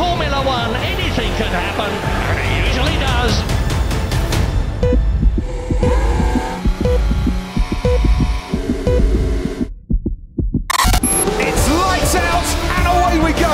[0.00, 1.90] Formula One, anything can happen,
[2.30, 3.34] and it usually does.
[11.38, 13.52] It's lights out and away we go.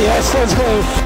[0.00, 1.03] Yes, let's go.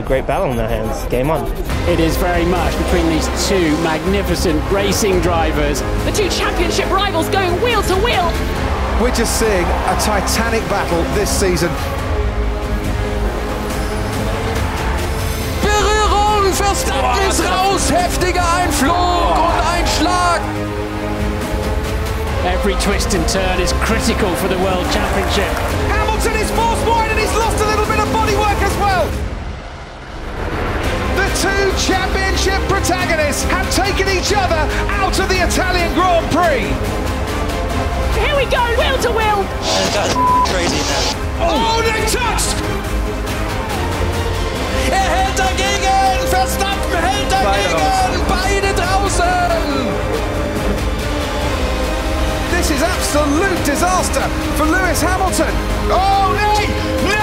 [0.00, 1.04] A great battle in their hands.
[1.10, 1.44] Game on.
[1.88, 5.80] It is very much between these two magnificent racing drivers.
[6.04, 8.26] The two championship rivals going wheel to wheel.
[9.00, 11.70] We're just seeing a titanic battle this season.
[15.62, 20.40] Berührung, Verstappen ist raus, heftiger Einflug und Einschlag.
[22.44, 25.52] Every twist and turn is critical for the World Championship.
[25.92, 29.30] Hamilton is forced wide and he's lost a little bit of bodywork as well.
[31.40, 34.60] The two championship protagonists have taken each other
[34.92, 36.68] out of the Italian Grand Prix.
[38.20, 39.40] Here we go, wheel to wheel.
[40.52, 41.16] crazy now.
[41.40, 42.52] Oh, they touched!
[44.92, 49.88] Er hält dagegen, Verstappen hält dagegen, beide draußen.
[52.50, 55.54] This is absolute disaster for Lewis Hamilton.
[55.88, 56.68] Oh, nay,
[57.08, 57.19] nay,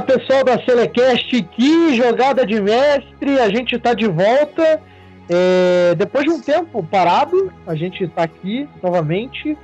[0.00, 4.80] Fala pessoal da Selecast, que jogada de mestre, a gente tá de volta.
[5.28, 9.56] É, depois de um tempo parado, a gente tá aqui novamente,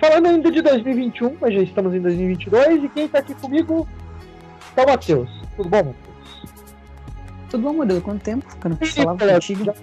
[0.00, 2.84] falando ainda de 2021, mas já estamos em 2022.
[2.84, 3.88] E quem tá aqui comigo
[4.76, 5.30] é o Matheus.
[5.56, 6.54] Tudo bom, Matheus?
[7.50, 8.00] Tudo bom, Murilo?
[8.00, 9.64] Quanto tempo que eu não falava contigo?
[9.64, 9.74] já-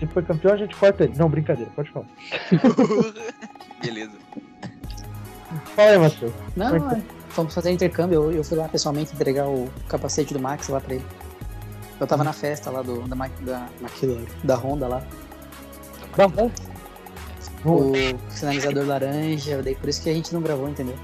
[0.00, 1.14] Ele foi campeão, a gente corta ele.
[1.16, 2.06] Não, brincadeira, pode falar.
[3.82, 4.12] Beleza.
[5.74, 6.32] Fala aí, Matheus.
[6.56, 8.24] Não, é é, fomos fazer intercâmbio.
[8.24, 11.04] Eu, eu fui lá pessoalmente entregar o capacete do Max lá pra ele.
[12.00, 15.02] Eu tava na festa lá do, da, Ma- da, McLaren, da Honda lá.
[16.16, 16.50] Tá bom.
[17.64, 17.92] O
[18.30, 20.96] sinalizador laranja, daí por isso que a gente não gravou, entendeu?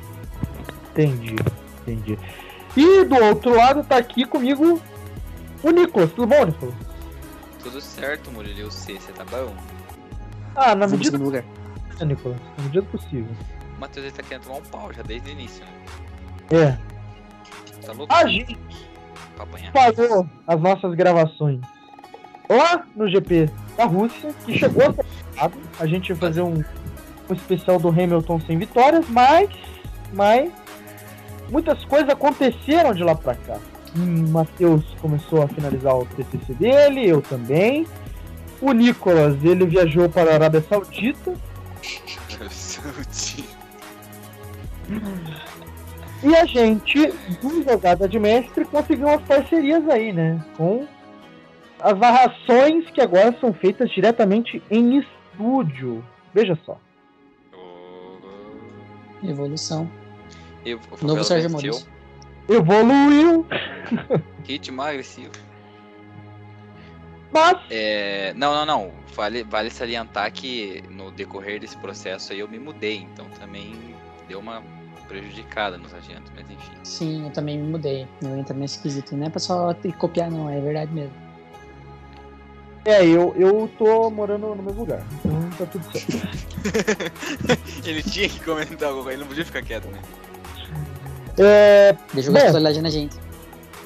[0.91, 1.37] Entendi,
[1.83, 2.19] entendi.
[2.77, 4.81] E do outro lado tá aqui comigo
[5.63, 6.11] o Nicolas.
[6.13, 6.75] Tudo bom, Nicolas?
[7.63, 8.61] Tudo certo, Murilo.
[8.61, 9.55] Eu sei, você tá bom?
[10.57, 11.45] Ah, na medida lugar.
[11.89, 12.39] possível, Nicolas.
[12.59, 13.37] Na medida possível.
[13.77, 15.71] O Matheus ele tá querendo tomar um pau já desde o início, né?
[16.51, 16.77] É.
[17.85, 18.59] Tá louco A gente
[19.73, 21.61] parou as nossas gravações
[22.49, 25.05] lá no GP da Rússia, que chegou a ser.
[25.81, 26.63] A gente ia fazer um,
[27.29, 29.51] um especial do Hamilton sem vitórias, mas,
[30.13, 30.53] mas
[31.51, 33.59] muitas coisas aconteceram de lá pra cá.
[33.97, 37.87] Hum, Matheus começou a finalizar o TCC dele, eu também.
[38.61, 41.35] O Nicolas, ele viajou para a Arábia Saudita.
[46.25, 47.09] E a gente,
[47.43, 50.43] do Jogada de Mestre, conseguiu umas parcerias aí, né?
[50.57, 50.89] Com
[51.79, 56.03] as narrações que agora são feitas diretamente em estúdio.
[56.33, 56.81] Veja só.
[59.23, 59.91] Evolução.
[60.65, 61.51] Eu, o Novo Sérgio.
[61.51, 61.87] Maurício.
[62.49, 63.47] Evoluiu.
[64.49, 65.33] Ritmo agressivo.
[67.31, 68.93] Mas, É, não, não, não.
[69.15, 73.95] Vale, vale salientar que no decorrer desse processo aí eu me mudei, então também
[74.27, 74.63] deu uma
[75.09, 76.73] prejudicada nos agendas, mas enfim.
[76.83, 78.07] Sim, eu também me mudei.
[78.23, 79.17] Eu entro nesse esquisito.
[79.17, 81.13] Não é pra só copiar, não, é verdade mesmo.
[82.85, 85.03] é, eu, eu tô morando no mesmo lugar.
[85.25, 86.29] Então tá tudo certo.
[87.85, 90.01] ele tinha que comentar alguma coisa, ele não podia ficar quieto, né?
[91.39, 92.39] É, Deixa eu Bom.
[92.39, 93.17] responsabilidade na gente.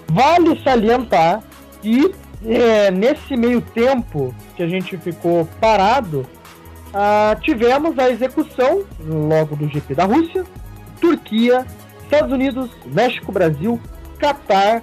[0.08, 1.42] Vale salientar
[1.82, 2.14] que
[2.44, 6.26] é, nesse meio tempo que a gente ficou parado,
[6.94, 10.44] ah, tivemos a execução logo do GP da Rússia,
[11.00, 11.66] Turquia,
[12.02, 13.80] Estados Unidos, México, Brasil,
[14.18, 14.82] Catar,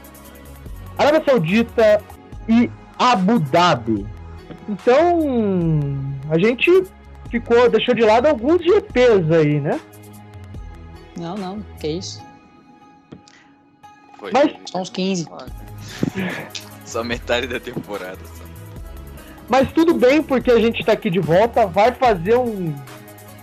[0.98, 2.02] Arábia Saudita
[2.48, 4.06] e Abu Dhabi.
[4.70, 5.20] Então,
[6.30, 6.70] a gente
[7.30, 9.80] ficou, deixou de lado alguns GPs aí, né?
[11.18, 12.24] Não, não, que isso.
[14.20, 15.28] Foi Mas- Só uns 15.
[16.86, 18.20] só metade da temporada.
[18.38, 18.44] Só.
[19.48, 22.74] Mas tudo bem, porque a gente tá aqui de volta, vai fazer um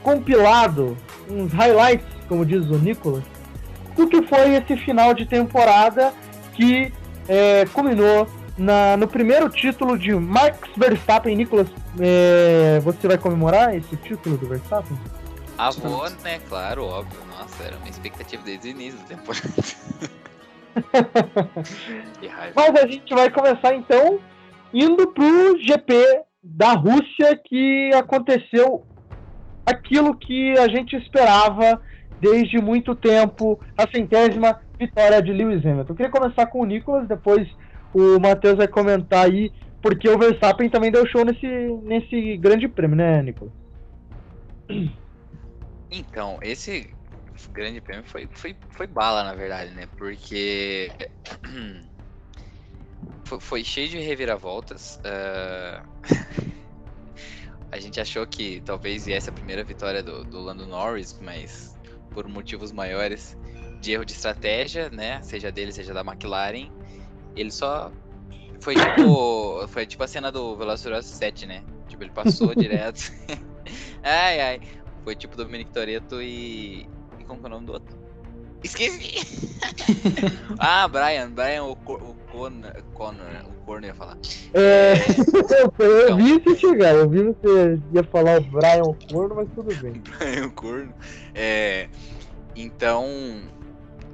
[0.02, 0.96] compilado,
[1.30, 3.22] uns highlights, como diz o Nicolas,
[3.94, 6.14] do que foi esse final de temporada
[6.54, 6.90] que
[7.28, 8.26] é, culminou
[8.56, 11.36] na- no primeiro título de Max Verstappen.
[11.36, 11.68] Nicolas,
[12.00, 14.96] é, você vai comemorar esse título do Verstappen?
[15.58, 16.40] Avô, né?
[16.48, 17.20] Claro, óbvio.
[17.38, 19.52] Nossa, era uma expectativa desde o início da temporada.
[22.18, 22.52] que raiva.
[22.56, 24.18] Mas a gente vai começar então
[24.72, 28.86] indo pro GP da Rússia que aconteceu
[29.66, 31.78] aquilo que a gente esperava
[32.22, 35.92] desde muito tempo, a centésima vitória de Lewis Hamilton.
[35.92, 37.48] Eu queria começar com o Nicolas, depois
[37.92, 39.52] o Matheus vai comentar aí,
[39.82, 41.46] porque o Verstappen também deu show nesse,
[41.82, 43.52] nesse grande prêmio, né, Nicolas?
[45.90, 46.94] Então, esse
[47.52, 49.88] grande prêmio foi, foi, foi bala, na verdade, né?
[49.98, 50.92] Porque
[53.26, 55.00] foi, foi cheio de reviravoltas.
[55.04, 55.82] ah,
[57.72, 61.71] a gente achou que talvez viesse a primeira vitória do, do Lando Norris, mas
[62.12, 63.36] por motivos maiores
[63.80, 65.20] de erro de estratégia, né?
[65.22, 66.70] Seja dele, seja da McLaren,
[67.34, 67.90] ele só
[68.60, 71.64] foi tipo, foi tipo a cena do Velociraptor 7, né?
[71.88, 73.12] Tipo, ele passou direto.
[74.02, 74.60] ai, ai.
[75.04, 76.88] Foi tipo Dominic Toretto e.
[77.18, 78.01] E como que é o nome do outro?
[78.62, 79.14] Esqueci!
[80.58, 84.16] ah, Brian, Brian o, o Connor, Connor, o Corner ia falar.
[84.54, 84.94] É,
[85.78, 86.16] eu, eu Então.
[86.18, 89.92] vi isso chegar, eu vi você ia falar o Brian Corno, mas tudo bem.
[90.18, 90.94] Brian Corno.
[91.34, 91.88] É,
[92.56, 93.06] então,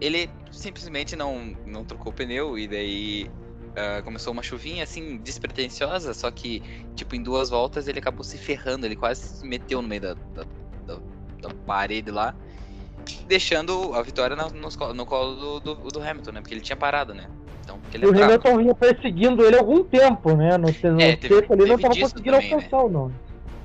[0.00, 3.30] ele simplesmente não, não trocou o pneu e daí
[3.76, 6.62] ah, começou uma chuvinha assim despretensiosa, só que
[6.94, 10.14] tipo em duas voltas ele acabou se ferrando, ele quase se meteu no meio da,
[10.14, 10.42] da,
[10.86, 11.00] da-
[11.42, 12.34] da parede lá,
[13.26, 16.40] deixando a vitória no, colo- no colo do, do, do Hamilton, né?
[16.40, 17.28] Porque ele tinha parado, né?
[17.62, 18.24] Então, porque ele o é bravo.
[18.32, 20.56] Hamilton vinha perseguindo ele há algum tempo, né?
[20.56, 22.54] No, no É, teve- tempo ali não teve tava disso conseguindo também, né?
[22.56, 23.14] alcançar o nome.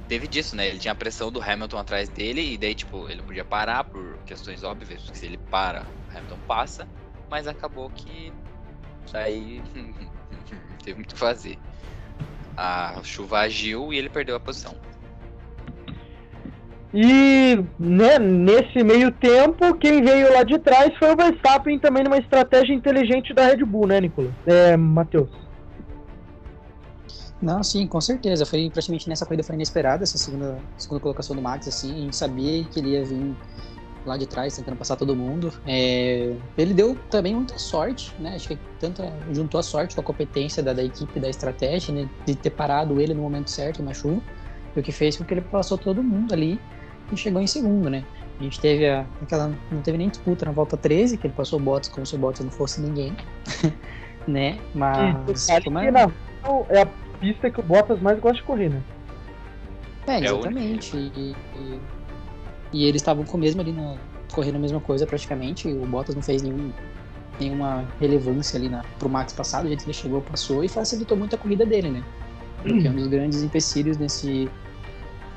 [0.07, 0.68] teve disso, né?
[0.68, 3.84] Ele tinha a pressão do Hamilton atrás dele e daí, tipo, ele não podia parar
[3.86, 6.88] por questões óbvias, porque se ele para, o Hamilton passa,
[7.30, 8.31] mas acabou que
[9.12, 11.57] daí não teve muito o que fazer.
[12.56, 14.75] A chuva agiu e ele perdeu a posição.
[16.94, 22.18] E né, nesse meio tempo, quem veio lá de trás foi o Verstappen também numa
[22.18, 24.31] estratégia inteligente da Red Bull, né, Nicolas?
[24.45, 25.30] É, Matheus.
[27.42, 28.45] Não, sim, com certeza.
[28.45, 31.92] Foi praticamente nessa corrida foi inesperada essa segunda, segunda colocação do Max, assim.
[31.94, 33.36] A gente sabia que ele ia vir
[34.06, 35.51] lá de trás tentando passar todo mundo.
[35.66, 38.36] É, ele deu também muita sorte, né?
[38.36, 39.01] Acho que tanto
[39.31, 42.10] juntou a sorte com a competência da, da equipe, da estratégia, né?
[42.25, 44.22] De ter parado ele no momento certo na chuva.
[44.75, 46.60] O que fez com que ele passou todo mundo ali
[47.12, 48.04] e chegou em segundo, né?
[48.40, 49.52] A gente teve a, aquela.
[49.72, 52.18] Não teve nem disputa na volta 13, que ele passou o Bottas como se o
[52.18, 53.16] Bottas não fosse ninguém.
[54.28, 54.58] né?
[54.74, 55.48] E Mas.
[55.68, 56.10] uma- que na
[56.70, 56.86] é a
[57.20, 58.82] pista que o Bottas mais gosta de correr, né?
[60.08, 60.98] É, É exatamente.
[60.98, 61.80] E, e-
[62.74, 63.96] e eles estavam com o mesmo ali, na,
[64.34, 65.68] correndo a mesma coisa praticamente.
[65.68, 66.72] O Bottas não fez nenhum,
[67.40, 69.66] nenhuma relevância ali na, pro Max passado.
[69.66, 72.04] O jeito que ele chegou, passou e facilitou muito a corrida dele, né?
[72.62, 74.50] Porque um dos grandes empecilhos nesse.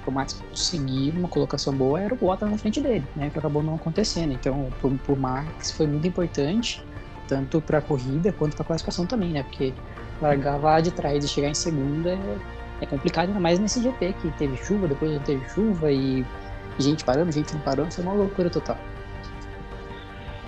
[0.06, 3.28] Pro Max conseguir uma colocação boa era o Bottas na frente dele, né?
[3.28, 4.32] Que acabou não acontecendo.
[4.32, 6.82] Então, pro, pro Max foi muito importante,
[7.26, 9.42] tanto pra corrida quanto pra classificação também, né?
[9.42, 9.74] Porque
[10.22, 12.38] largar lá de trás e chegar em segunda é
[12.80, 16.24] é complicado, ainda mais nesse GP que teve chuva, depois não teve chuva e
[16.78, 18.78] gente parando, gente não parando, foi uma loucura total.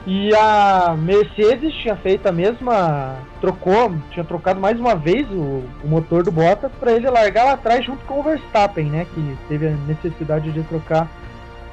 [0.07, 3.17] E a Mercedes tinha feito a mesma.
[3.41, 7.53] Trocou, tinha trocado mais uma vez o, o motor do Bottas para ele largar lá
[7.53, 9.07] atrás junto com o Verstappen, né?
[9.15, 11.09] Que teve a necessidade de trocar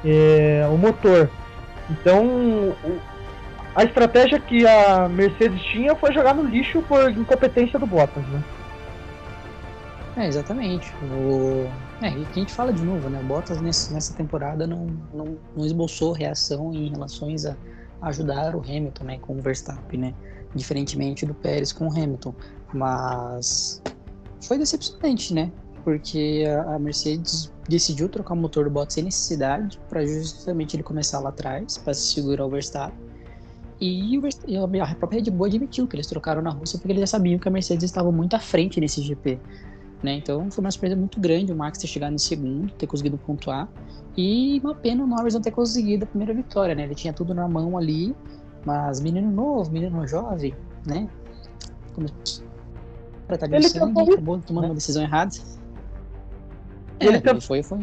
[0.04, 1.30] é, o motor.
[1.90, 2.98] Então, o-
[3.74, 8.42] a estratégia que a Mercedes tinha foi jogar no lixo por incompetência do Bottas, né?
[10.18, 10.94] É, exatamente.
[11.12, 11.68] O...
[12.02, 13.18] É, e que a gente fala de novo, né?
[13.20, 17.54] O Bottas nesse, nessa temporada não, não, não esboçou reação em relações a
[18.02, 19.18] ajudar o Hamilton, né?
[19.18, 20.14] Com o Verstappen, né?
[20.54, 22.34] Diferentemente do Pérez com o Hamilton.
[22.72, 23.82] Mas
[24.42, 25.50] foi decepcionante, né?
[25.84, 31.20] Porque a, Mercedes decidiu trocar o motor do Bottas sem necessidade para justamente ele começar
[31.20, 33.06] lá atrás, para segurar o Verstappen.
[33.80, 37.06] E, e a própria Red Bull admitiu que eles trocaram na Rússia porque eles já
[37.06, 39.38] sabiam que a Mercedes estava muito à frente nesse GP.
[40.02, 40.14] Né?
[40.14, 43.68] Então foi uma surpresa muito grande o Max ter chegado em segundo, ter conseguido pontuar.
[44.16, 46.84] E uma pena o Norris não ter conseguido a primeira vitória, né?
[46.84, 48.14] Ele tinha tudo na mão ali,
[48.64, 50.54] mas menino novo, menino jovem,
[50.86, 51.06] né?
[51.94, 52.08] Como...
[53.26, 55.32] Pra tá Ele sangue, tentou- acabou tomando uma decisão errada.
[56.98, 57.78] É, ele, ele tentou- foi, foi.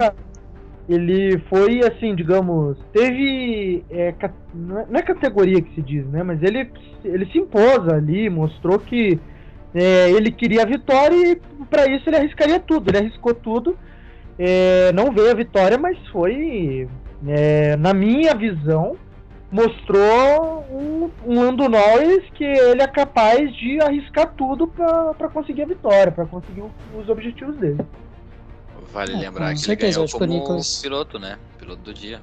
[0.89, 3.85] ele foi assim, digamos, teve.
[3.89, 6.23] é, é- não é categoria que se diz, né?
[6.23, 6.71] Mas ele,
[7.03, 9.19] ele se impôs ali, mostrou que
[9.73, 11.35] é, ele queria a vitória e
[11.69, 12.89] para isso ele arriscaria tudo.
[12.89, 13.77] Ele arriscou tudo.
[14.37, 16.89] É, não veio a vitória, mas foi,
[17.27, 18.95] é, na minha visão,
[19.51, 25.67] mostrou um, um Lando Norris que ele é capaz de arriscar tudo para conseguir a
[25.67, 26.63] vitória, para conseguir
[26.95, 27.79] os objetivos dele.
[28.91, 31.37] Vale É, lembrar que certeza, ele ganhou como Nicolas- piloto, né?
[31.59, 32.19] Piloto do dia.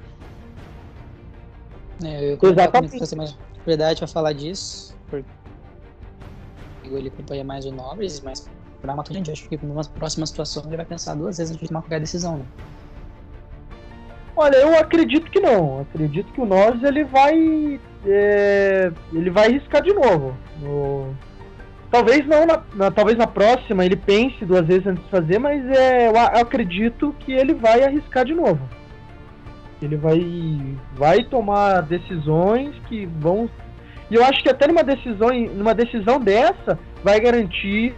[2.03, 3.15] É, eu ia Exatamente.
[3.15, 5.25] mais propriedade pra falar disso, porque
[6.85, 8.49] ele acompanha mais o Norris, mas
[9.11, 11.99] gente, acho que numa próxima situação ele vai pensar duas vezes antes de tomar qualquer
[11.99, 12.45] decisão, né?
[14.35, 15.81] Olha, eu acredito que não.
[15.81, 17.79] Acredito que o Norris ele vai.
[18.05, 20.35] é, ele vai arriscar de novo.
[20.61, 21.13] No-
[21.91, 25.61] Talvez não na, na- talvez na próxima ele pense duas vezes antes de fazer, mas
[25.69, 28.61] é, eu, eu acredito que ele vai arriscar de novo.
[29.81, 33.49] Ele vai, vai tomar decisões que vão.
[34.09, 37.93] E eu acho que até numa decisão, numa decisão dessa vai garantir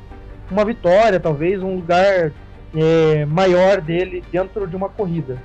[0.50, 2.32] uma vitória, talvez um lugar
[2.76, 5.38] é, maior dele dentro de uma corrida.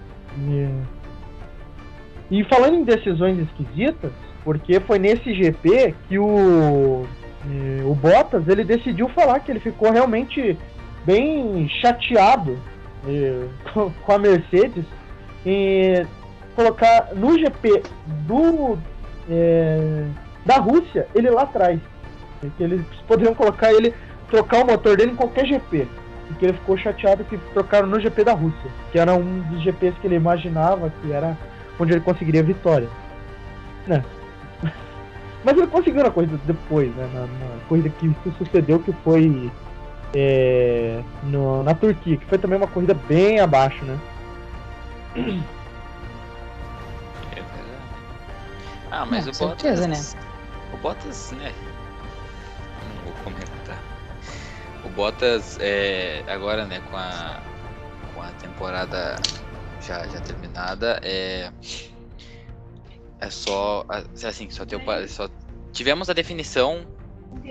[0.51, 0.69] É.
[2.31, 4.13] E falando em decisões esquisitas,
[4.45, 7.07] porque foi nesse GP que o,
[7.87, 10.57] o Bottas ele decidiu falar que ele ficou realmente
[11.07, 12.59] bem chateado
[13.73, 14.85] com, com a Mercedes
[15.47, 16.07] em
[16.55, 17.83] colocar no GP
[18.27, 18.77] do
[19.31, 20.05] é,
[20.45, 21.79] da Rússia ele lá atrás.
[22.57, 23.93] Que eles poderiam colocar ele,
[24.31, 25.87] trocar o motor dele em qualquer GP.
[26.29, 29.95] Porque ele ficou chateado que trocaram no GP da Rússia, que era um dos GPs
[29.99, 31.37] que ele imaginava que era
[31.81, 32.89] onde ele conseguiria vitória.
[33.87, 34.05] Né?
[35.45, 37.09] Mas ele conseguiu na corrida depois, né?
[37.15, 39.51] Na, na corrida que se sucedeu, que foi
[40.15, 43.99] é, no- na Turquia, que foi também uma corrida bem abaixo, né?
[47.33, 47.83] É verdade.
[48.91, 50.17] Ah, mas o certeza, Bottas.
[50.73, 51.53] O Bottas, né?
[54.99, 57.41] Bottas, é, agora, né, com a,
[58.13, 59.15] com a temporada
[59.81, 61.53] já, já terminada, é.
[63.21, 63.87] É só.
[64.25, 65.31] Assim, só, pa- só
[65.73, 66.85] tivemos a definição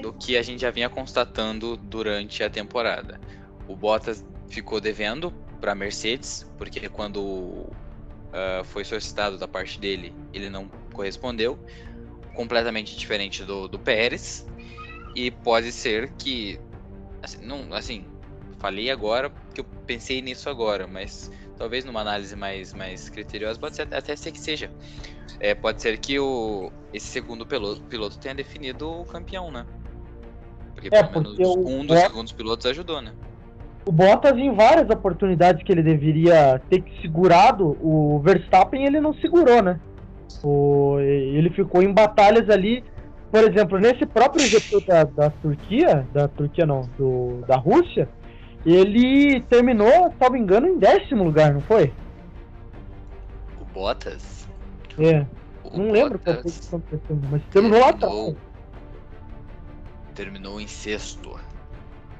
[0.01, 3.17] do que a gente já vinha constatando durante a temporada.
[3.65, 7.65] O Bottas ficou devendo para Mercedes, porque quando
[8.33, 11.57] ah, foi solicitado da parte dele, ele não correspondeu,
[12.35, 14.45] completamente diferente do, do Pérez,
[15.15, 16.59] e pode ser que,
[17.21, 18.05] assim, não, assim,
[18.59, 23.75] falei agora porque eu pensei nisso agora, mas talvez numa análise mais, mais criteriosa pode
[23.75, 24.71] ser até ser que seja.
[25.39, 29.65] É, pode ser que o, esse segundo piloto, piloto tenha definido o campeão, né?
[30.73, 33.13] Porque É, pelo menos porque um dos é- segundos pilotos ajudou, né?
[33.85, 39.63] O Bottas, em várias oportunidades que ele deveria ter segurado o Verstappen, ele não segurou,
[39.63, 39.79] né?
[40.43, 42.83] O, ele ficou em batalhas ali,
[43.31, 48.07] por exemplo, nesse próprio GP da, da Turquia, da Turquia não, do, da Rússia,
[48.65, 51.93] ele terminou, salvo engano, em décimo lugar, não foi?
[53.61, 54.47] O Bottas.
[54.99, 55.25] É,
[55.63, 58.35] o não lembro qual foi Bottas que aconteceu, mas terminou lá atrás,
[60.15, 61.39] terminou, em sexto.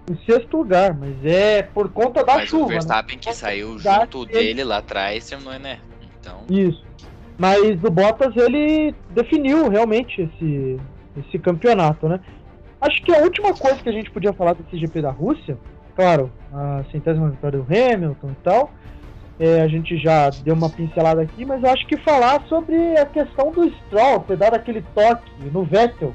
[0.10, 2.66] em sexto lugar, mas é por conta da Mas chuva.
[2.66, 2.74] o né?
[2.74, 5.80] Verstappen que saiu junto dele lá atrás terminou, né?
[6.20, 6.86] Então, Isso.
[7.38, 10.80] Mas o Bottas ele definiu realmente esse,
[11.20, 12.20] esse campeonato, né?
[12.80, 15.58] Acho que a última coisa que a gente podia falar desse GP da Rússia,
[15.96, 18.72] claro, a centésima vitória do Hamilton e tal,
[19.40, 23.06] é, a gente já deu uma pincelada aqui, mas eu acho que falar sobre a
[23.06, 26.14] questão do Stroll ter dado aquele toque no Vettel,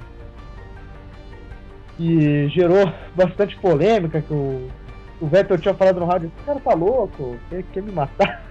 [1.96, 4.68] que gerou bastante polêmica, que o,
[5.20, 8.42] o Vettel tinha falado no rádio, esse cara tá louco, quer, quer me matar.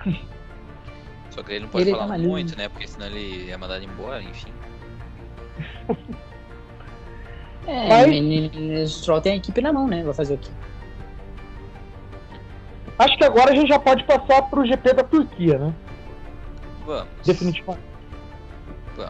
[1.29, 2.27] só que ele não pode Ele falar ali.
[2.27, 2.67] muito, né?
[2.69, 4.51] Porque senão ele ia mandar ele embora, enfim.
[7.67, 10.03] É, Mas- o Stroll tem a equipe na mão, né?
[10.03, 10.49] Vai fazer o quê?
[12.97, 15.73] Acho que agora a gente já pode passar pro GP da Turquia, né?
[16.85, 17.07] Vamos.
[17.25, 17.91] Definitivamente.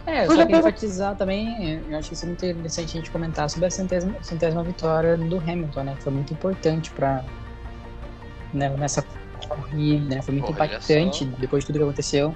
[0.05, 3.50] É, eu só é, queria enfatizar também, eu acho que seria interessante a gente comentar
[3.50, 5.96] sobre a centésima, centésima vitória do Hamilton, né?
[5.98, 7.25] Que foi muito importante pra.
[8.53, 9.03] Né, nessa
[9.48, 10.22] corrida, né?
[10.22, 11.31] Foi muito Olha impactante só.
[11.38, 12.36] depois de tudo que aconteceu,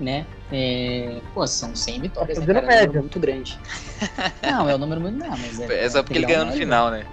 [0.00, 0.26] né?
[0.52, 2.74] É, pô, são 100 vitórias, Tá né, cara?
[2.74, 3.58] É um número muito grande.
[4.42, 5.18] Não, é um número muito.
[5.18, 5.84] Não, mas é.
[5.84, 7.04] É só porque ele ganhou no final, né?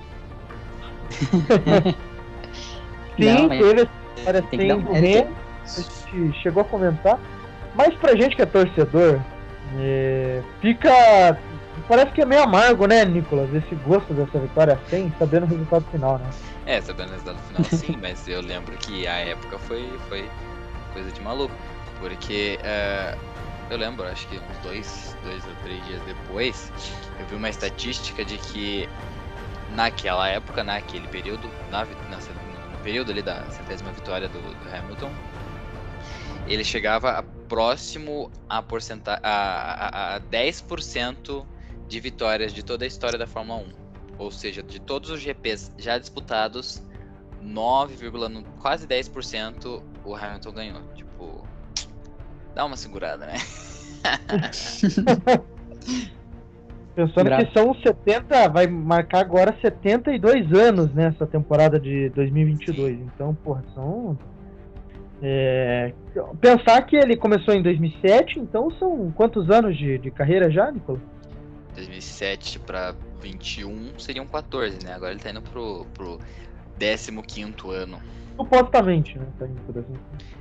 [3.16, 3.90] Sim, Não, teve
[4.26, 4.98] essa Tem um mérito.
[4.98, 5.82] Hamilton, a
[6.20, 7.20] gente chegou a comentar.
[7.76, 9.20] Mas pra gente que é torcedor,
[9.80, 11.38] é, fica
[11.88, 13.54] Parece que é meio amargo, né, Nicolas?
[13.54, 16.30] Esse gosto dessa vitória sem, sabendo o resultado final, né?
[16.66, 20.30] É, sabendo o resultado final sim, mas eu lembro que a época foi, foi
[20.94, 21.54] coisa de maluco.
[22.04, 23.18] Porque uh,
[23.72, 26.70] eu lembro, acho que uns dois, dois ou três dias depois,
[27.18, 28.90] eu vi uma estatística de que
[29.74, 35.10] naquela época, naquele período, na, na, no período ali da centésima vitória do, do Hamilton,
[36.46, 41.46] ele chegava a próximo a, a, a, a 10%
[41.88, 43.72] de vitórias de toda a história da Fórmula 1.
[44.18, 46.84] Ou seja, de todos os GPs já disputados,
[47.42, 47.96] 9,
[48.60, 51.03] quase 10% o Hamilton ganhou.
[52.54, 53.34] Dá uma segurada, né?
[56.96, 57.48] Pensando Graças.
[57.48, 62.98] que são 70, vai marcar agora 72 anos nessa temporada de 2022.
[62.98, 63.10] Sim.
[63.16, 64.16] Então, porra, são.
[65.22, 65.92] É...
[66.40, 71.02] Pensar que ele começou em 2007, então são quantos anos de, de carreira já, Nicolas?
[71.74, 74.94] 2007 para 21 seriam 14, né?
[74.94, 76.20] Agora ele tá indo pro, pro
[76.78, 77.12] 15
[77.72, 78.00] ano.
[78.36, 79.26] Supostamente, né?
[79.40, 79.48] Tá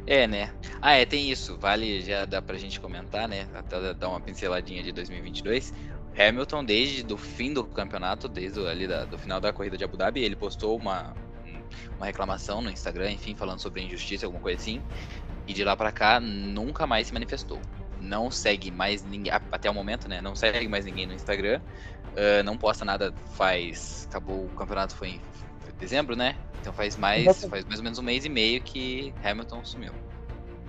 [0.06, 0.50] É, né?
[0.80, 1.58] Ah, é, tem isso.
[1.58, 3.46] Vale, já dá pra gente comentar, né?
[3.54, 5.72] Até dar uma pinceladinha de 2022.
[6.18, 9.96] Hamilton, desde o fim do campeonato, desde ali da, do final da corrida de Abu
[9.96, 11.14] Dhabi, ele postou uma,
[11.96, 14.82] uma reclamação no Instagram, enfim, falando sobre injustiça, alguma coisa assim.
[15.46, 17.60] E de lá para cá, nunca mais se manifestou
[18.02, 20.20] não segue mais ninguém, até o momento, né?
[20.20, 21.60] Não segue mais ninguém no Instagram.
[22.12, 24.06] Uh, não posta nada faz.
[24.10, 25.20] Acabou o campeonato foi
[25.78, 26.36] dezembro, né?
[26.60, 29.92] Então faz mais, faz mais ou menos um mês e meio que Hamilton sumiu.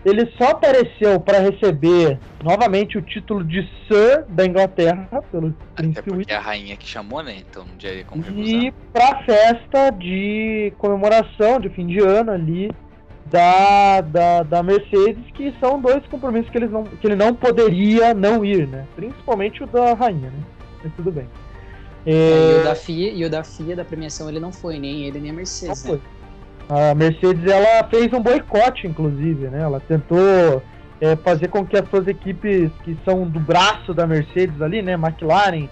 [0.05, 6.31] Ele só apareceu para receber novamente o título de Sir da Inglaterra pelo Até porque
[6.31, 7.37] é a rainha que chamou, né?
[7.37, 8.45] Então não tinha como recusar.
[8.45, 12.69] E para festa de comemoração de fim de ano ali
[13.27, 18.13] da, da, da Mercedes, que são dois compromissos que, eles não, que ele não poderia
[18.13, 18.85] não ir, né?
[18.95, 20.39] Principalmente o da rainha, né?
[20.83, 21.27] Mas tudo bem.
[22.05, 22.57] É...
[22.57, 25.19] E, o da FIA, e o da FIA da premiação ele não foi, nem ele
[25.19, 25.83] nem a Mercedes.
[25.85, 25.99] Né?
[26.69, 29.61] A Mercedes ela fez um boicote, inclusive, né?
[29.61, 30.61] Ela tentou
[30.99, 34.93] é, fazer com que as suas equipes que são do braço da Mercedes ali, né?
[34.93, 35.67] McLaren,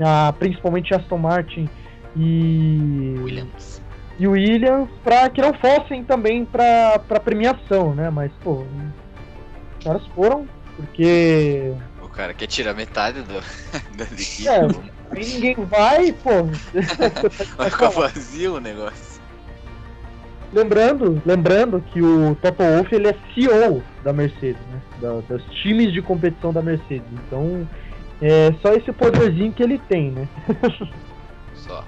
[0.00, 1.68] a, principalmente Aston Martin
[2.16, 3.84] e Williams
[4.18, 8.10] e Williams para que não fossem também para premiação, né?
[8.10, 8.64] Mas, pô,
[9.78, 11.72] os caras foram porque.
[12.02, 13.34] O cara quer tirar metade do,
[13.96, 14.48] da equipe.
[14.48, 14.60] É,
[15.20, 16.30] ninguém vai, pô.
[17.56, 19.14] Vai ficar vazio o negócio.
[20.52, 24.80] Lembrando, lembrando que o Toto Wolff ele é CEO da Mercedes, né?
[25.00, 27.06] Da, dos times de competição da Mercedes.
[27.12, 27.66] Então,
[28.22, 30.28] é só esse poderzinho que ele tem, né?
[31.54, 31.84] só.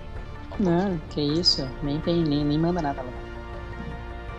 [0.59, 3.27] Não, que isso, nem tem, nem, nem manda nada lá.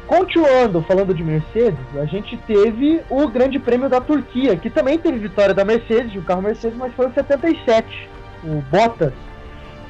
[0.07, 5.19] Continuando falando de Mercedes, a gente teve o Grande Prêmio da Turquia, que também teve
[5.19, 8.09] vitória da Mercedes, de um carro Mercedes, mas foi o 77.
[8.43, 9.13] O Bottas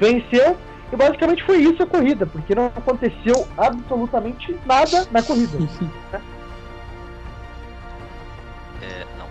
[0.00, 0.56] venceu
[0.92, 5.58] e basicamente foi isso a corrida, porque não aconteceu absolutamente nada na corrida.
[8.82, 9.26] é, não.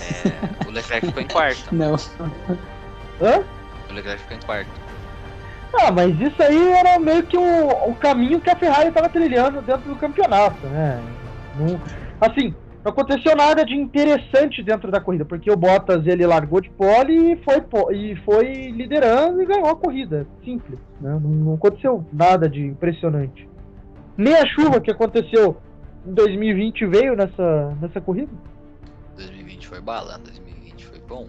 [0.00, 1.68] É, o Leclerc ficou em quarto.
[1.74, 1.94] Não.
[1.94, 3.42] Hã?
[3.88, 4.88] O Leclerc ficou em quarto.
[5.72, 9.60] Ah, mas isso aí era meio que o, o caminho que a Ferrari estava trilhando
[9.62, 11.00] dentro do campeonato, né?
[11.56, 11.80] Não,
[12.20, 12.54] assim,
[12.88, 17.32] não aconteceu nada de interessante dentro da corrida, porque o Bottas ele largou de pole
[17.32, 17.62] e foi,
[17.94, 20.26] e foi liderando e ganhou a corrida.
[20.42, 21.10] Simples, né?
[21.10, 23.46] Não, não aconteceu nada de impressionante.
[24.16, 25.58] Nem a chuva que aconteceu
[26.06, 28.32] em 2020 veio nessa, nessa corrida.
[29.16, 31.26] 2020 foi bala, 2020 foi bom.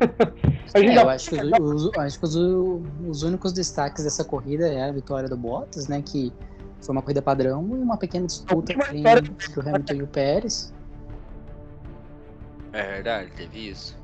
[0.74, 4.88] É, eu acho que, os, os, acho que os, os, únicos destaques dessa corrida é
[4.88, 6.00] a vitória do Bottas, né?
[6.00, 6.32] Que
[6.86, 10.72] foi uma corrida padrão e uma pequena disputa entre o Hamilton e o Pérez.
[12.72, 13.96] É verdade, teve isso.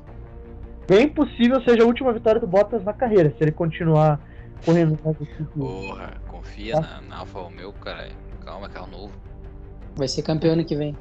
[0.87, 4.19] Bem possível seja a última vitória do Bottas na carreira, se ele continuar
[4.65, 6.81] correndo com Porra, confia tá?
[6.81, 8.09] na, na Alfa Romeo, cara.
[8.43, 9.13] Calma, carro novo.
[9.95, 10.95] Vai ser campeão ano que vem.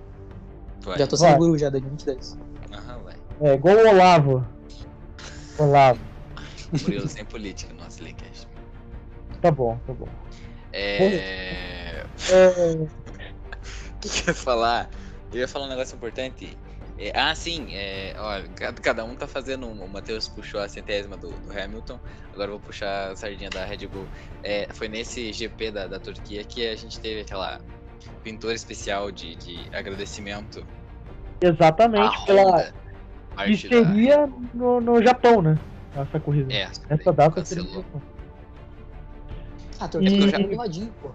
[0.83, 0.99] Vai.
[0.99, 2.39] Já tô seguro já, 2022.
[2.73, 3.15] Aham, vai.
[3.41, 4.47] É, igual o Olavo.
[5.59, 6.01] Olavo.
[6.83, 8.03] Murilo sem política no nosso.
[9.41, 10.09] Tá bom, tá bom.
[10.79, 12.05] É.
[13.97, 14.89] O que eu ia falar?
[15.33, 16.57] Eu ia falar um negócio importante.
[16.99, 18.43] É, ah, sim, é, ó,
[18.83, 19.69] cada um tá fazendo.
[19.69, 21.99] O Matheus puxou a centésima do, do, Hamilton,
[22.33, 24.07] agora eu vou puxar a sardinha da Red Bull.
[24.43, 27.61] É, foi nesse GP da, da Turquia que a gente teve aquela
[28.25, 30.67] pintura especial de, de agradecimento.
[31.41, 32.73] Exatamente, pela,
[33.47, 35.57] que seria no, no Japão, né?
[35.95, 36.53] Essa corrida.
[36.53, 38.03] É, essa data seria no Japão.
[39.81, 40.29] Ah, tô e...
[40.29, 41.11] já ladinho, pô.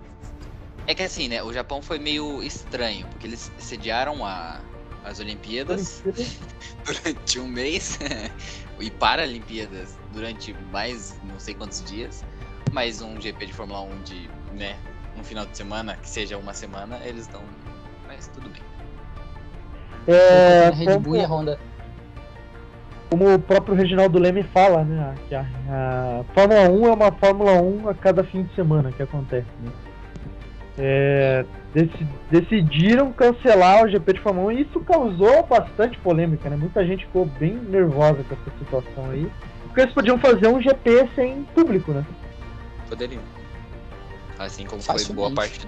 [0.86, 1.41] É que assim, né?
[1.41, 4.60] O Japão foi meio estranho, porque eles sediaram a,
[5.04, 6.04] as Olimpíadas
[6.86, 7.97] durante um mês
[8.80, 12.26] e Paralimpíadas durante mais não sei quantos dias,
[12.71, 14.78] mais um GP de Fórmula 1 de, né,
[15.17, 17.41] um final de semana, que seja uma semana, eles estão.
[18.08, 18.62] Mas tudo bem.
[20.08, 21.60] É, a Red Bull e a Honda.
[23.13, 25.13] Como o próprio Reginaldo Leme fala, né?
[25.30, 29.04] Que a, a Fórmula 1 é uma Fórmula 1 a cada fim de semana que
[29.04, 29.45] acontece.
[29.62, 29.71] Né?
[30.80, 31.45] É,
[31.76, 36.56] deci- decidiram cancelar o GP de Fórmula 1 e isso causou bastante polêmica, né?
[36.56, 39.30] Muita gente ficou bem nervosa com essa situação aí.
[39.65, 42.04] Porque eles podiam fazer um GP sem público, né?
[42.89, 43.21] Poderiam.
[44.39, 45.67] Assim como foi boa Facilmente.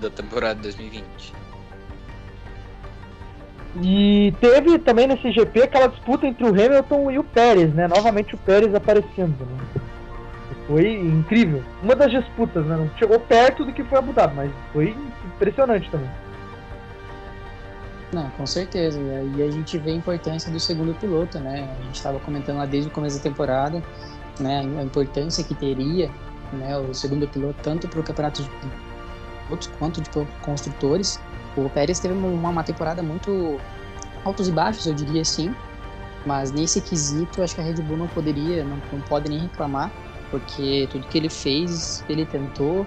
[0.00, 1.34] da temporada de 2020.
[3.76, 7.86] E teve também nesse GP aquela disputa entre o Hamilton e o Pérez, né?
[7.86, 9.82] Novamente o Pérez aparecendo, né?
[10.66, 11.62] Foi incrível.
[11.82, 12.76] Uma das disputas, né?
[12.76, 14.96] Não chegou perto do que foi Abu Dhabi, mas foi
[15.34, 16.10] impressionante também.
[18.12, 18.98] Não, com certeza.
[19.36, 21.68] E a gente vê a importância do segundo piloto, né?
[21.78, 23.80] A gente estava comentando lá desde o começo da temporada,
[24.40, 24.60] né?
[24.60, 26.10] A importância que teria,
[26.52, 26.76] né?
[26.76, 28.50] O segundo piloto tanto para o campeonato de
[29.46, 30.10] pilotos quanto de
[30.42, 31.20] construtores.
[31.56, 33.58] O Pérez teve uma, uma temporada muito
[34.24, 35.54] altos e baixos, eu diria assim.
[36.26, 39.90] Mas nesse quesito, acho que a Red Bull não poderia, não, não pode nem reclamar,
[40.30, 42.86] porque tudo que ele fez, ele tentou,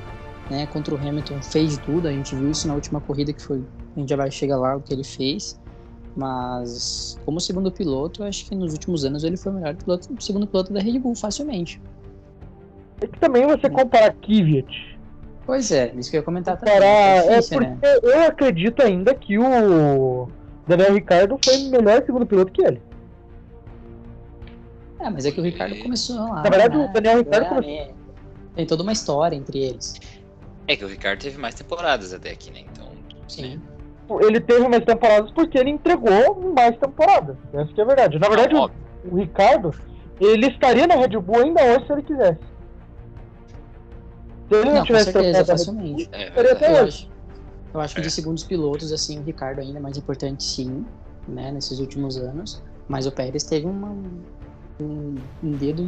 [0.49, 0.67] né?
[0.67, 2.07] Contra o Hamilton fez tudo.
[2.07, 3.63] A gente viu isso na última corrida que foi
[3.95, 5.59] a gente já vai chegar lá o que ele fez.
[6.15, 10.45] Mas como segundo piloto, acho que nos últimos anos ele foi o melhor piloto, segundo
[10.45, 11.81] piloto da Red Bull, facilmente.
[13.01, 14.92] É que também você comparar Kvyat,
[15.45, 16.73] Pois é, isso que eu ia comentar também.
[16.73, 16.95] comparar...
[16.95, 17.99] É É difícil, porque né?
[18.01, 20.27] eu acredito ainda que o
[20.67, 22.81] Daniel Ricciardo foi melhor segundo piloto que ele.
[24.99, 26.43] É, mas é que o Ricardo começou lá.
[26.43, 26.85] Na verdade, né?
[26.85, 27.87] o Daniel Ricciardo É, começou...
[27.87, 27.93] né?
[28.55, 29.95] Tem toda uma história entre eles.
[30.67, 32.61] É que o Ricardo teve mais temporadas até aqui, né?
[32.71, 32.87] Então.
[33.27, 33.61] Sim.
[34.21, 37.35] Ele teve mais temporadas porque ele entregou mais temporadas.
[37.53, 38.19] Essa que é a verdade.
[38.19, 38.69] Na verdade, o,
[39.11, 39.73] o Ricardo,
[40.21, 42.52] ele estaria na Red Bull ainda hoje se ele quisesse.
[44.49, 46.09] Se ele não, Não, tivesse certeza, facilmente.
[46.11, 46.83] É, estaria Eu até hoje.
[46.83, 47.09] acho,
[47.73, 50.85] eu acho que de segundos pilotos, assim, o Ricardo ainda é mais importante, sim,
[51.27, 52.61] né, nesses últimos anos.
[52.87, 53.89] Mas o Pérez teve uma,
[54.79, 55.83] um, um dedo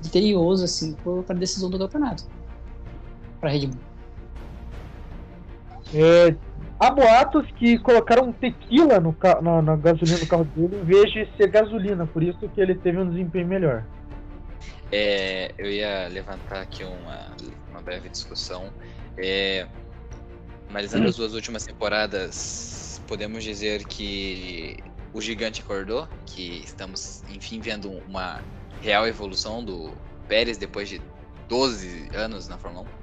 [0.00, 2.24] criterioso, assim, para a decisão do campeonato.
[3.40, 3.80] Para Red Bull.
[5.94, 6.34] É,
[6.80, 11.28] há boatos que colocaram tequila no na, na gasolina do carro dele em vez de
[11.36, 13.84] ser gasolina, por isso que ele teve um desempenho melhor.
[14.92, 17.34] É, eu ia levantar aqui uma,
[17.70, 18.70] uma breve discussão.
[19.16, 19.66] É,
[20.68, 24.76] analisando as duas últimas temporadas, podemos dizer que
[25.12, 28.40] o gigante acordou, que estamos, enfim, vendo uma
[28.82, 29.92] real evolução do
[30.28, 31.00] Pérez depois de
[31.48, 33.02] 12 anos na Fórmula 1.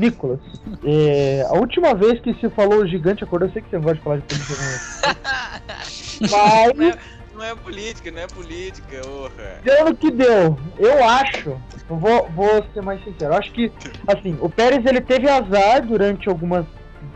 [0.00, 0.38] Nicolas,
[0.84, 3.82] é, a última vez que se falou o gigante acordou, eu sei que você não
[3.82, 4.54] gosta de falar de política,
[6.30, 6.74] não.
[6.76, 9.60] mas Não é, política, não é política, porra.
[9.62, 10.58] deu no que deu.
[10.76, 11.50] Eu acho,
[11.88, 13.70] eu vou, vou ser mais sincero, eu acho que,
[14.08, 16.66] assim, o Pérez ele teve azar durante algumas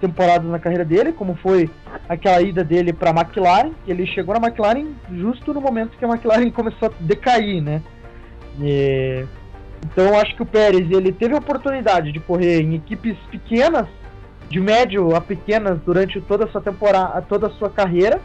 [0.00, 1.68] temporadas na carreira dele, como foi
[2.08, 6.48] aquela ida dele para McLaren, ele chegou na McLaren justo no momento que a McLaren
[6.52, 7.82] começou a decair, né?
[8.61, 9.24] E-
[9.85, 13.88] Então eu acho que o Pérez ele teve a oportunidade de correr em equipes pequenas,
[14.48, 18.20] de médio a pequenas durante toda a sua temporada, toda a sua carreira.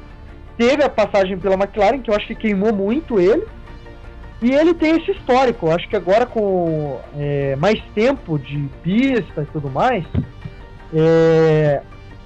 [0.58, 3.46] Teve a passagem pela McLaren, que eu acho que queimou muito ele.
[4.42, 5.68] E ele tem esse histórico.
[5.68, 10.04] Eu acho que agora com é, mais tempo de pista e tudo mais,
[10.94, 11.82] é,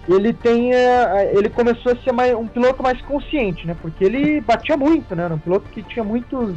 [0.07, 3.75] ele tem é, ele começou a ser mais, um piloto mais consciente, né?
[3.81, 5.23] Porque ele batia muito, né?
[5.23, 6.55] Era um piloto que tinha muitos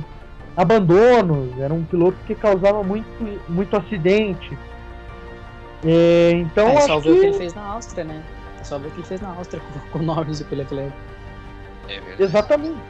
[0.57, 3.07] abandonos, era um piloto que causava muito,
[3.49, 4.57] muito acidente.
[5.85, 8.23] É, então é, acho só ver o que que ele fez na Áustria, né?
[8.61, 10.55] É só ver o que ele fez na Áustria com, com o Norris e com
[10.55, 10.93] o Leclerc.
[11.88, 12.23] É verdade.
[12.23, 12.81] exatamente.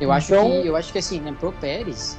[0.00, 2.18] Eu acho Então- que eu acho que assim, né, pro Pérez,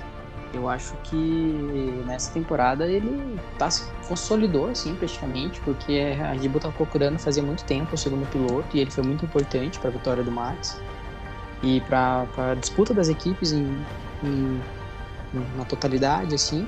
[0.54, 6.62] eu acho que nessa temporada ele tá se consolidou assim praticamente, porque a Red Bull
[6.62, 9.92] tava procurando fazer muito tempo o segundo piloto e ele foi muito importante para a
[9.94, 10.80] vitória do Max
[11.62, 13.66] e para a disputa das equipes em,
[14.24, 14.62] em-
[15.56, 16.68] na totalidade assim.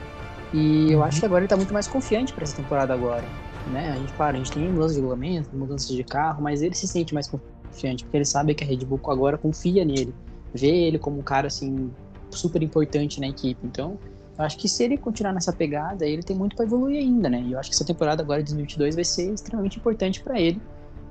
[0.54, 3.26] E eu acho que agora ele tá muito mais confiante para essa temporada agora,
[3.68, 3.92] né?
[3.92, 6.88] A gente, claro, a gente tem mudança de regulamento, mudança de carro, mas ele se
[6.88, 7.55] sente mais confiante
[8.04, 10.14] porque ele sabe que a Red Bull agora confia nele
[10.56, 11.92] vê ele como um cara assim
[12.32, 13.60] super importante na equipe.
[13.64, 14.00] Então,
[14.38, 17.42] eu acho que se ele continuar nessa pegada, ele tem muito para evoluir ainda, né?
[17.42, 20.62] E eu acho que essa temporada agora de 2022 vai ser extremamente importante para ele,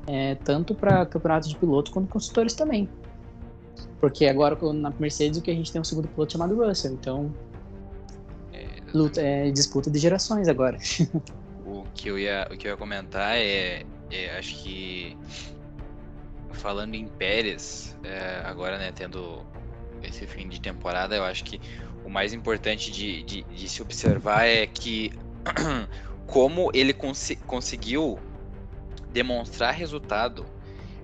[0.07, 2.89] é, tanto para campeonatos de piloto quanto construtores também.
[4.01, 6.93] Porque agora na Mercedes o que a gente tem é um segundo piloto chamado Russell,
[6.93, 7.33] então
[8.53, 10.79] É, luta, é disputa de gerações agora.
[11.67, 15.17] O que eu ia, o que eu ia comentar é, é, acho que
[16.55, 19.45] falando em Pérez, é, agora né, tendo
[20.03, 21.61] esse fim de temporada, eu acho que
[22.05, 25.13] o mais importante de, de, de se observar é que
[26.27, 28.19] como ele cons conseguiu
[29.11, 30.45] demonstrar resultado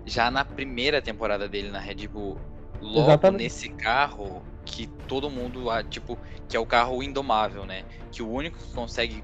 [0.05, 2.39] já na primeira temporada dele na Red Bull,
[2.81, 3.43] logo Exatamente.
[3.45, 7.85] nesse carro que todo mundo, tipo, que é o carro indomável, né?
[8.11, 9.23] Que o único que consegue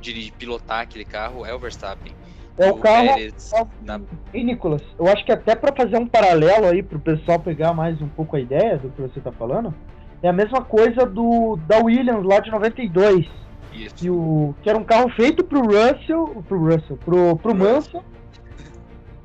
[0.00, 2.14] dirigir, pilotar aquele carro é o Verstappen.
[2.58, 3.08] É o, o carro.
[3.08, 4.00] Pérez, é na...
[4.32, 8.00] E Nicolas, eu acho que até para fazer um paralelo aí pro pessoal pegar mais
[8.00, 9.74] um pouco a ideia do que você tá falando,
[10.22, 13.26] é a mesma coisa do da Williams lá de 92.
[13.72, 13.94] Isso.
[13.94, 18.02] Que, o, que era um carro feito pro Russell, pro Russell, pro, pro Mansell.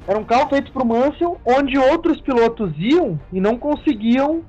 [0.06, 4.44] Era um carro feito pro Mansell, onde outros pilotos iam e não conseguiam.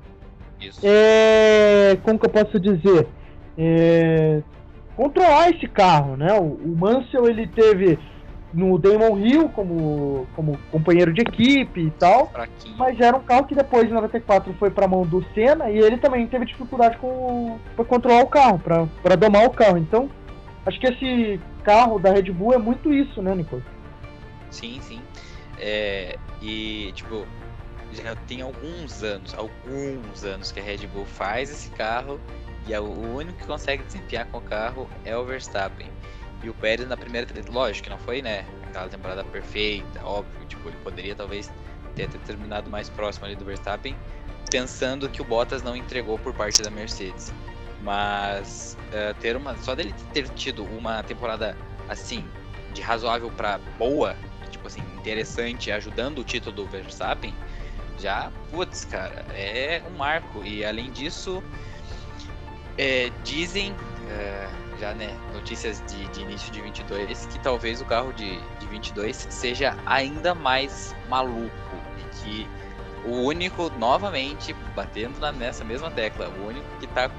[0.59, 0.81] Isso.
[0.83, 3.07] É, como que eu posso dizer?
[3.57, 4.41] É,
[4.95, 6.33] controlar esse carro, né?
[6.33, 7.97] O, o Mansell ele teve
[8.53, 12.27] no Damon Hill como, como companheiro de equipe e tal.
[12.27, 12.77] Fraquinho.
[12.77, 15.97] Mas era um carro que depois, em 94, foi para mão do Senna e ele
[15.97, 19.77] também teve dificuldade com para controlar o carro, para domar o carro.
[19.77, 20.09] Então,
[20.65, 23.63] acho que esse carro da Red Bull é muito isso, né, Nicolas?
[24.51, 25.01] Sim, sim.
[25.59, 27.25] É, e, tipo,
[27.91, 32.19] já tem alguns anos, alguns anos que a Red Bull faz esse carro
[32.67, 35.87] e é o único que consegue desempenhar com o carro é o Verstappen.
[36.43, 40.67] E o Pérez na primeira, lógico que não foi, né, aquela temporada perfeita, óbvio, tipo,
[40.67, 41.49] ele poderia talvez
[41.95, 43.95] ter, ter terminado mais próximo ali do Verstappen,
[44.51, 47.33] pensando que o Bottas não entregou por parte da Mercedes.
[47.81, 52.25] Mas uh, ter uma, só dele ter tido uma temporada assim,
[52.73, 54.15] de razoável para boa,
[54.49, 57.33] tipo assim, interessante, ajudando o título do Verstappen,
[57.99, 60.43] já, putz, cara, é um marco.
[60.43, 61.43] E além disso,
[62.77, 63.75] é, dizem.
[64.09, 68.67] É, já, né, notícias de, de, início de 22, que talvez o carro de, de
[68.67, 71.49] 22 seja ainda mais maluco
[71.97, 72.47] e que
[73.05, 77.09] o único, novamente, batendo nessa mesma tecla, o único que tá,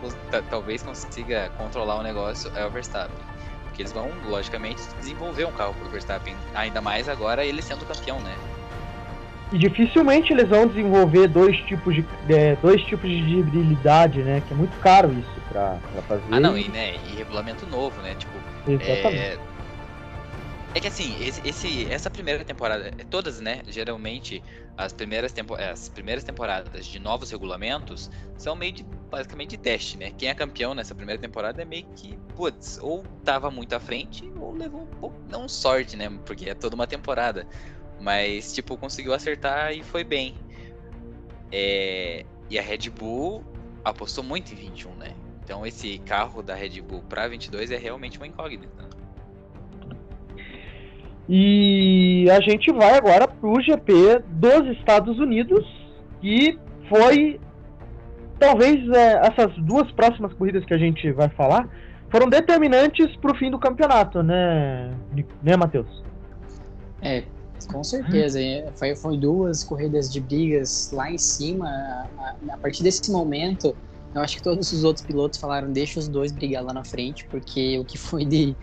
[0.50, 3.16] talvez consiga controlar o negócio é o Verstappen.
[3.64, 8.18] Porque eles vão, logicamente, desenvolver um carro pro Verstappen, ainda mais agora ele sendo campeão,
[8.20, 8.35] né?
[9.53, 14.42] E dificilmente eles vão desenvolver dois tipos de é, dois tipos de dirigibilidade, né?
[14.46, 16.25] Que é muito caro isso pra, pra fazer.
[16.33, 18.14] Ah, não, e, né, e regulamento novo, né?
[18.17, 18.33] Tipo,
[18.67, 19.23] Exatamente.
[19.23, 19.38] É,
[20.75, 23.62] é que assim, esse, esse, essa primeira temporada, todas, né?
[23.69, 24.43] Geralmente,
[24.77, 29.97] as primeiras, tempo, as primeiras temporadas de novos regulamentos são meio de, basicamente de teste,
[29.97, 30.11] né?
[30.19, 34.31] Quem é campeão nessa primeira temporada é meio que, putz, ou tava muito à frente,
[34.37, 36.11] ou levou um pouco, não sorte, né?
[36.27, 37.47] Porque é toda uma temporada.
[38.01, 40.35] Mas, tipo, conseguiu acertar e foi bem.
[41.53, 43.45] É, e a Red Bull
[43.85, 45.14] apostou muito em 21, né?
[45.44, 48.85] Então esse carro da Red Bull para 22 é realmente uma incógnita.
[51.28, 55.64] E a gente vai agora para o GP dos Estados Unidos,
[56.20, 57.40] que foi
[58.38, 61.68] talvez é, essas duas próximas corridas que a gente vai falar
[62.11, 64.94] foram determinantes para o fim do campeonato, né,
[65.42, 66.04] né, Matheus?
[67.02, 67.24] É,
[67.72, 68.38] com certeza.
[68.76, 71.68] Foi, foi duas corridas de brigas lá em cima.
[71.68, 73.74] A, a partir desse momento,
[74.14, 77.27] eu acho que todos os outros pilotos falaram: deixa os dois brigar lá na frente,
[77.27, 78.55] porque o que foi de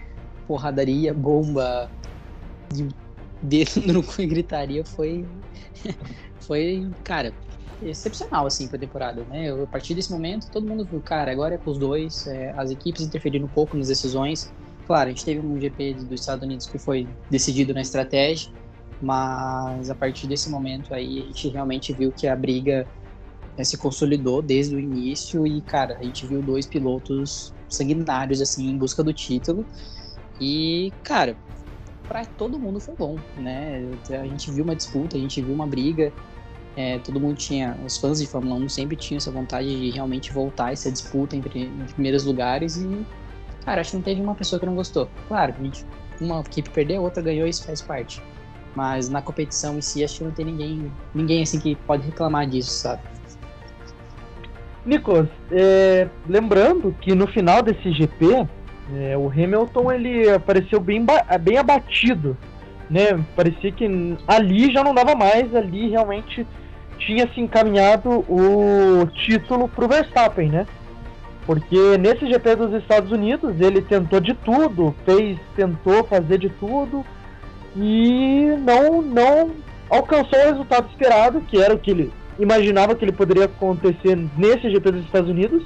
[0.48, 1.90] porradaria, bomba,
[2.74, 2.88] de
[3.42, 5.26] dedo no cu e gritaria foi.
[6.40, 7.34] foi, cara,
[7.82, 9.50] excepcional, assim, pra temporada, né?
[9.50, 12.54] Eu, a partir desse momento, todo mundo viu, cara, agora é com os dois, é,
[12.58, 14.52] as equipes interferiram um pouco nas decisões.
[14.88, 18.52] Claro, a gente teve um GP dos Estados Unidos que foi decidido na estratégia,
[19.02, 22.88] mas a partir desse momento aí, a gente realmente viu que a briga
[23.58, 28.70] né, se consolidou desde o início e, cara, a gente viu dois pilotos sanguinários, assim,
[28.70, 29.66] em busca do título.
[30.40, 31.38] E, cara,
[32.08, 33.90] para todo mundo foi bom, né?
[34.10, 36.12] A gente viu uma disputa, a gente viu uma briga.
[36.76, 40.32] É, todo mundo tinha, os fãs de Fórmula 1 sempre tinham essa vontade de realmente
[40.32, 43.06] voltar essa disputa entre, primeiros lugares e,
[43.66, 45.10] cara, acho que não teve uma pessoa que não gostou.
[45.28, 45.86] Claro, gente,
[46.20, 48.22] uma equipe perdeu, outra ganhou, isso faz parte.
[48.76, 52.48] Mas na competição em si, acho que não tem ninguém, ninguém assim que pode reclamar
[52.48, 53.02] disso, sabe?
[54.86, 58.48] Nicolas, é, lembrando que no final desse GP,
[58.96, 61.06] é, o Hamilton ele apareceu bem,
[61.42, 62.36] bem abatido,
[62.90, 63.24] né?
[63.36, 66.46] Parecia que ali já não dava mais, ali realmente
[66.98, 70.66] tinha se encaminhado o título para o Verstappen, né?
[71.46, 77.06] Porque nesse GP dos Estados Unidos ele tentou de tudo, fez, tentou fazer de tudo
[77.76, 79.52] e não, não
[79.90, 82.12] alcançou o resultado esperado, que era o que ele
[82.42, 85.64] imaginava que ele poderia acontecer nesse GP dos Estados Unidos.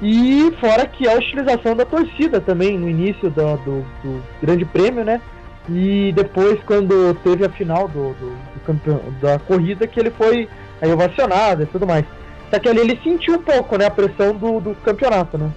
[0.00, 5.04] E fora que a utilização da torcida também no início do, do, do Grande Prêmio,
[5.04, 5.20] né?
[5.68, 10.48] E depois, quando teve a final do, do, campeão, da corrida, que ele foi
[10.80, 12.04] aí ovacionado e tudo mais.
[12.50, 15.50] Só que ali ele sentiu um pouco, né, a pressão do, do campeonato, né?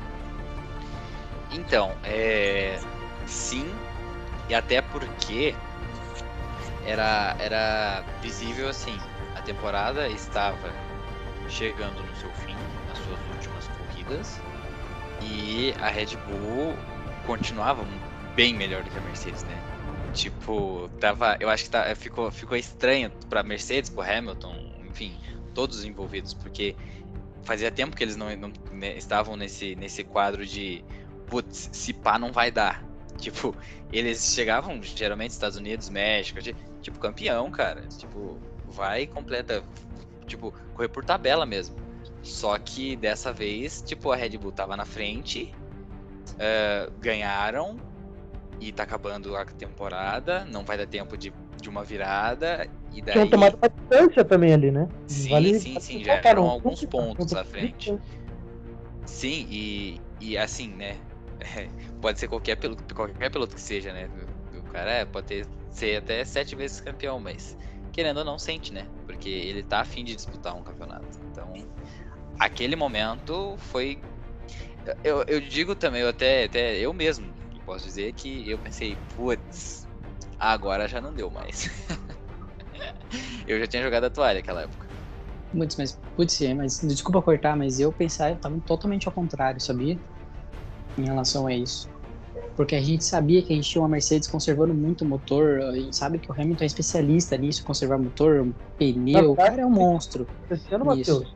[1.53, 2.77] Então, é.
[3.25, 3.65] Sim,
[4.49, 5.55] e até porque
[6.85, 8.97] era, era visível assim,
[9.41, 10.71] a temporada estava
[11.49, 12.55] chegando no seu fim,
[12.87, 14.39] nas suas últimas corridas,
[15.21, 16.75] e a Red Bull
[17.25, 17.85] continuava
[18.35, 19.57] bem melhor do que a Mercedes, né?
[20.13, 24.55] Tipo, tava, eu acho que tá, ficou, ficou estranho para Mercedes, pro Hamilton,
[24.89, 25.17] enfim,
[25.55, 26.75] todos os envolvidos, porque
[27.43, 30.83] fazia tempo que eles não, não né, estavam nesse, nesse quadro de
[31.27, 32.83] putz, se pá não vai dar.
[33.17, 33.55] Tipo,
[33.91, 36.39] eles chegavam geralmente Estados Unidos, México,
[36.81, 37.81] tipo campeão, cara.
[37.87, 38.39] Tipo,
[38.71, 39.63] vai completa,
[40.25, 41.75] tipo, correr por tabela mesmo.
[42.23, 45.53] Só que dessa vez, tipo, a Red Bull tava na frente,
[46.33, 47.77] uh, ganharam
[48.59, 53.13] e tá acabando a temporada, não vai dar tempo de, de uma virada e daí...
[53.13, 54.87] Tinham tomado uma distância também ali, né?
[55.07, 57.97] Sim, vale, sim, sim, já eram alguns pontos à frente.
[59.05, 60.95] Sim, e, e assim, né,
[62.01, 64.07] pode ser qualquer piloto, qualquer piloto que seja, né?
[64.55, 67.57] O cara é, pode ter, ser até sete vezes campeão, mas
[67.91, 68.87] querendo ou não sente, né?
[69.05, 71.19] Porque ele tá afim de disputar um campeonato.
[71.31, 71.53] Então,
[72.39, 73.99] aquele momento foi.
[75.03, 77.31] Eu, eu digo também, eu até, até eu mesmo
[77.65, 79.87] posso dizer que eu pensei, putz,
[80.39, 81.69] agora já não deu mais.
[83.45, 84.87] eu já tinha jogado a toalha naquela época.
[85.51, 89.59] Putz, mas, putz, é, mas desculpa cortar, mas eu pensava, eu tava totalmente ao contrário,
[89.61, 89.99] sabia?
[90.97, 91.89] em relação a isso.
[92.55, 95.75] Porque a gente sabia que a gente tinha uma Mercedes conservando muito o motor, a
[95.75, 99.69] gente sabe que o Hamilton é especialista nisso, conservar motor, pneu, o cara é um
[99.69, 100.27] monstro.
[100.71, 101.33] Ano, Matheus.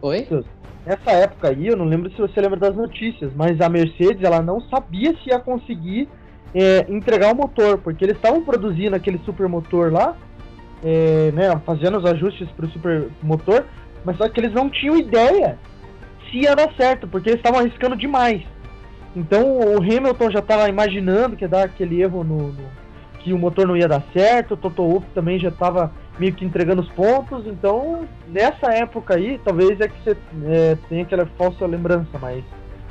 [0.00, 0.26] Oi?
[0.86, 4.40] Nessa época aí, eu não lembro se você lembra das notícias, mas a Mercedes ela
[4.40, 6.08] não sabia se ia conseguir
[6.54, 10.16] é, entregar o motor, porque eles estavam produzindo aquele supermotor lá,
[10.82, 13.64] é, né, fazendo os ajustes para o supermotor,
[14.04, 15.58] mas só que eles não tinham ideia
[16.30, 18.42] se ia dar certo, porque eles estavam arriscando demais.
[19.14, 22.64] Então o Hamilton já estava imaginando que ia dar aquele erro no, no,
[23.18, 26.44] que o motor não ia dar certo, o Toto Wolff também já estava meio que
[26.44, 31.66] entregando os pontos, então nessa época aí, talvez é que você é, tenha aquela falsa
[31.66, 32.44] lembrança, mas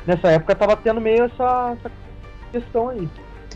[0.05, 1.91] nessa época estava tendo meio essa, essa,
[2.51, 3.07] questão aí.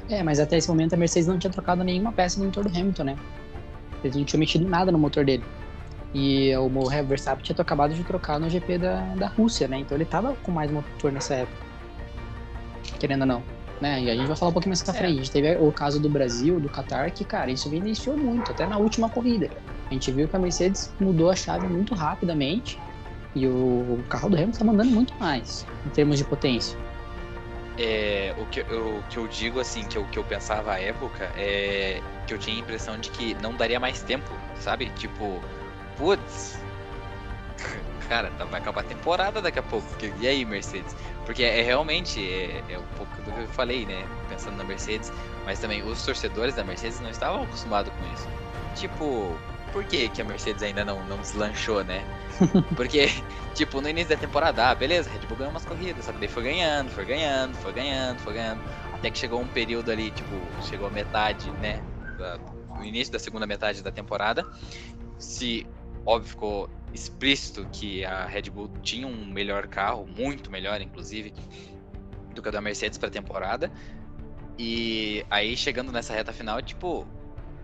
[0.09, 2.69] É, mas até esse momento a Mercedes não tinha trocado nenhuma peça no motor do
[2.69, 3.15] Hamilton, né?
[4.03, 5.43] Eles não tinham mexido nada no motor dele.
[6.13, 6.69] E o
[7.05, 9.79] Verstappen tinha acabado de trocar no GP da, da Rússia, né?
[9.79, 11.64] Então ele estava com mais motor nessa época
[12.99, 13.43] querendo ou não.
[13.81, 14.03] Né?
[14.03, 14.97] E a gente vai falar um pouquinho mais pra é.
[14.97, 15.13] frente.
[15.13, 18.65] A gente teve o caso do Brasil, do Qatar, que, cara, isso iniciou muito, até
[18.65, 19.49] na última corrida.
[19.89, 22.79] A gente viu que a Mercedes mudou a chave muito rapidamente
[23.35, 26.77] e o carro do Hamilton tá mandando muito mais em termos de potência.
[27.77, 30.79] É, o, que eu, o que eu digo, assim, que eu, que eu pensava à
[30.79, 34.89] época é que eu tinha a impressão de que não daria mais tempo, sabe?
[34.95, 35.41] Tipo,
[35.97, 36.57] putz,
[38.05, 39.87] cara, tá, vai acabar a temporada daqui a pouco.
[40.19, 40.95] E aí, Mercedes?
[41.25, 44.05] Porque é, é realmente é, é, um pouco do que eu falei, né?
[44.29, 45.11] Pensando na Mercedes,
[45.45, 48.27] mas também os torcedores da Mercedes não estavam acostumados com isso.
[48.75, 49.37] Tipo,
[49.71, 52.03] por que, que a Mercedes ainda não, não deslanchou, né?
[52.75, 53.09] Porque,
[53.53, 56.29] tipo, no início da temporada, ah, beleza, Red Bull ganhou umas corridas, só que daí
[56.29, 58.61] foi ganhando, foi ganhando, foi ganhando, foi ganhando.
[58.93, 61.81] Até que chegou um período ali, tipo, chegou a metade, né?
[62.17, 62.39] Da,
[62.79, 64.45] o início da segunda metade da temporada.
[65.17, 65.65] Se,
[66.05, 71.33] óbvio, ficou explícito que a Red Bull tinha um melhor carro, muito melhor, inclusive,
[72.33, 73.71] do que o da Mercedes para a temporada.
[74.57, 77.05] E aí chegando nessa reta final, tipo,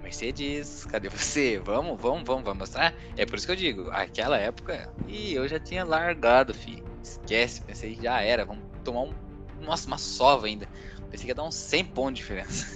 [0.04, 1.60] Mercedes, cadê você?
[1.60, 2.94] Vamos, vamos, vamos, vamos mostrar?
[3.16, 6.84] É por isso que eu digo, aquela época, e eu já tinha largado, fi.
[7.02, 9.14] Esquece, pensei, já era, vamos tomar um.
[9.62, 10.68] Nossa, uma sova ainda.
[11.10, 12.68] Pensei que ia dar uns 100 pontos de diferença.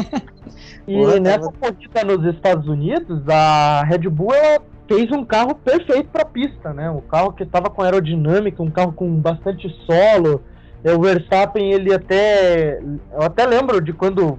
[0.88, 6.08] e Porra, nessa corrida nos Estados Unidos, a Red Bull ela fez um carro perfeito
[6.10, 6.90] para pista, né?
[6.90, 10.42] Um carro que estava com aerodinâmica, um carro com bastante solo.
[10.84, 12.78] O Verstappen, ele até.
[13.12, 14.38] Eu até lembro de quando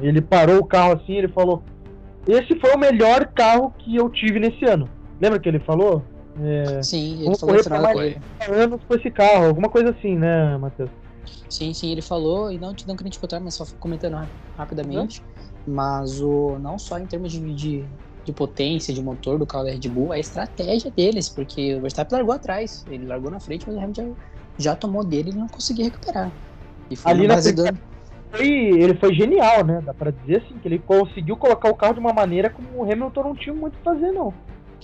[0.00, 1.62] ele parou o carro assim, ele falou:
[2.26, 4.88] Esse foi o melhor carro que eu tive nesse ano.
[5.20, 6.02] Lembra que ele falou?
[6.40, 7.78] É, sim, ele falou isso na
[8.52, 10.90] anos com esse carro, alguma coisa assim, né, Matheus?
[11.48, 12.84] Sim, sim, ele falou, e não, te
[13.18, 14.24] contar, mas só comentando
[14.56, 15.22] rapidamente.
[15.66, 17.84] Mas o, não só em termos de, de
[18.28, 22.18] de potência de motor do carro da Red Bull, a estratégia deles, porque o Verstappen
[22.18, 24.14] largou atrás, ele largou na frente, mas o Hamilton
[24.58, 26.30] já, já tomou dele e não conseguia recuperar.
[26.90, 27.78] E foi Ali na do...
[28.30, 29.82] foi, ele foi genial, né?
[29.84, 32.82] Dá pra dizer assim, que ele conseguiu colocar o carro de uma maneira como o
[32.82, 34.32] Hamilton não tinha muito a fazer, não.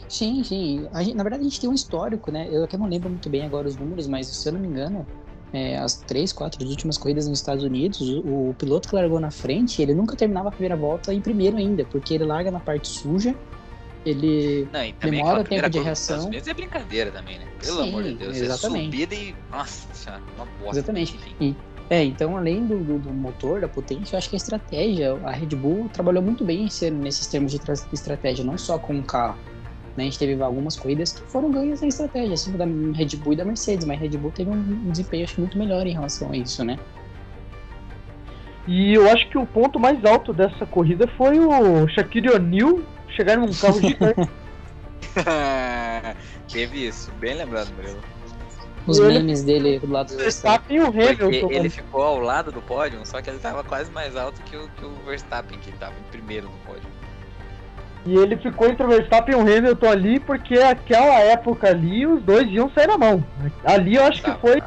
[0.08, 0.88] Sim, sim.
[0.96, 2.48] Gente, na verdade, a gente tem um histórico, né?
[2.50, 5.06] Eu até não lembro muito bem agora os números, mas se eu não me engano,
[5.54, 9.30] é, as três, quatro últimas corridas nos Estados Unidos, o, o, piloto que largou na
[9.30, 12.88] frente, ele nunca terminava a primeira volta em primeiro ainda, porque ele larga na parte
[12.88, 13.34] suja,
[14.04, 16.28] ele Não, demora tempo de reação.
[16.28, 17.46] Às é brincadeira também, né?
[17.64, 18.88] Pelo Sim, amor de Deus, exatamente.
[18.88, 19.34] é subida e.
[19.50, 20.76] Nossa, senhora, uma bosta.
[20.78, 21.18] Exatamente.
[21.40, 21.54] E,
[21.88, 25.30] é, então além do, do, do motor, da potência, eu acho que a estratégia, a
[25.30, 29.02] Red Bull trabalhou muito bem esse- nesses termos de tra- estratégia, não só com o
[29.04, 29.38] carro.
[29.96, 30.02] Né?
[30.02, 33.36] A gente teve algumas corridas que foram ganhas em estratégia, assim, da Red Bull e
[33.36, 36.36] da Mercedes, mas a Red Bull teve um, desempenho acho muito melhor em relação a
[36.36, 36.78] isso, né?
[38.66, 42.80] E eu acho que o ponto mais alto dessa corrida foi o Shaquille O'Neal
[43.14, 44.28] chegar num carro gigante.
[46.52, 48.00] Teve isso, bem lembrado, Murilo.
[48.86, 50.76] Os Ele- memes dele do lado do Verstappen.
[50.76, 51.50] E o Porque Hamilton.
[51.50, 54.68] ele ficou ao lado do pódio, só que ele tava quase mais alto que o,
[54.68, 56.82] que o Verstappen, que tava em primeiro no pódio.
[58.06, 62.22] E ele ficou entre o Verstappen e o Hamilton ali, porque aquela época ali os
[62.22, 63.24] dois iam sair na mão.
[63.64, 64.62] Ali eu acho que Tava- foi.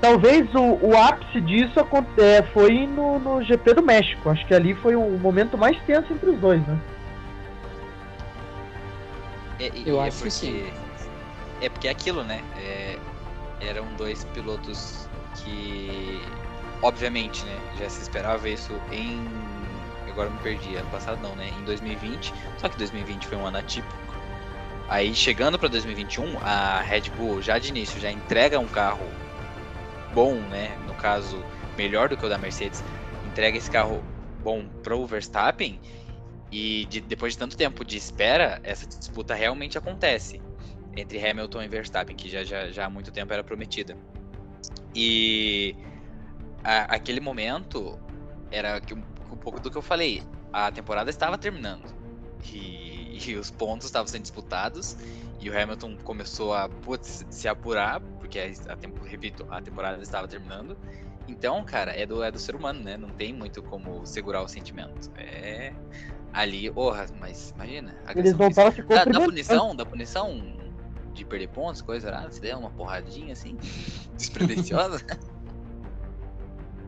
[0.00, 1.78] Talvez o, o ápice disso
[2.18, 4.30] é, foi no, no GP do México.
[4.30, 6.78] Acho que ali foi o momento mais tenso entre os dois, né?
[9.58, 10.72] É, e- Eu é acho que porque, sim.
[11.60, 12.40] É porque é aquilo, né?
[12.58, 12.96] É,
[13.60, 16.22] eram dois pilotos que,
[16.82, 17.58] obviamente, né?
[17.78, 19.22] Já se esperava isso em.
[20.10, 21.48] Agora me perdi, ano passado não, né?
[21.58, 22.32] Em 2020.
[22.58, 23.94] Só que 2020 foi um ano atípico.
[24.88, 29.06] Aí chegando para 2021, a Red Bull já de início já entrega um carro
[30.12, 30.76] bom, né?
[30.86, 31.44] No caso,
[31.76, 32.82] melhor do que o da Mercedes.
[33.24, 34.02] Entrega esse carro
[34.42, 35.80] bom pro Verstappen.
[36.50, 40.42] E de- depois de tanto tempo de espera, essa disputa realmente acontece
[40.96, 43.96] entre Hamilton e Verstappen, que já, já, já há muito tempo era prometida.
[44.92, 45.76] E
[46.64, 47.96] a- aquele momento
[48.50, 48.96] era que
[49.34, 50.22] um, pouco do que eu falei.
[50.52, 51.94] A temporada estava terminando.
[52.52, 54.96] E, e os pontos estavam sendo disputados.
[55.40, 60.02] E o Hamilton começou a putz, se apurar, porque a, a, tempo- repito, a temporada
[60.02, 60.76] estava terminando.
[61.28, 62.96] Então, cara, é do, é do ser humano, né?
[62.96, 65.10] Não tem muito como segurar o sentimento.
[65.16, 65.72] É
[66.32, 67.94] ali, porra, mas imagina.
[68.14, 70.40] Eles voltaram se da, da punição, da punição
[71.12, 73.56] de perder pontos, coisa se der uma porradinha assim,
[74.16, 75.00] despretensiosa.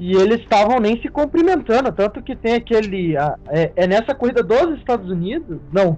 [0.05, 3.17] E eles estavam nem se cumprimentando, tanto que tem aquele.
[3.17, 5.97] a- é, é nessa corrida dos Estados Unidos, não,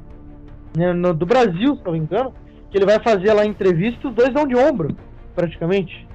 [0.77, 2.35] né, no- do Brasil, se não me engano,
[2.71, 4.95] que ele vai fazer lá a entrevista, os dois dão de ombro,
[5.35, 6.07] praticamente.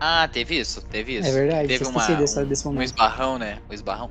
[0.00, 1.28] ah, teve isso, teve isso.
[1.28, 2.40] É verdade, teve uma, dessa-
[2.70, 3.58] um, um esbarrão, né?
[3.70, 4.10] Um esbarrão.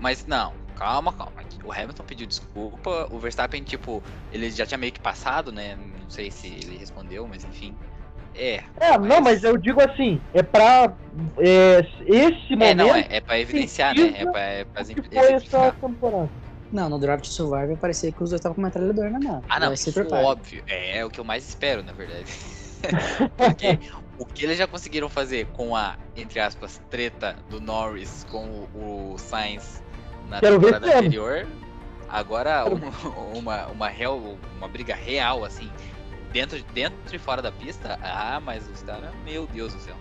[0.00, 1.32] Mas não, calma, calma.
[1.62, 4.02] O Hamilton pediu desculpa, o Verstappen, tipo,
[4.32, 5.76] ele já tinha meio que passado, né?
[5.76, 7.74] Não sei se ele respondeu, mas enfim.
[8.34, 8.60] É.
[8.80, 10.92] É, não, mas eu digo assim, é pra.
[11.38, 14.14] é, esse É, momento não, é, é pra evidenciar, né?
[14.18, 16.30] É pra, é pra foi essa temporada.
[16.72, 19.44] Não, no Draft Survivor parecia que os dois estavam com uma metralhadora na mão.
[19.48, 20.64] Ah, não, Vai isso é óbvio.
[20.66, 22.26] É, é o que eu mais espero, na verdade.
[23.36, 23.78] Porque
[24.18, 29.12] o que eles já conseguiram fazer com a, entre aspas, treta do Norris com o,
[29.14, 29.80] o Sainz
[30.28, 30.96] na Quero temporada ano.
[30.98, 31.46] anterior,
[32.08, 34.18] agora um- uma, uma, real,
[34.56, 35.70] uma briga real, assim,
[36.34, 39.94] dentro, dentro e fora da pista, ah, mas os caras, meu Deus do céu.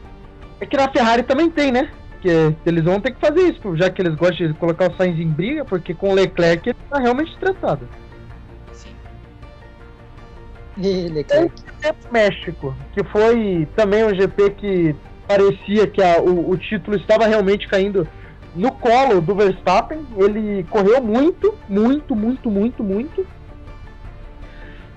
[0.59, 1.89] É que na Ferrari também tem, né?
[2.21, 5.19] Que eles vão ter que fazer isso, já que eles gostam de colocar o Sainz
[5.19, 7.87] em briga, porque com o Leclerc ele tá realmente estressado.
[8.73, 8.89] Sim.
[10.77, 11.51] Ih, Leclerc.
[11.81, 14.95] GP do México, que foi também um GP que
[15.27, 18.07] parecia que a- o, o título estava realmente caindo
[18.55, 20.05] no colo do Verstappen.
[20.17, 23.27] Ele correu muito, muito, muito, muito, muito.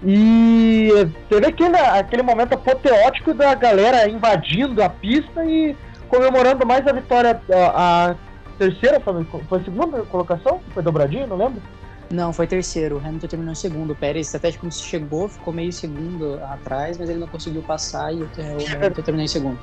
[0.09, 0.89] E
[1.29, 5.77] teve aquele, aquele momento apoteótico da galera invadindo a pista e
[6.09, 8.15] comemorando mais a vitória, a, a
[8.57, 10.61] terceira, foi foi a segunda colocação?
[10.73, 11.61] Foi dobradinho, não lembro?
[12.09, 12.99] Não, foi terceiro.
[12.99, 13.91] O Hamilton terminou em segundo.
[13.95, 18.23] O Pérez até quando chegou, ficou meio segundo atrás, mas ele não conseguiu passar e
[18.23, 19.59] o o Hamilton terminou em segundo.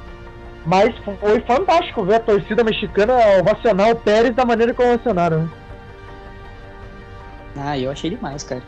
[0.66, 5.44] Mas foi fantástico ver a torcida mexicana ovacionar o Pérez da maneira como ovacionaram.
[5.44, 5.50] né?
[7.56, 8.62] Ah, eu achei demais, cara.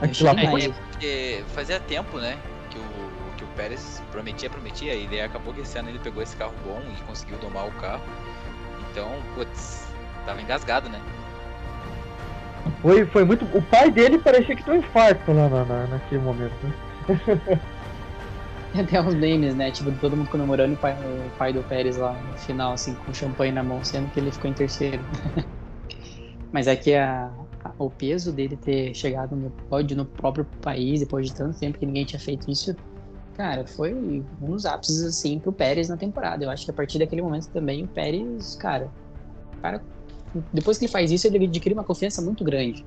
[0.00, 0.40] Eu Aquilo lá.
[0.40, 2.36] É, é porque fazia tempo, né,
[2.70, 2.82] que o,
[3.36, 6.52] que o Pérez prometia, prometia, e daí acabou que esse ano ele pegou esse carro
[6.64, 8.02] bom e conseguiu domar o carro.
[8.90, 9.86] Então, putz,
[10.24, 11.00] tava engasgado, né?
[12.82, 13.44] Foi, foi muito.
[13.56, 16.54] O pai dele parecia que teve um infarto lá na, na- naquele momento.
[16.62, 17.60] né?
[18.88, 19.70] Tem uns memes, né?
[19.70, 23.12] Tipo, todo mundo comemorando o pai, o pai do Pérez lá no final, assim, com
[23.14, 25.02] champanhe na mão, sendo que ele ficou em terceiro.
[26.52, 27.30] Mas é que a-
[27.78, 31.86] o peso dele ter chegado no pódio no próprio país, depois de tanto tempo que
[31.86, 32.74] ninguém tinha feito isso,
[33.36, 36.44] cara, foi um dos ápices, assim, pro Pérez na temporada.
[36.44, 38.90] Eu acho que a partir daquele momento também o Pérez, cara,
[39.62, 39.82] cara
[40.52, 42.84] depois que ele faz isso, ele adquire uma confiança muito grande.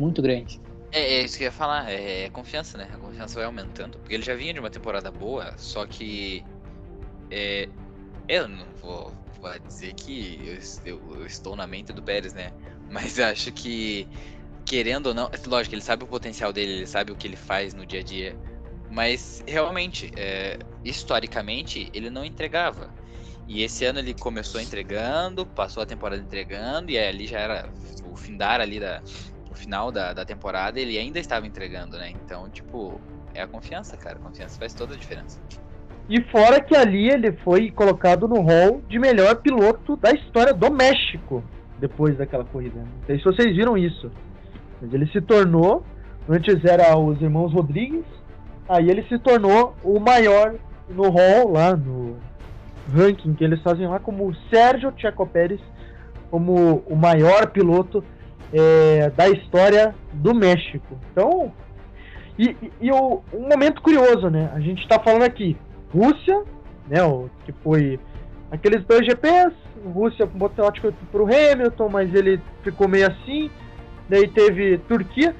[0.00, 0.60] Muito grande.
[0.92, 2.88] É, é isso que eu ia falar, é, é confiança, né?
[2.92, 3.98] A confiança vai aumentando.
[3.98, 6.44] Porque ele já vinha de uma temporada boa, só que
[7.30, 7.68] é,
[8.28, 12.50] eu não vou, vou dizer que eu, eu, eu, estou na mente do Pérez, né?
[12.90, 14.08] Mas acho que,
[14.64, 17.72] querendo ou não, lógico, ele sabe o potencial dele, ele sabe o que ele faz
[17.72, 18.36] no dia a dia.
[18.90, 22.92] Mas realmente, é, historicamente, ele não entregava.
[23.46, 27.70] E esse ano ele começou entregando, passou a temporada entregando, e ali já era
[28.10, 29.00] o findar ali da.
[29.50, 32.10] O final da, da temporada, ele ainda estava entregando, né?
[32.10, 33.00] Então, tipo,
[33.34, 34.16] é a confiança, cara.
[34.16, 35.40] A confiança faz toda a diferença.
[36.08, 40.70] E fora que ali ele foi colocado no hall de melhor piloto da história do
[40.70, 41.44] México
[41.80, 42.80] depois daquela corrida.
[42.80, 44.10] Não sei se vocês viram isso.
[44.80, 45.84] Mas ele se tornou,
[46.28, 48.04] antes era os irmãos Rodrigues,
[48.68, 50.54] aí ele se tornou o maior
[50.88, 52.16] no hall lá no
[52.92, 55.60] ranking que eles fazem lá como Sérgio Checo Pérez
[56.30, 58.04] como o maior piloto
[58.52, 60.96] é, da história do México.
[61.10, 61.52] Então,
[62.38, 64.50] e, e, e o, um momento curioso, né?
[64.54, 65.56] A gente está falando aqui
[65.92, 66.44] Rússia,
[66.88, 67.02] né?
[67.02, 67.98] O, que foi
[68.50, 70.70] aqueles dois GPs, Rússia botou
[71.10, 73.50] para o Hamilton, mas ele ficou meio assim.
[74.08, 75.34] Daí teve Turquia,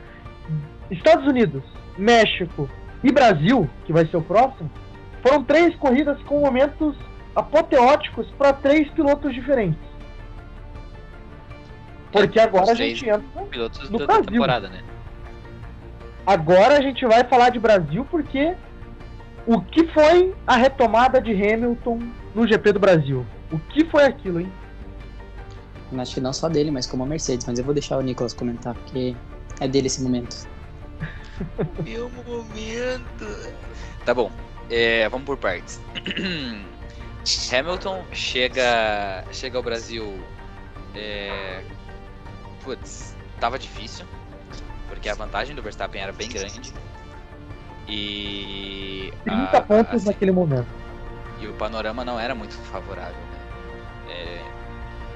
[0.91, 1.63] Estados Unidos,
[1.99, 2.69] México
[3.03, 4.71] e Brasil, que vai ser o próximo.
[5.23, 6.97] Foram três corridas com momentos
[7.35, 9.91] apoteóticos para três pilotos diferentes.
[12.13, 13.23] Porque agora a gente entra
[13.91, 14.27] no da Brasil.
[14.27, 14.83] temporada, né?
[16.27, 18.55] Agora a gente vai falar de Brasil porque
[19.47, 22.01] o que foi a retomada de Hamilton
[22.35, 23.27] no GP do Brasil?
[23.51, 24.53] O que foi aquilo, hein?
[25.99, 27.45] Acho que não só dele, mas como a Mercedes.
[27.47, 29.15] Mas eu vou deixar o Nicolas comentar, porque
[29.59, 30.47] é dele esse momento.
[31.85, 33.27] Meu momento.
[34.05, 34.31] Tá bom,
[34.71, 35.81] é, vamos por partes.
[37.53, 40.19] Hamilton chega, chega ao Brasil.
[40.95, 41.63] É,
[42.63, 44.05] putz, tava difícil,
[44.89, 46.73] porque a vantagem do Verstappen era bem grande.
[47.89, 49.13] E.
[49.25, 50.80] 30 a- pontos assim, naquele momento.
[51.41, 53.41] E o panorama não era muito favorável, né?
[54.09, 54.43] É,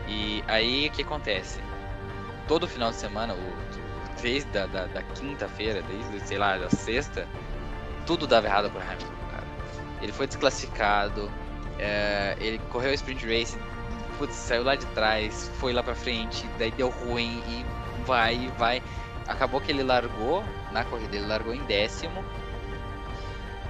[0.09, 1.61] e aí o que acontece?
[2.49, 7.27] Todo final de semana, o, desde da, da, da quinta-feira, desde, sei lá, da sexta,
[8.07, 9.45] tudo dava errado pro Hamilton, cara.
[10.01, 11.31] Ele foi desclassificado,
[11.79, 13.59] é, ele correu a sprint race,
[14.19, 17.65] putz, saiu lá de trás, foi lá pra frente, daí deu ruim e
[18.07, 18.83] vai vai.
[19.27, 22.23] Acabou que ele largou na corrida, ele largou em décimo.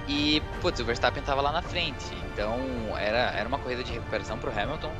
[0.07, 2.13] E, putz, o Verstappen tava lá na frente.
[2.35, 2.59] Então,
[2.97, 4.91] era, era uma corrida de recuperação pro Hamilton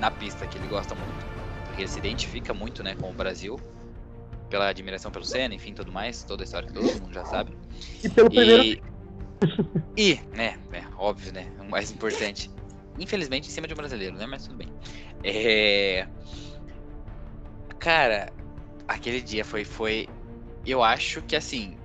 [0.00, 1.26] na pista, que ele gosta muito.
[1.66, 3.56] Porque ele se identifica muito, né, com o Brasil.
[4.50, 6.24] Pela admiração pelo Senna, enfim, tudo mais.
[6.24, 7.56] Toda a história que todo mundo já sabe.
[8.02, 8.64] E pelo primeiro.
[8.64, 8.82] E,
[9.96, 12.50] e né, é óbvio, né, o mais importante.
[12.98, 14.68] Infelizmente, em cima de um brasileiro, né, mas tudo bem.
[15.22, 16.08] É...
[17.78, 18.32] Cara,
[18.88, 20.08] aquele dia foi, foi...
[20.66, 21.76] Eu acho que, assim...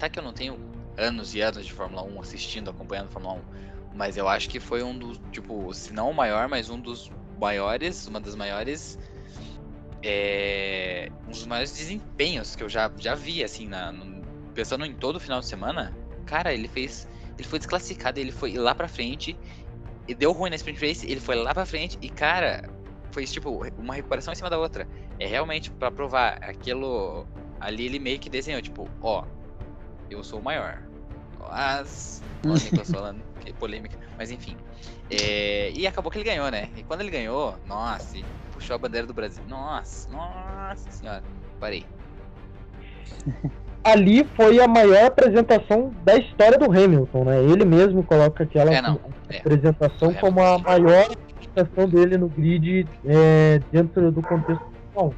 [0.00, 0.58] Tá que eu não tenho
[0.98, 3.60] anos e anos de Fórmula 1 assistindo, acompanhando Fórmula 1.
[3.94, 7.10] Mas eu acho que foi um dos, tipo, se não o maior, mas um dos
[7.38, 8.98] maiores, uma das maiores.
[10.02, 14.24] É, um dos maiores desempenhos que eu já, já vi, assim, na, no-
[14.54, 15.94] pensando em todo final de semana.
[16.24, 17.06] Cara, ele fez.
[17.38, 19.36] Ele foi desclassificado, ele foi lá pra frente.
[20.08, 21.98] E deu ruim na sprint race, ele foi lá pra frente.
[22.00, 22.68] E, cara,
[23.12, 24.86] foi tipo uma recuperação em cima da outra.
[25.18, 27.26] É realmente pra provar aquilo.
[27.58, 29.24] Ali ele meio que desenhou, tipo, ó,
[30.10, 30.82] eu sou o maior.
[31.38, 32.22] Mas.
[32.46, 33.22] Ó, o Nicolas falando,
[33.58, 33.96] polêmica.
[34.16, 34.56] Mas enfim.
[35.10, 36.68] É, e acabou que ele ganhou, né?
[36.76, 38.16] E quando ele ganhou, nossa,
[38.52, 39.42] puxou a bandeira do Brasil.
[39.48, 41.22] Nossa, nossa senhora.
[41.58, 41.84] Parei.
[43.82, 47.42] Ali foi a maior apresentação da história do Hamilton, né?
[47.42, 48.76] Ele mesmo coloca aquela É.
[49.30, 49.38] É.
[49.38, 54.64] apresentação O como a maior apresentação dele no grid é, dentro do contexto
[54.94, 55.14] bom.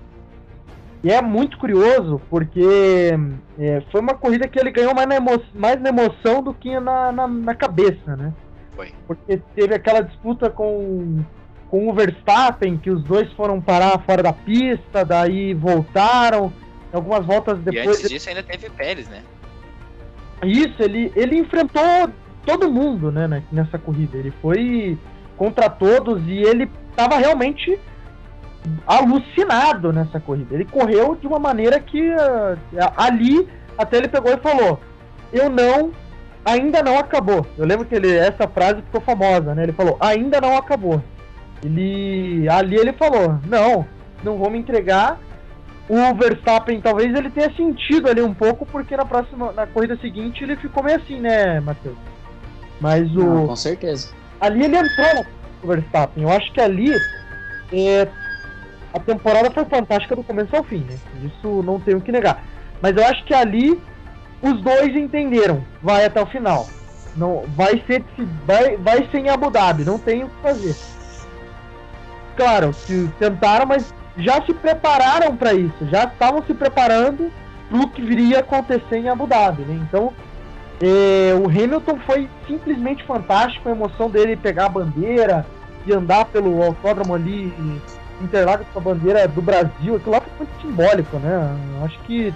[1.04, 3.10] E é muito curioso porque
[3.58, 6.78] é, foi uma corrida que ele ganhou mais na, emo- mais na emoção do que
[6.78, 8.32] na, na, na cabeça, né?
[8.76, 8.92] Foi.
[9.06, 11.18] Porque teve aquela disputa com,
[11.68, 16.52] com o Verstappen, que os dois foram parar fora da pista, daí voltaram.
[16.92, 17.96] Algumas voltas E depois.
[17.96, 19.22] antes disso ainda teve Pérez, né?
[20.44, 21.82] Isso, ele, ele enfrentou
[22.44, 24.16] todo mundo, né, né, nessa corrida.
[24.18, 24.98] Ele foi
[25.36, 27.78] contra todos e ele estava realmente
[28.86, 30.54] alucinado nessa corrida.
[30.54, 32.56] Ele correu de uma maneira que ah,
[32.96, 34.80] ali até ele pegou e falou:
[35.32, 35.90] "Eu não,
[36.44, 37.46] ainda não acabou".
[37.58, 39.64] Eu lembro que ele essa frase ficou famosa, né?
[39.64, 41.02] Ele falou: "Ainda não acabou".
[41.64, 43.86] Ele ali ele falou: "Não,
[44.22, 45.18] não vou me entregar".
[45.88, 50.42] O Verstappen talvez ele tenha sentido ali um pouco porque na próxima na corrida seguinte
[50.42, 51.96] ele ficou meio assim, né, Matheus?
[52.80, 54.10] Mas o Não, com certeza.
[54.40, 55.26] ali ele entrou
[55.62, 56.22] no Verstappen.
[56.22, 56.94] Eu acho que ali
[57.72, 58.08] é,
[58.92, 60.96] a temporada foi fantástica do começo ao fim, né?
[61.24, 62.42] Isso não tenho que negar.
[62.80, 63.80] Mas eu acho que ali
[64.42, 66.66] os dois entenderam, vai até o final.
[67.16, 68.04] Não, vai ser
[68.44, 70.76] vai, vai ser em Abu Dhabi, não tem o que fazer.
[72.36, 77.30] Claro, se tentaram, mas já se prepararam para isso, já estavam se preparando
[77.68, 79.80] para o que viria acontecer em Abu Dhabi, né?
[79.88, 80.12] Então,
[80.80, 85.46] é, o Hamilton foi simplesmente fantástico, a emoção dele pegar a bandeira
[85.86, 87.52] e andar pelo autódromo ali
[88.22, 91.58] Interlagos com a bandeira do Brasil, aquilo lá foi muito simbólico, né?
[91.84, 92.34] Acho que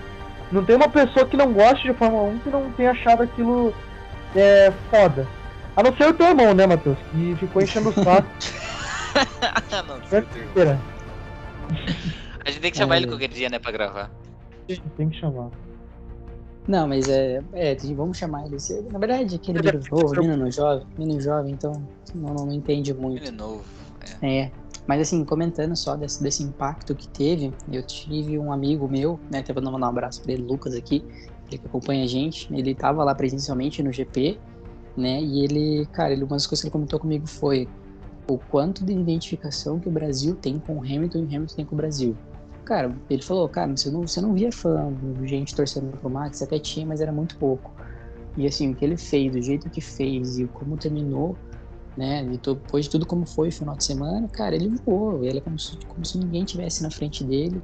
[0.51, 3.75] não tem uma pessoa que não goste de Fórmula 1 que não tenha achado aquilo
[4.35, 5.27] é, foda.
[5.77, 6.99] A não ser o teu irmão, né, Matheus?
[7.11, 8.29] Que ficou enchendo o saco.
[9.71, 10.79] não, não
[12.45, 12.99] A gente tem que chamar é...
[12.99, 14.11] ele qualquer dia, né, pra gravar.
[14.97, 15.51] Tem que chamar.
[16.67, 17.77] Não, mas é, é.
[17.95, 18.57] Vamos chamar ele.
[18.91, 21.83] Na verdade, aquele menino novo, menino jovem, menino jovem, então
[22.15, 23.23] não, não entende muito.
[23.23, 23.65] Menino novo.
[24.23, 24.39] É.
[24.39, 24.51] é.
[24.87, 29.41] Mas assim, comentando só desse, desse impacto que teve, eu tive um amigo meu, né?
[29.41, 31.05] Até vou mandar um abraço pra ele, Lucas aqui,
[31.49, 32.53] ele que acompanha a gente.
[32.55, 34.39] Ele tava lá presencialmente no GP,
[34.97, 35.21] né?
[35.21, 37.69] E ele, cara, ele, uma das coisas que ele comentou comigo foi
[38.29, 41.65] o quanto de identificação que o Brasil tem com o Hamilton e o Hamilton tem
[41.65, 42.17] com o Brasil.
[42.65, 44.93] Cara, ele falou, cara, você não, você não via fã,
[45.25, 47.73] gente torcendo pro Max, até tinha, mas era muito pouco.
[48.37, 51.37] E assim, o que ele fez, do jeito que fez e como terminou,
[51.97, 52.25] né?
[52.25, 55.25] E depois de tudo como foi o final de semana, cara, ele voou.
[55.25, 57.61] Ele é como se, como se ninguém tivesse na frente dele.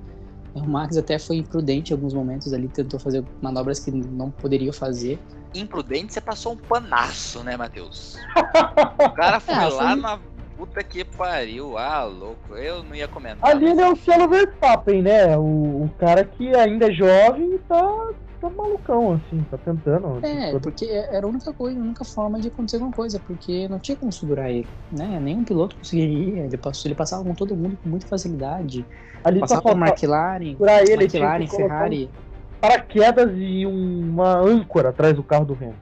[0.54, 4.72] O Max até foi imprudente em alguns momentos ali, tentou fazer manobras que não poderia
[4.72, 5.18] fazer.
[5.54, 8.16] Imprudente, você passou um panaço, né, Matheus?
[8.98, 10.00] O cara foi é, lá foi...
[10.00, 10.20] na
[10.62, 12.54] Puta que pariu, ah, louco.
[12.54, 13.50] Eu não ia comentar.
[13.50, 15.36] Ali ele é o selo Verstappen, né?
[15.36, 18.10] O, o cara que ainda é jovem e tá,
[18.48, 20.24] tá malucão, assim, tá tentando.
[20.24, 23.78] É, porque era a única coisa, a única forma de acontecer alguma coisa, porque não
[23.78, 25.20] tinha como segurar ele, né?
[25.20, 26.44] Nenhum piloto conseguiria.
[26.44, 28.84] Ele, passou, ele passava com todo mundo com muita facilidade.
[29.22, 32.10] Ali passava com McLaren, segurar ele, McLaren, Ferrari.
[32.28, 35.76] Um paraquedas e uma âncora atrás do carro do Hamilton.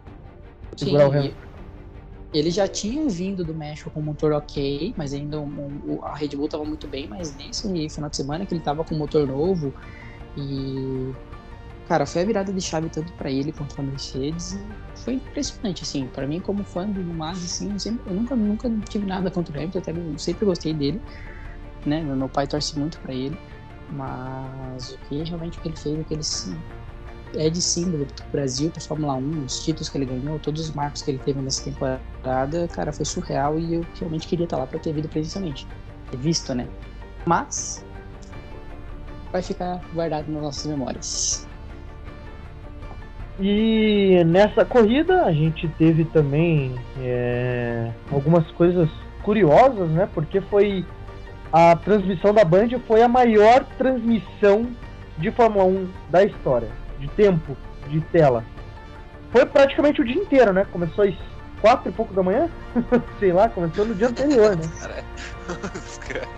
[0.76, 1.36] Segurar o Hamilton.
[2.32, 6.44] Ele já tinha vindo do México com motor ok, mas ainda um, a Red Bull
[6.44, 9.74] estava muito bem, mas nesse final de semana que ele estava com motor novo
[10.36, 11.12] e
[11.90, 14.56] cara, foi a virada de chave tanto para ele quanto para Mercedes
[14.94, 18.70] foi impressionante assim, para mim como fã do Mas assim, eu, sempre, eu nunca nunca
[18.88, 21.02] tive nada contra o Hamilton, até eu sempre gostei dele,
[21.84, 22.00] né?
[22.00, 23.36] Meu pai torce muito para ele,
[23.90, 28.70] mas o que realmente que ele fez, o que ele é de símbolo do Brasil
[28.70, 31.64] para Fórmula 1, os títulos que ele ganhou, todos os marcos que ele teve nessa
[31.64, 35.66] temporada, cara, foi surreal e eu realmente queria estar lá para ter visto presencialmente,
[36.08, 36.68] ter visto, né?
[37.26, 37.84] Mas
[39.32, 41.49] vai ficar guardado nas nossas memórias.
[43.40, 48.88] E nessa corrida a gente teve também é, algumas coisas
[49.22, 50.08] curiosas, né?
[50.12, 50.84] Porque foi
[51.52, 54.68] a transmissão da Band foi a maior transmissão
[55.18, 56.68] de Fórmula 1 da história
[56.98, 57.56] de tempo
[57.88, 58.44] de tela.
[59.32, 60.66] Foi praticamente o dia inteiro, né?
[60.70, 61.14] Começou às
[61.60, 62.48] quatro e pouco da manhã?
[63.18, 64.62] Sei lá, começou no dia anterior, né?
[64.80, 65.04] Cara,
[65.74, 66.28] os caras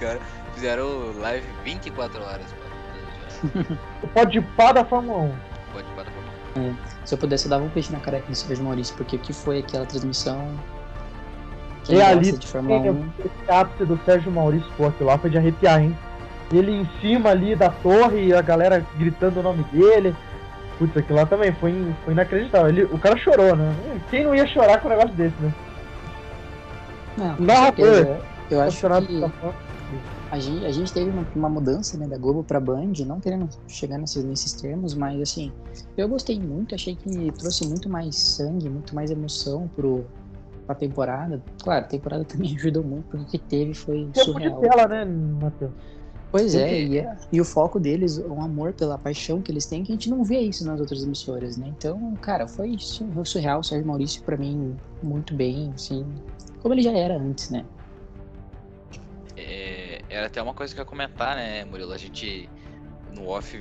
[0.00, 0.20] cara
[0.54, 3.78] fizeram live 24 horas, mano.
[4.02, 5.32] o pode pá da Fórmula 1.
[5.72, 6.17] Pode pá da Fórmula 1.
[6.58, 6.72] É,
[7.04, 9.32] se eu pudesse, eu dava um peixe na careca desse Sérgio Maurício, porque o que
[9.32, 10.48] foi aquela transmissão.
[11.84, 13.04] Quem é ali de Fórmula 1.
[13.18, 15.96] Esse ápice do Sérgio Maurício, pô, aquilo lá foi de arrepiar, hein?
[16.52, 20.14] ele em cima ali da torre e a galera gritando o nome dele.
[20.78, 22.68] Putz, aquilo lá também foi, foi inacreditável.
[22.68, 23.74] Ele, o cara chorou, né?
[24.10, 25.52] Quem não ia chorar com um negócio desse, né?
[27.16, 28.18] Não, Narrador.
[28.50, 29.30] Eu acho que
[30.30, 33.48] a gente, a gente teve uma, uma, mudança né, da Globo pra Band, não querendo
[33.66, 35.52] chegar nesses, nesses termos, mas assim,
[35.96, 40.04] eu gostei muito, achei que trouxe muito mais sangue, muito mais emoção pro,
[40.66, 41.42] pra temporada.
[41.62, 44.60] Claro, a temporada também ajudou muito, porque o que teve foi Tempo surreal.
[44.60, 45.72] de tela, né, Matheus?
[46.30, 49.82] Pois é, e, é, e, o foco deles, o amor pela paixão que eles têm,
[49.82, 51.72] que a gente não vê isso nas outras emissoras, né?
[51.74, 52.76] Então, cara, foi
[53.24, 53.60] surreal.
[53.60, 56.04] O Sérgio Maurício, para mim, muito bem, assim,
[56.60, 57.64] como ele já era antes, né?
[59.38, 61.92] É, era até uma coisa que eu ia comentar, né, Murilo?
[61.92, 62.48] A gente,
[63.14, 63.60] no off,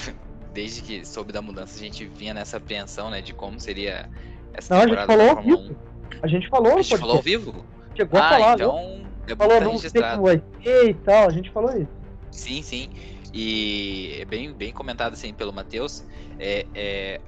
[0.52, 4.08] desde que soube da mudança, a gente vinha nessa apreensão, né, de como seria
[4.52, 5.76] essa não, temporada a gente falou ao vivo.
[6.22, 7.66] A gente falou, A gente falou ao vivo?
[7.94, 9.06] Chegou ah, a falar, então...
[9.28, 11.90] É falou, sei como vai ser e tal, a gente falou isso.
[12.30, 12.90] Sim, sim.
[13.34, 16.04] E é bem, bem comentado assim pelo Matheus.
[16.38, 17.20] É, é,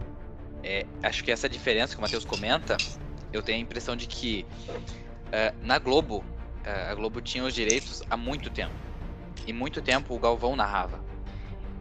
[0.62, 2.77] é, acho que essa diferença que o Matheus comenta,
[3.33, 4.47] eu tenho a impressão de que
[5.27, 6.25] uh, na Globo,
[6.91, 8.75] a Globo tinha os direitos há muito tempo.
[9.47, 11.01] E muito tempo o Galvão narrava.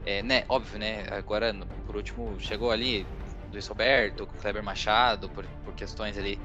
[0.06, 1.06] É, né, óbvio, né?
[1.12, 1.54] Agora,
[1.86, 3.06] por último, chegou ali
[3.52, 6.40] Luiz Roberto, Kleber Machado, por, por questões ali.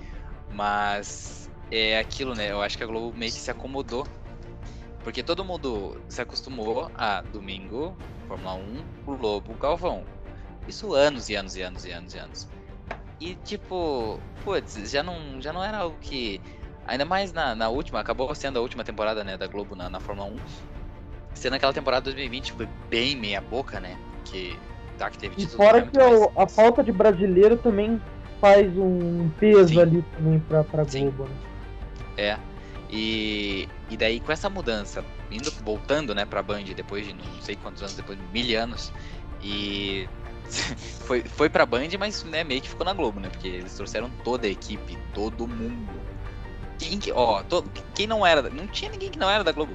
[0.52, 2.50] Mas é aquilo, né?
[2.50, 4.06] Eu acho que a Globo meio que se acomodou
[5.02, 7.96] porque todo mundo se acostumou a domingo,
[8.28, 10.04] Fórmula 1, o Lobo, o Galvão.
[10.68, 12.48] Isso anos e anos e anos e anos e anos.
[13.20, 16.40] e tipo, putz, já não, já não era algo que.
[16.86, 20.00] Ainda mais na, na última, acabou sendo a última temporada né, da Globo na, na
[20.00, 20.36] Fórmula 1.
[21.34, 23.96] Sendo aquela temporada 2020 foi bem meia boca, né?
[24.24, 24.58] Que
[24.98, 25.98] tá que teve E título fora do que
[26.36, 28.00] a falta de brasileiro também
[28.40, 29.80] faz um peso Sim.
[29.80, 31.10] ali também pra, pra Sim.
[31.10, 31.24] Globo.
[31.24, 31.36] Né?
[32.16, 32.38] É.
[32.90, 37.56] E, e daí com essa mudança, indo voltando, né, pra Band depois de não sei
[37.56, 38.92] quantos anos, depois de mil anos,
[39.42, 40.06] e
[41.06, 43.30] foi, foi pra Band, mas né, meio que ficou na Globo, né?
[43.30, 46.11] Porque eles trouxeram toda a equipe, todo mundo.
[46.82, 47.64] Quem que, ó, to-
[47.94, 49.74] quem não era, não tinha ninguém que não era da Globo.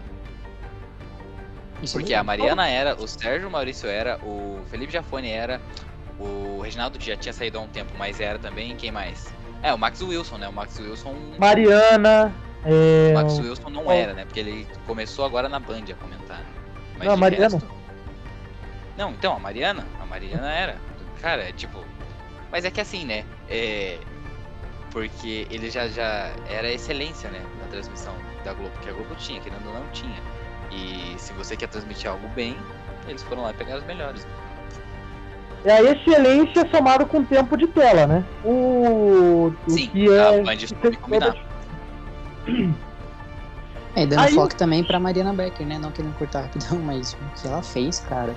[1.81, 2.39] Isso é Porque a verdade.
[2.41, 5.61] Mariana era, o Sérgio Maurício era, o Felipe Jafone era,
[6.19, 9.31] o Reginaldo já tinha saído há um tempo, mas era também, quem mais?
[9.61, 10.47] É, o Max Wilson, né?
[10.47, 12.33] O Max Wilson Mariana.
[12.65, 14.25] É, o Max Wilson não era, né?
[14.25, 16.41] Porque ele começou agora na Band a comentar.
[16.97, 17.55] Mas Não, a Mariana.
[17.55, 17.71] resto-
[18.97, 19.85] Não, então, a Mariana.
[20.01, 20.77] A Mariana era.
[21.21, 21.83] Cara, é tipo.
[22.51, 23.23] Mas é que assim, né?
[23.49, 23.97] É.
[24.91, 27.41] Porque ele já, já era excelência, né?
[27.61, 28.13] Na transmissão
[28.43, 28.71] da Globo.
[28.81, 30.15] Que a Globo tinha, querendo ou não tinha.
[30.71, 32.57] E se você quer transmitir algo bem,
[33.07, 34.25] eles foram lá e pegaram os melhores.
[35.65, 38.25] É a excelência somado com tempo de tela, né?
[38.45, 40.39] O, o Sim, que é.
[40.39, 41.35] a Band soube combinar.
[43.95, 45.77] É, dando Aí- foco também pra Mariana Becker, né?
[45.79, 48.33] Não querendo cortar rapidão, mas o que ela fez, cara.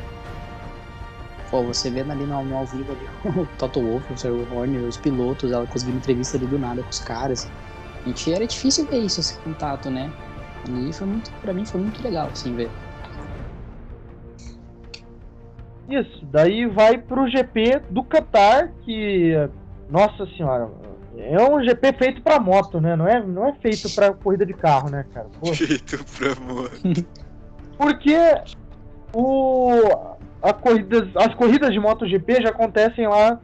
[1.51, 4.53] Pô, você vendo ali no, no ao vivo ali, o Toto Wolff, o Sr.
[4.53, 7.51] Horner, os pilotos, ela conseguindo entrevista ali do nada com os caras.
[8.05, 10.13] A gente era difícil ver isso, esse contato, né?
[10.69, 12.71] E foi muito, pra mim foi muito legal, assim, ver.
[15.89, 19.33] Isso, daí vai pro GP do Qatar, que.
[19.89, 20.71] Nossa senhora.
[21.17, 22.95] É um GP feito pra moto, né?
[22.95, 25.27] Não é, não é feito pra corrida de carro, né, cara?
[25.41, 26.71] Pô, Feito pra amor.
[27.77, 28.17] Porque
[29.13, 30.17] o,
[30.61, 33.39] corridas, as corridas de MotoGP já acontecem lá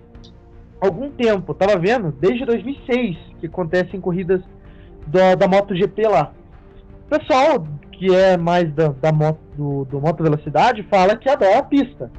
[0.80, 1.54] há algum tempo.
[1.54, 4.40] Tava vendo, desde 2006 que acontecem corridas
[5.06, 6.32] da, da MotoGP lá.
[7.06, 11.58] O pessoal que é mais da, da moto, do, do moto velocidade fala que adora
[11.58, 12.10] a pista.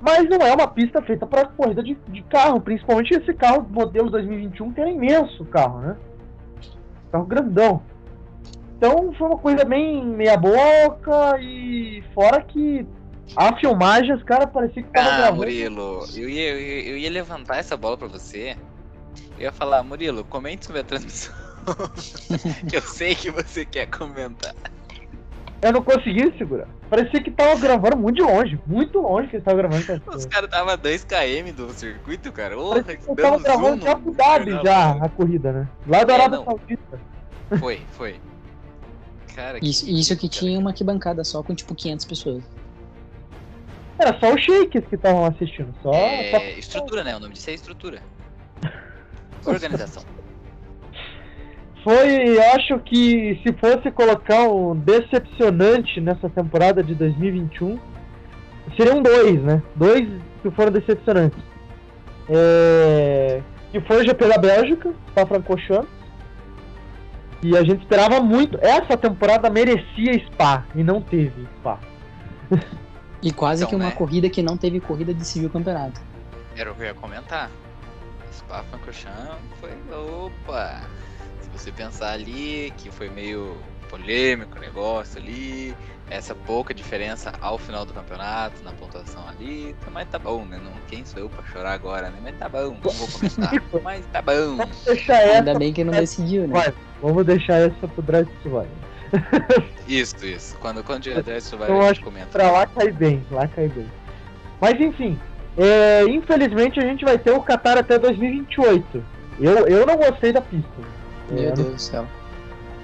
[0.00, 4.10] Mas não é uma pista feita para corrida de, de carro, principalmente esse carro modelo
[4.10, 5.96] 2021 que é imenso carro, né?
[7.10, 7.82] Carro grandão.
[8.76, 12.86] Então foi uma coisa bem meia boca e fora que
[13.36, 15.36] a filmagem, os caras parecia que tava Ah, gravando.
[15.38, 18.56] Murilo, eu ia, eu, ia, eu ia levantar essa bola pra você.
[19.36, 21.34] Eu ia falar, Murilo, comente sobre a transmissão.
[22.68, 24.54] que eu sei que você quer comentar.
[25.60, 26.68] Eu não consegui segurar.
[26.88, 29.82] Parecia que tava gravando muito de longe, muito longe que eles estavam gravando.
[29.92, 32.56] essa Os caras tava a 2km do circuito, cara.
[32.56, 35.68] Parecia que zoom gravando de no- Abu Dhabi no já a corrida, né?
[35.86, 36.44] Lá da É, Arábia.
[36.44, 37.00] Saudita.
[37.58, 38.20] Foi, foi.
[39.34, 42.42] Cara, que Isso, isso que tinha uma arquibancada só com tipo 500 pessoas.
[43.98, 45.74] Era só os shakes que estavam assistindo.
[45.82, 47.16] Só, É, só- estrutura, né?
[47.16, 48.00] O nome disso é estrutura.
[49.44, 50.02] Organização.
[51.82, 57.78] Foi, eu acho que se fosse colocar um decepcionante nessa temporada de 2021,
[58.76, 59.62] seriam dois, né?
[59.74, 60.06] Dois
[60.42, 61.38] que foram decepcionantes.
[62.28, 63.40] É...
[63.72, 65.88] Que foi o GP da Bélgica, Spa-Francorchamps.
[67.42, 68.58] E a gente esperava muito.
[68.60, 71.78] Essa temporada merecia Spa e não teve Spa.
[73.22, 73.94] E quase Então, que uma né?
[73.96, 76.00] corrida que não teve corrida de civil campeonato.
[76.56, 77.50] Era o que eu ia comentar.
[78.32, 79.70] Spa Francorchamps foi.
[79.92, 80.80] Opa!
[81.40, 83.56] Se você pensar ali que foi meio
[83.88, 85.74] polêmico o negócio ali,
[86.10, 90.60] essa pouca diferença ao final do campeonato, na pontuação ali, tá- mas tá bom, né?
[90.62, 92.18] Não, quem sou eu pra chorar agora, né?
[92.22, 93.52] Mas tá bom, não vou comentar.
[93.82, 94.56] mas tá bom.
[94.58, 95.38] Vamos deixar essa.
[95.38, 96.52] Ainda bem que não decidiu, né?
[96.54, 98.68] Vai, vamos deixar essa pro Drive to Survive.
[99.86, 100.56] Isso, isso.
[100.60, 102.26] Quando, quando tiver Drive to Survive, Eu a acho gente comenta.
[102.32, 103.86] Pra lá cai bem, lá cai bem.
[104.60, 105.18] Mas enfim,
[105.56, 109.02] é, infelizmente a gente vai ter o Qatar até 2028.
[109.40, 110.68] Eu, eu não gostei da pista.
[111.30, 112.06] Meu É, Deus do céu.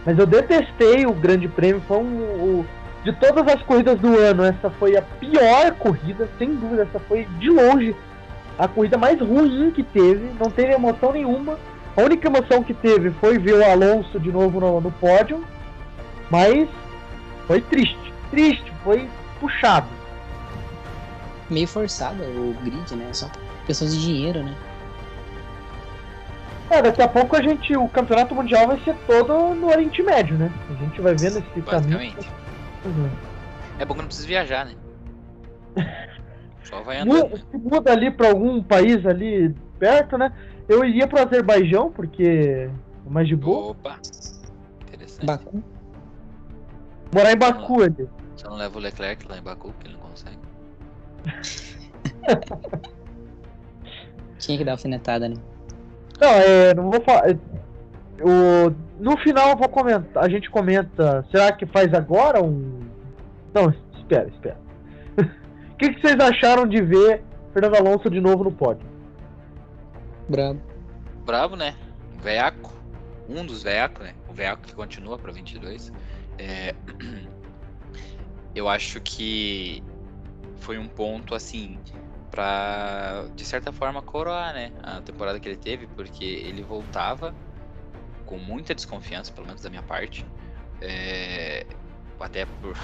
[0.06, 1.82] Mas eu detestei o Grande Prêmio.
[1.86, 2.66] Foi um, o-
[3.02, 6.82] de todas as corridas do ano, essa foi a pior corrida, sem dúvida.
[6.84, 7.94] Essa foi de longe
[8.58, 10.30] a corrida mais ruim que teve.
[10.40, 11.58] Não teve emoção nenhuma.
[11.96, 15.44] A única emoção que teve foi ver o Alonso de novo no, no pódio.
[16.30, 16.68] Mas
[17.46, 18.12] foi triste.
[18.30, 19.08] Triste, foi
[19.40, 19.86] puxado.
[21.50, 23.08] Meio forçado o grid, né?
[23.12, 23.30] Só
[23.66, 24.54] pessoas de dinheiro, né?
[26.70, 30.36] É, daqui a pouco a gente, o campeonato mundial vai ser todo no Oriente Médio,
[30.36, 30.50] né?
[30.70, 32.14] A gente vai vendo esse caminho.
[32.84, 33.10] Uhum.
[33.78, 34.74] É bom que não precisa viajar, né?
[36.64, 37.30] Só vai andando.
[37.30, 40.32] Mu- Se muda ali pra algum país ali perto, né?
[40.66, 42.66] Eu iria pro Azerbaijão, porque
[43.06, 43.72] é mais de boa.
[43.72, 43.98] Opa!
[44.88, 45.26] Interessante.
[45.26, 45.62] Baku.
[47.14, 48.08] Morar em Baku ali.
[48.36, 50.38] Só não leva o Leclerc lá em Baku, porque ele não consegue.
[54.38, 55.36] Tinha que dar alfinetada, né?
[56.20, 57.30] Não, é, não vou falar.
[57.30, 57.38] é,
[58.20, 60.24] O, no final eu vou comentar.
[60.24, 61.24] A gente comenta.
[61.30, 62.80] Será que faz agora um.
[63.54, 64.56] Não, espera, espera.
[65.74, 68.86] O que, que vocês acharam de ver Fernando Alonso de novo no pódio?
[70.28, 70.60] Brabo.
[71.26, 71.74] Brabo, né?
[72.16, 72.72] Um Veaco.
[73.28, 74.12] Um dos veacos, né?
[74.28, 75.92] O veaco que continua para 22.
[76.38, 76.74] É...
[78.54, 79.82] Eu acho que
[80.60, 81.78] foi um ponto assim
[82.30, 87.34] pra de certa forma coroar, né, a temporada que ele teve, porque ele voltava
[88.26, 90.24] com muita desconfiança, pelo menos da minha parte,
[90.80, 91.66] é,
[92.18, 92.76] até por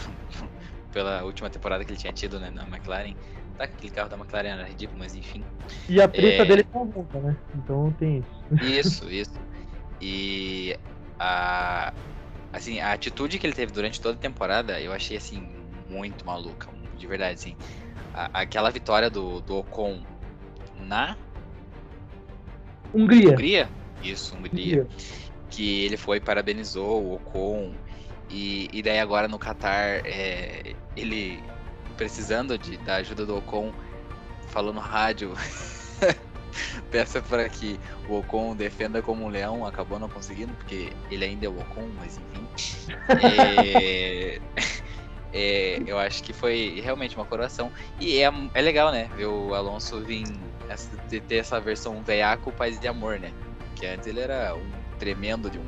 [0.93, 3.15] pela última temporada que ele tinha tido né, na McLaren.
[3.57, 5.45] Tá, aquele carro da McLaren era ridículo, mas enfim.
[5.89, 6.47] E a treta É.
[6.47, 7.37] dele com a Honda, né?
[7.55, 8.65] Então tem isso.
[8.65, 9.41] Isso, isso.
[10.01, 10.77] E
[11.19, 11.93] a
[12.53, 15.49] assim, a atitude que ele teve durante toda a temporada, eu achei assim
[15.89, 17.57] muito maluca, de verdade, assim.
[18.15, 20.03] A- aquela vitória do, do Ocon
[20.79, 21.17] na
[22.93, 23.31] Hungria.
[23.31, 23.69] Hungria,
[24.03, 24.87] isso, Hungria,
[25.49, 27.73] que ele foi parabenizou o Ocon
[28.29, 31.43] e, e daí agora no Qatar é, ele
[31.97, 33.73] precisando de, da ajuda do Ocon
[34.49, 35.33] falou no rádio
[36.91, 37.79] peça para que
[38.09, 41.89] o Ocon defenda como um leão acabou não conseguindo porque ele ainda é o Ocon
[41.99, 42.47] mas enfim.
[43.23, 44.41] É,
[45.33, 47.71] é, eu acho que foi realmente uma coroação.
[48.01, 50.25] E é, é legal né ver o Alonso vir
[50.69, 53.33] essa- ter essa versão veiaco paz de amor né?
[53.77, 55.65] Que antes ele era um tremendo de um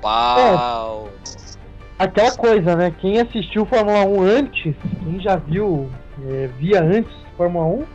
[0.00, 1.10] pau.
[1.98, 2.94] Aquela coisa, né?
[2.98, 5.90] Quem assistiu Fórmula 1 antes, quem já viu,
[6.30, 7.86] é, via antes Fórmula 1,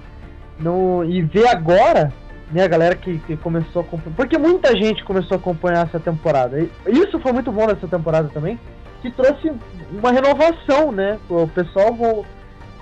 [0.59, 2.11] não, e vê agora,
[2.51, 4.15] né, a galera que, que começou a acompanhar.
[4.15, 6.59] Porque muita gente começou a acompanhar essa temporada.
[6.59, 8.59] E isso foi muito bom nessa temporada também,
[9.01, 9.51] que trouxe
[9.91, 11.19] uma renovação, né?
[11.29, 12.25] O pessoal vol-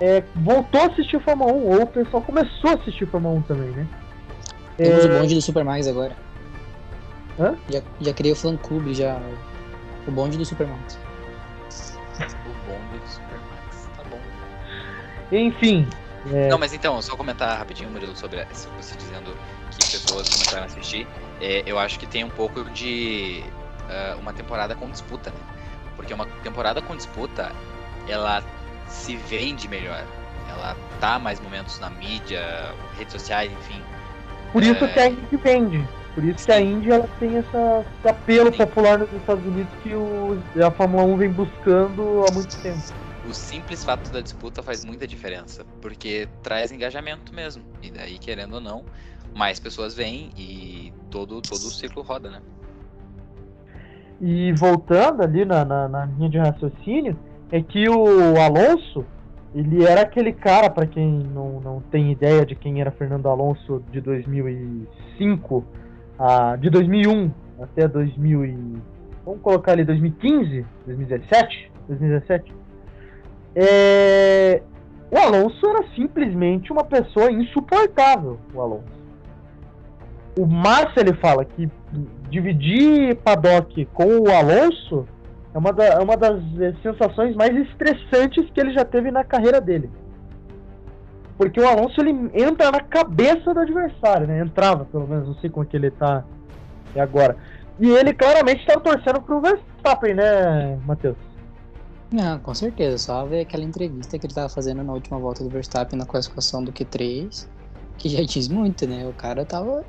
[0.00, 3.70] é, voltou a assistir Fórmula 1, ou o pessoal começou a assistir Fórmula 1 também,
[3.70, 3.86] né?
[4.76, 6.12] Temos É, o bonde do Super Max agora.
[7.38, 7.54] Hã?
[7.68, 9.20] Já, já criei o fã clube, já.
[10.06, 10.98] O bonde do Super Max.
[12.20, 14.18] o bonde do Supermax tá bom
[15.36, 15.86] Enfim.
[16.32, 18.44] É, Não, mas então, só comentar rapidinho, Murilo, sobre
[18.76, 19.36] você dizendo
[19.70, 21.06] que pessoas começaram a assistir.
[21.40, 23.42] É, eu acho que tem um pouco de
[23.88, 25.36] ah, uma temporada com disputa, né?
[25.96, 27.52] Porque uma temporada com disputa,
[28.08, 28.42] ela
[28.88, 30.04] se vende melhor.
[30.48, 32.40] Ela tá mais momentos na mídia,
[32.96, 33.80] redes sociais, enfim.
[34.52, 34.88] Por isso É.
[34.88, 35.88] que a Indy vende.
[36.14, 38.58] Por isso que a Indy ela tem essa, esse apelo Sim.
[38.58, 42.78] popular nos Estados Unidos que o, a Fórmula 1 vem buscando há muito tempo.
[43.28, 47.62] O simples fato da disputa faz muita diferença, porque traz engajamento mesmo.
[47.82, 48.84] E daí, querendo ou não,
[49.34, 52.40] mais pessoas vêm e todo, todo o ciclo roda, né?
[54.20, 57.18] E voltando ali na, na, na linha de raciocínio,
[57.50, 59.04] é que o Alonso,
[59.54, 63.82] ele era aquele cara, para quem não, não tem ideia de quem era Fernando Alonso
[63.90, 65.64] de 2005,
[66.18, 68.56] a, de 2001 até 2000 e,
[69.24, 72.63] vamos colocar ali 2015, 2017, 2017.
[73.54, 74.62] É,
[75.10, 79.04] o Alonso era simplesmente uma pessoa insuportável, o Alonso.
[80.38, 81.68] O Massa ele fala que
[82.28, 85.06] dividir paddock com o Alonso
[85.54, 89.22] é uma, da- é uma das eh, sensações mais estressantes que ele já teve na
[89.22, 89.88] carreira dele.
[91.38, 94.40] Porque o Alonso ele entra na cabeça do adversário, né?
[94.40, 96.24] Entrava, pelo menos, não sei como é que ele tá
[96.96, 97.36] agora.
[97.78, 101.16] E ele claramente estava torcendo pro Verstappen, né, Matheus?
[102.14, 102.96] Não, com certeza.
[102.96, 106.62] Só ver aquela entrevista que ele tava fazendo na última volta do Verstappen na classificação
[106.62, 107.44] do Q3,
[107.98, 109.04] que já diz muito, né?
[109.04, 109.84] O cara tava.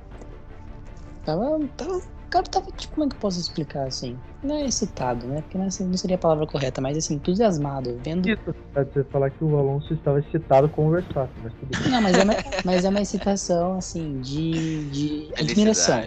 [1.23, 1.59] Tava.
[1.78, 4.17] tava o cara tava, tipo, como é que eu posso explicar assim?
[4.43, 5.41] Não é excitado, né?
[5.43, 8.28] Porque não, é- seria a palavra correta, mas assim, entusiasmado, vendo.
[8.28, 8.41] Isso,
[8.73, 11.91] pode você falar que o Alonso estava excitado com o Verstappen, mas tudo bem.
[11.91, 12.34] Não, mas é uma,
[12.65, 15.99] mas é uma excitação, assim, de, de admiração.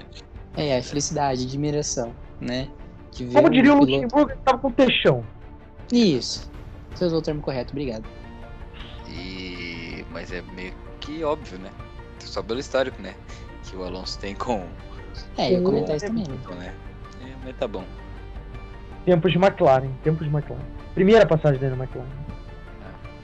[0.57, 2.69] É, é, felicidade, admiração, né?
[3.12, 5.25] De ver Como diria o piloto- Luxemburgo, ele estava com texão.
[5.93, 6.51] Isso.
[6.95, 8.05] Você usou o termo correto, obrigado.
[9.09, 10.05] E...
[10.11, 11.70] Mas é meio que óbvio, né?
[12.18, 13.14] Só pelo histórico, né?
[13.64, 14.64] Que o Alonso tem com.
[15.36, 16.39] É, eu ia comentar isso também, né?
[16.45, 16.74] com, né?
[17.22, 17.84] É, mas tá bom.
[19.05, 20.62] Tempos de McLaren, tempos de McLaren.
[20.95, 22.28] Primeira passagem dele na McLaren.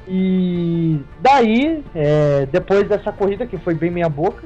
[0.06, 4.44] E daí, é, depois dessa corrida que foi bem meia boca,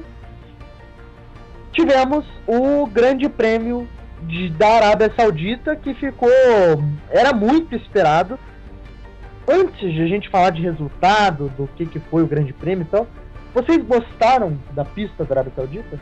[1.73, 3.87] tivemos o Grande Prêmio
[4.23, 6.29] de, da Arábia Saudita que ficou
[7.09, 8.37] era muito esperado.
[9.47, 12.91] Antes de a gente falar de resultado, do que, que foi o Grande Prêmio e
[12.91, 13.07] tal,
[13.53, 15.99] vocês gostaram da pista da Arábia Saudita?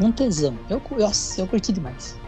[0.00, 0.56] Um tesão.
[0.70, 2.18] Eu, nossa, eu curti demais.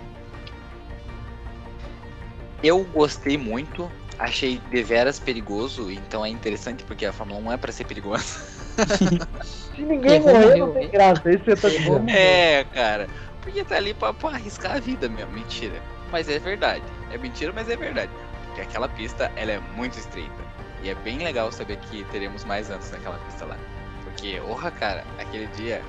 [2.62, 3.90] Eu gostei muito
[4.22, 8.40] achei deveras perigoso, então é interessante porque a Fórmula 1 é pra ser perigosa.
[9.43, 11.30] Se ninguém morrer, não tem graça.
[11.30, 12.09] Isso eu tô dizendo.
[12.09, 13.09] É, cara.
[13.43, 15.32] Porque tá ali pra, pra arriscar a vida mesmo.
[15.32, 15.82] Mentira.
[16.11, 16.84] Mas é verdade.
[17.11, 18.11] É mentira, mas é verdade.
[18.47, 20.53] Porque aquela pista, ela é muito estreita.
[20.82, 23.57] E é bem legal saber que teremos mais anos naquela pista lá.
[24.05, 25.82] Porque, orra, cara, aquele dia.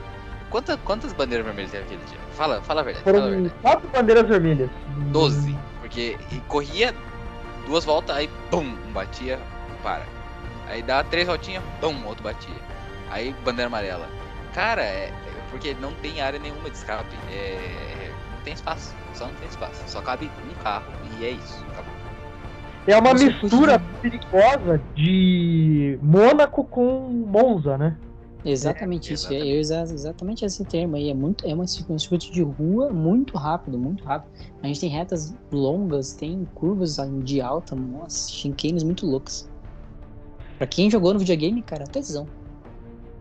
[0.49, 2.17] Quanta, quantas bandeiras vermelhas teve aquele dia?
[2.33, 3.03] Fala, fala a verdade.
[3.03, 3.61] Fala a Foram verdade.
[3.61, 4.69] quatro bandeiras vermelhas.
[5.11, 5.57] Doze.
[5.81, 6.93] Porque corria
[7.65, 9.39] duas voltas, aí pum, um batia,
[9.81, 10.05] para.
[10.67, 12.55] Aí dá três voltinhas, pum, outro batia.
[13.09, 14.07] Aí bandeira amarela.
[14.53, 15.11] Cara, é
[15.53, 17.15] porque não tem área nenhuma de escape.
[17.31, 18.93] É, não tem espaço.
[19.13, 19.83] Só não tem espaço.
[19.87, 21.63] Só cabe um carro e é isso.
[21.71, 21.93] Acabou.
[22.87, 27.95] É uma Nossa, mistura perigosa de Mônaco com Monza, né?
[28.43, 29.27] Exatamente isso.
[29.27, 29.53] exatamente.
[29.53, 31.09] Eu uso exatamente esse termo aí.
[31.09, 34.31] É muito, é uma, um circuito de rua muito rápido, muito rápido.
[34.61, 39.47] A gente tem retas longas, tem curvas de alta, nossa, chinqueiros muito loucos.
[40.57, 42.27] Pra quem jogou no videogame, cara, tesão.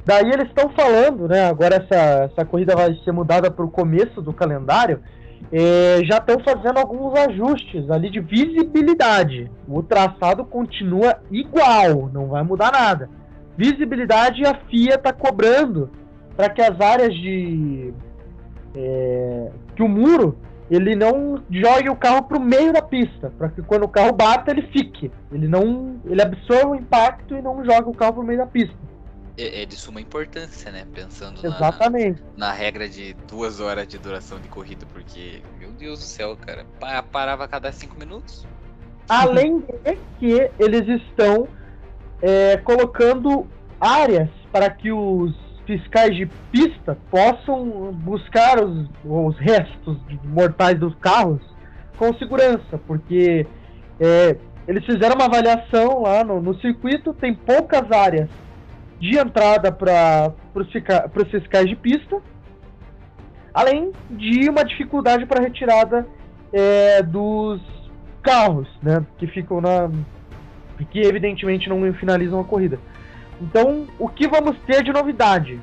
[0.04, 1.46] Daí eles estão falando, né?
[1.48, 5.00] Agora essa, essa corrida vai ser mudada para o começo do calendário.
[5.50, 9.50] é, já estão fazendo alguns ajustes ali de visibilidade.
[9.66, 13.08] O traçado continua igual, não vai mudar nada.
[13.56, 15.90] Visibilidade a FIA está cobrando
[16.36, 17.92] para que as áreas de
[18.74, 20.38] é, que o muro
[20.70, 24.12] ele não jogue o carro para o meio da pista, para que quando o carro
[24.12, 28.22] bata ele fique, ele não ele absorva o impacto e não joga o carro para
[28.22, 28.74] o meio da pista.
[29.36, 30.86] É, é de suma importância, né?
[30.94, 32.22] Pensando na, Exatamente.
[32.36, 36.64] na regra de duas horas de duração de corrida, porque, meu Deus do céu, cara,
[36.78, 38.46] pa- parava a cada cinco minutos.
[39.08, 41.48] Além de que eles estão
[42.20, 43.46] é, colocando
[43.80, 45.34] áreas para que os
[45.66, 51.40] fiscais de pista possam buscar os, os restos mortais dos carros
[51.96, 53.46] com segurança, porque
[53.98, 54.36] é,
[54.68, 58.28] eles fizeram uma avaliação lá no, no circuito, tem poucas áreas
[59.02, 62.22] de entrada para os fiscais de pista,
[63.52, 66.06] além de uma dificuldade para retirada
[66.52, 67.60] é, dos
[68.22, 69.90] carros, né, que ficam na
[70.90, 72.78] que evidentemente não finalizam a corrida.
[73.40, 75.60] Então, o que vamos ter de novidade?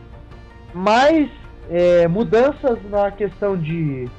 [0.73, 1.29] Mais
[1.69, 4.09] é, mudanças na questão de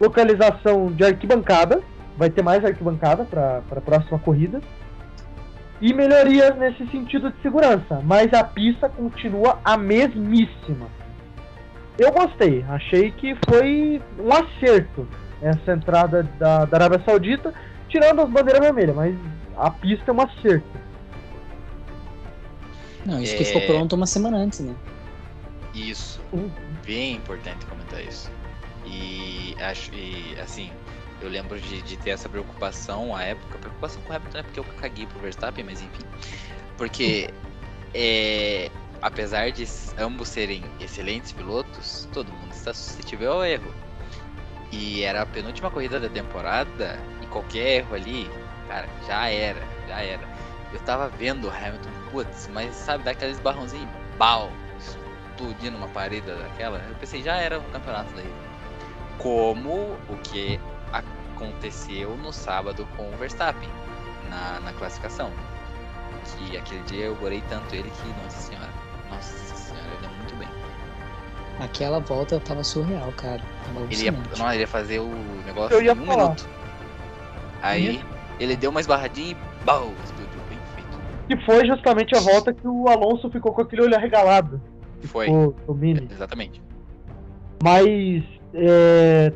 [0.00, 1.80] localização de arquibancada,
[2.16, 4.60] vai ter mais arquibancada para a próxima corrida.
[5.80, 10.88] E melhorias nesse sentido de segurança, mas a pista continua a mesmíssima.
[11.98, 15.08] Eu gostei, achei que foi um acerto
[15.40, 17.54] essa entrada da, da Arábia Saudita,
[17.88, 19.16] tirando as bandeiras vermelhas, mas
[19.56, 20.80] a pista é um acerto.
[23.06, 23.46] Não, isso que É.
[23.46, 24.74] ficou pronto uma semana antes, né?
[25.74, 26.20] Isso.
[26.32, 26.50] Uhum.
[26.84, 28.30] Bem importante comentar isso.
[28.86, 30.70] E acho, e assim,
[31.20, 34.60] eu lembro de, de ter essa preocupação à época, preocupação com o Hamilton é porque
[34.60, 36.04] eu caguei pro Verstappen, mas enfim.
[36.76, 37.30] Porque
[37.94, 38.70] é,
[39.02, 39.66] apesar de
[39.98, 43.72] ambos serem excelentes pilotos, todo mundo está suscetível ao erro.
[44.72, 48.30] E era a penúltima corrida da temporada, e qualquer erro ali,
[48.68, 50.28] cara, já era, já era.
[50.72, 54.48] Eu tava vendo o Hamilton, putz, mas sabe, daqueles barrãozinhos, bau,
[55.40, 56.78] explodindo uma parede daquela.
[56.88, 58.32] Eu pensei, já era o campeonato daí.
[59.18, 60.60] Como o que
[60.92, 63.68] aconteceu no sábado com o Verstappen,
[64.28, 65.30] na, na classificação.
[66.48, 68.68] Que aquele dia eu gorei tanto ele que, nossa senhora,
[69.10, 70.48] nossa senhora, ele é muito bem.
[71.64, 73.40] Aquela volta tava surreal, cara.
[73.66, 75.08] Tava Ele ia, não, ele ia fazer o
[75.44, 76.22] negócio Eu ia em um falar.
[76.24, 76.48] minuto.
[77.62, 78.02] Aí
[78.38, 80.98] ele deu uma esbarradinha e bau, explodiu bem feito.
[81.28, 84.60] Que foi justamente a volta que o Alonso ficou com aquele olho arregalado.
[85.04, 86.08] Foi, O, o Mini.
[86.10, 86.62] exatamente.
[87.62, 88.22] Mas
[88.54, 89.32] é,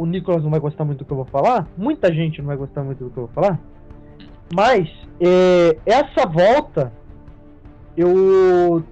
[0.00, 1.68] o Nicolas não vai gostar muito do que eu vou falar.
[1.76, 3.58] Muita gente não vai gostar muito do que eu vou falar.
[4.54, 4.88] Mas
[5.20, 6.92] é, essa volta
[7.96, 8.82] eu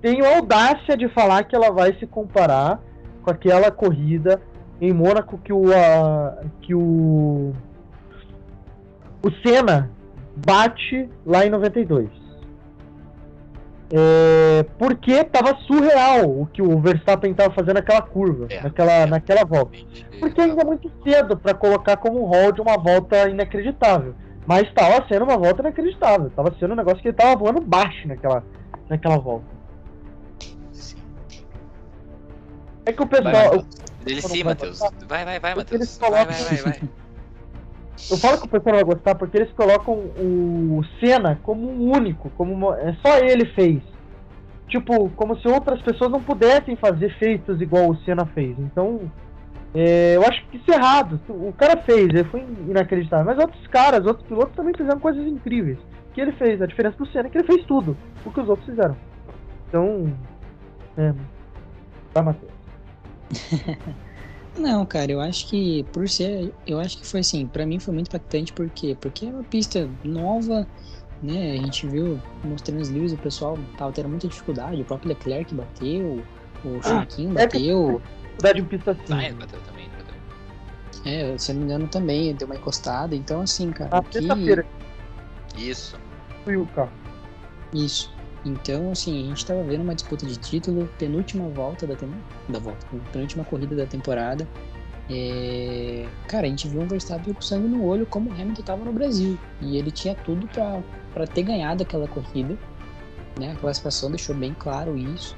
[0.00, 2.80] tenho audácia de falar que ela vai se comparar
[3.22, 4.40] com aquela corrida
[4.80, 7.52] em Mônaco que o a- que o
[9.24, 9.90] o Senna
[10.44, 12.08] bate lá em 92.
[13.94, 19.06] É, porque tava surreal o que o Verstappen tava fazendo naquela curva, É, naquela, é.
[19.06, 19.76] naquela volta.
[20.18, 24.14] Porque ainda é muito cedo para colocar como rol de uma volta inacreditável.
[24.46, 26.30] Mas estava sendo uma volta inacreditável.
[26.30, 28.42] Tava sendo um negócio que ele tava voando baixo naquela,
[28.88, 29.44] naquela volta.
[30.72, 30.96] Sim.
[32.86, 33.44] É que o Vai, pessoal.
[33.44, 33.66] Matheus.
[34.06, 34.78] Ele sim, vai Matheus.
[35.06, 35.98] Vai, vai, vai, Matheus.
[35.98, 36.80] Vai, vai, vai, vai.
[38.10, 42.30] Eu falo que o pessoal vai gostar porque eles colocam o Senna como um único,
[42.30, 43.82] como uma- é só ele fez.
[44.68, 48.58] Tipo, como se outras pessoas não pudessem fazer feitos igual o Senna fez.
[48.58, 49.00] Então,
[49.74, 51.18] É, eu acho que isso é errado.
[51.30, 53.24] O cara fez, ele foi inacreditável.
[53.24, 55.78] Mas outros caras, outros pilotos também fizeram coisas incríveis.
[55.78, 56.60] O que ele fez?
[56.60, 58.94] A diferença do Senna é que ele fez tudo o que os outros fizeram.
[59.68, 60.12] Então.
[60.98, 61.14] É.
[62.12, 62.52] Vai, Matheus.
[64.56, 67.94] Não, cara, eu acho que por ser, eu acho que foi assim, para mim foi
[67.94, 68.96] muito impactante por quê?
[69.00, 70.66] Porque é uma pista nova,
[71.22, 71.52] né?
[71.52, 75.54] A gente viu mostrando os livros, o pessoal tava tendo muita dificuldade, o próprio Leclerc
[75.54, 76.22] bateu,
[76.64, 78.02] o ah, Chiquinho é bateu.
[78.20, 79.06] Dificuldade em pista assim.
[79.06, 80.14] Sainz bateu também, bateu.
[81.04, 83.90] É, se eu não me engano também, deu uma encostada, então assim, cara,
[84.20, 84.36] Na.
[85.56, 85.98] Isso.
[86.44, 86.92] Fui o carro.
[87.72, 88.12] Isso.
[88.44, 91.94] Então, assim, a gente estava vendo uma disputa de título, penúltima volta da,
[92.48, 94.46] da volta, penúltima corrida da temporada.
[95.08, 96.06] É...
[96.26, 98.92] Cara, a gente viu um Verstappen com sangue no olho como o Hamilton estava no
[98.92, 99.38] Brasil.
[99.60, 102.58] E ele tinha tudo para ter ganhado aquela corrida.
[103.38, 103.52] Né?
[103.52, 105.36] A classificação deixou bem claro isso.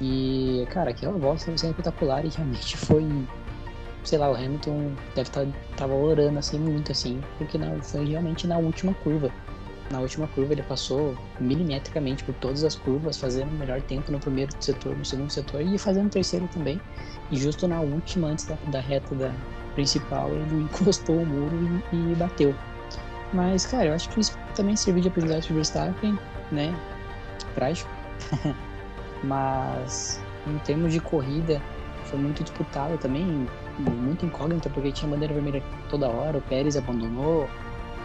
[0.00, 3.06] E, cara, aquela volta estava sendo espetacular e realmente foi.
[4.02, 8.46] Sei lá, o Hamilton deve estar tá, orando assim muito assim, porque não, foi realmente
[8.46, 9.32] na última curva
[9.90, 14.18] na última curva ele passou milimetricamente por todas as curvas, fazendo o melhor tempo no
[14.18, 16.80] primeiro setor, no segundo setor e fazendo o terceiro também.
[17.30, 19.32] E justo na última, antes da, da reta da
[19.74, 22.54] principal, ele encostou o muro e, e, bateu.
[23.32, 26.18] Mas, cara, eu acho que isso também serviu de aprendizado para Verstappen,
[26.50, 26.74] né?
[27.54, 27.90] Prático.
[29.24, 31.60] Mas, em termos de corrida,
[32.04, 33.46] foi muito disputado também,
[33.78, 37.48] muito incógnita, porque tinha bandeira vermelha toda hora, o Pérez abandonou,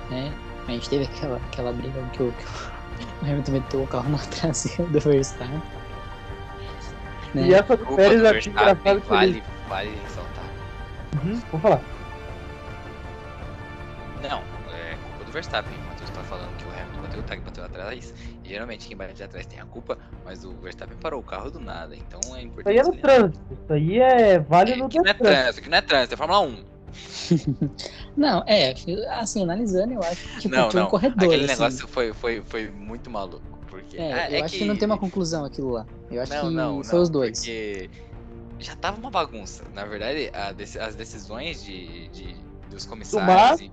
[0.10, 0.34] né?
[0.70, 4.17] A gente teve aquela, aquela briga que o, que o Hamilton meteu o carro na
[4.39, 5.61] traseira do Verstappen.
[7.34, 7.47] Né?
[7.47, 10.45] E essa do Pérez aqui engraçado vale, vale ressaltar.
[11.24, 11.82] Uhum, vou falar.
[14.22, 14.43] Não,
[14.74, 15.74] é culpa do Verstappen.
[15.74, 18.13] O Matheus tá falando que o Hamilton bateu o tag, bateu atrás.
[18.43, 21.59] E geralmente quem bate atrás tem a culpa, mas o Verstappen parou o carro do
[21.59, 21.95] nada.
[21.95, 22.59] Então é importante.
[22.59, 23.53] Isso aí é no trânsito.
[23.53, 26.17] Isso aí é vale é, no que não é trânsito, que não é trânsito, é
[26.17, 26.79] Fórmula 1.
[28.16, 28.74] não, é,
[29.20, 30.86] assim, analisando, eu acho que tipo, não, não.
[30.86, 31.28] um corredor.
[31.28, 31.54] Aquele assim.
[31.54, 33.42] negócio foi, foi, foi muito maluco.
[33.68, 34.60] Porque, é, ah, eu é acho que...
[34.60, 34.66] que...
[34.66, 35.86] não tem uma conclusão aquilo lá.
[36.10, 37.40] Eu acho não, que não, foi não, os dois.
[37.40, 37.90] Porque
[38.60, 39.64] já tava uma bagunça.
[39.74, 40.32] Na verdade,
[40.80, 42.36] as decisões de, de
[42.70, 43.28] dos comissários.
[43.28, 43.72] O Massi,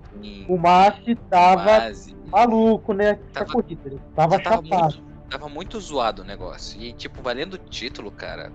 [0.49, 1.91] o Massi tava
[2.27, 3.19] maluco, né?
[3.33, 3.81] Tava, corrida,
[4.15, 4.97] tava, tava chapado.
[4.97, 6.81] Muito, tava muito zoado o negócio.
[6.81, 8.51] E, tipo, valendo o título, cara.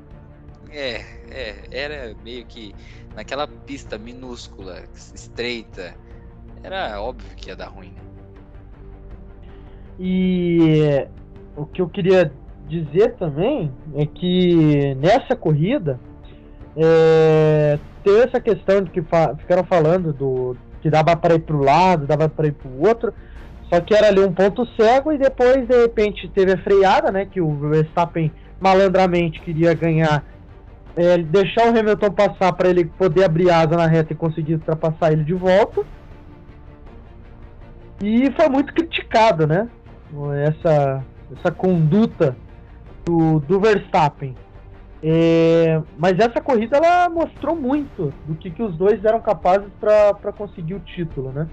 [0.72, 2.74] É, é, era meio que
[3.14, 4.82] naquela pista minúscula,
[5.14, 5.94] estreita,
[6.62, 8.02] era óbvio que ia dar ruim, né?
[10.00, 11.06] E
[11.54, 12.32] o que eu queria
[12.66, 16.00] dizer também é que nessa corrida
[16.76, 21.56] é, teve essa questão de que fa ficaram falando do que dava para ir para
[21.56, 23.12] lado, dava para ir para o outro,
[23.68, 27.26] só que era ali um ponto cego e depois de repente teve a freada, né?
[27.26, 30.24] Que o Verstappen malandramente queria ganhar
[30.96, 35.12] é, deixar o Hamilton passar para ele poder abrir asa na reta e conseguir ultrapassar
[35.12, 35.84] ele de volta.
[38.02, 39.68] E foi muito criticado, né?
[40.44, 41.04] Essa,
[41.38, 42.36] essa conduta
[43.04, 44.34] do, do Verstappen.
[45.04, 50.32] É, mas essa corrida ela mostrou muito do que, que os dois eram capazes para
[50.32, 51.48] conseguir o título, né?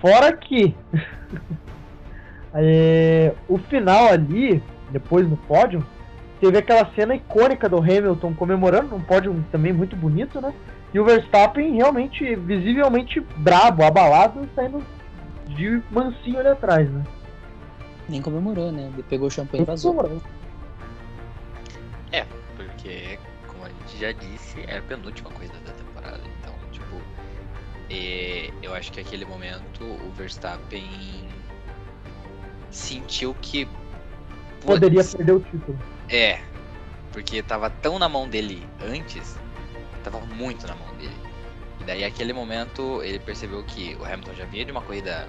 [0.00, 0.74] Fora que
[2.54, 5.84] é, o final ali, depois no pódio,
[6.40, 10.52] teve aquela cena icônica do Hamilton comemorando, um pódio também muito bonito, né?
[10.92, 14.82] E o Verstappen realmente, visivelmente brabo, abalado, saindo
[15.48, 17.04] de mansinho ali atrás, né?
[18.08, 18.90] Nem comemorou, né?
[18.92, 20.20] Ele pegou o champanhe e vazou.
[22.12, 22.24] É,
[22.56, 23.18] porque,
[23.48, 26.20] como a gente já disse, é a penúltima corrida da temporada.
[26.40, 26.96] Então, tipo,
[27.90, 31.28] é, eu acho que naquele momento o Verstappen
[32.70, 33.68] sentiu que.
[34.64, 35.78] Poderia perder o título.
[36.08, 36.40] É,
[37.12, 39.36] porque tava tão na mão dele antes,
[40.04, 41.16] tava muito na mão dele.
[41.80, 45.28] E daí, aquele momento, ele percebeu que o Hamilton já vinha de uma corrida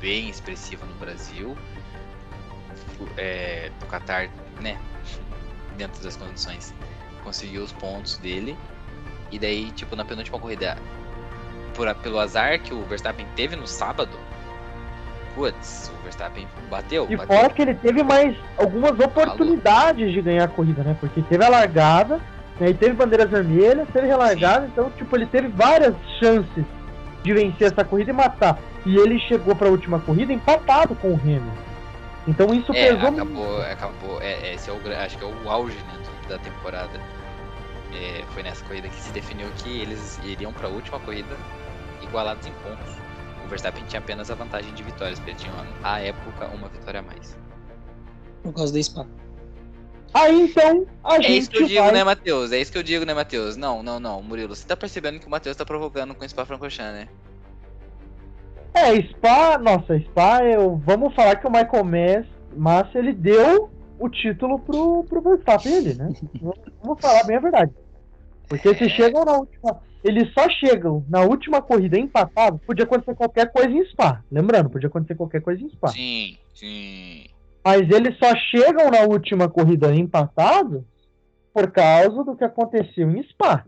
[0.00, 1.56] bem expressiva no Brasil,
[3.16, 4.30] é, Qatar,
[4.60, 4.78] né,
[5.76, 6.74] dentro das condições,
[7.24, 8.56] conseguiu os pontos dele.
[9.30, 10.76] E daí, tipo, na penúltima corrida,
[11.74, 14.18] por, pelo azar que o Verstappen teve no sábado,
[15.34, 17.06] putz, o Verstappen bateu.
[17.08, 17.36] E bateu.
[17.36, 20.96] fora que ele teve mais algumas oportunidades de ganhar a corrida, né?
[20.98, 22.20] Porque teve a largada,
[22.58, 22.70] né?
[22.70, 26.64] e teve bandeiras vermelhas, teve relargada, então, tipo, ele teve várias chances
[27.22, 28.58] de vencer essa corrida e matar.
[28.84, 31.72] E ele chegou para a última corrida empatado com o Hamilton.
[32.26, 33.62] Então isso é, pesou acabou, muito.
[33.62, 35.98] Acabou, é, é, esse é o, acho que é o auge né,
[36.28, 37.00] da temporada.
[37.92, 41.36] É, foi nessa corrida que se definiu que eles iriam para a última corrida
[42.02, 43.01] igualados em pontos.
[43.52, 45.52] Verstappen tinha apenas a vantagem de vitórias, porque ele tinha,
[45.82, 47.38] à época, uma vitória a mais.
[48.42, 49.06] Por causa da Spa.
[50.14, 51.92] Aí então a É gente isso que eu digo, vai...
[51.92, 52.52] né, Matheus?
[52.52, 53.56] É isso que eu digo, né, Matheus?
[53.56, 54.54] Não, não, não, Murilo.
[54.54, 57.08] Você tá percebendo que o Matheus tá provocando com o Spa-Francorchamps, né?
[58.74, 62.26] É, Spa, nossa, Spa, eu, vamos falar que o Michael Mas,
[62.56, 66.10] Massa, ele deu o título pro, pro Verstappen ali, né?
[66.82, 67.72] vamos, falar bem a verdade.
[68.48, 68.88] Porque se É.
[68.88, 69.80] chegam na última.
[70.04, 74.22] Eles só chegam na última corrida empatados, podia acontecer qualquer coisa em Spa.
[74.30, 75.88] Lembrando, podia acontecer qualquer coisa em Spa.
[75.88, 77.26] Sim, sim.
[77.64, 80.82] Mas eles só chegam na última corrida empatados
[81.54, 83.64] por causa do que aconteceu em Spa.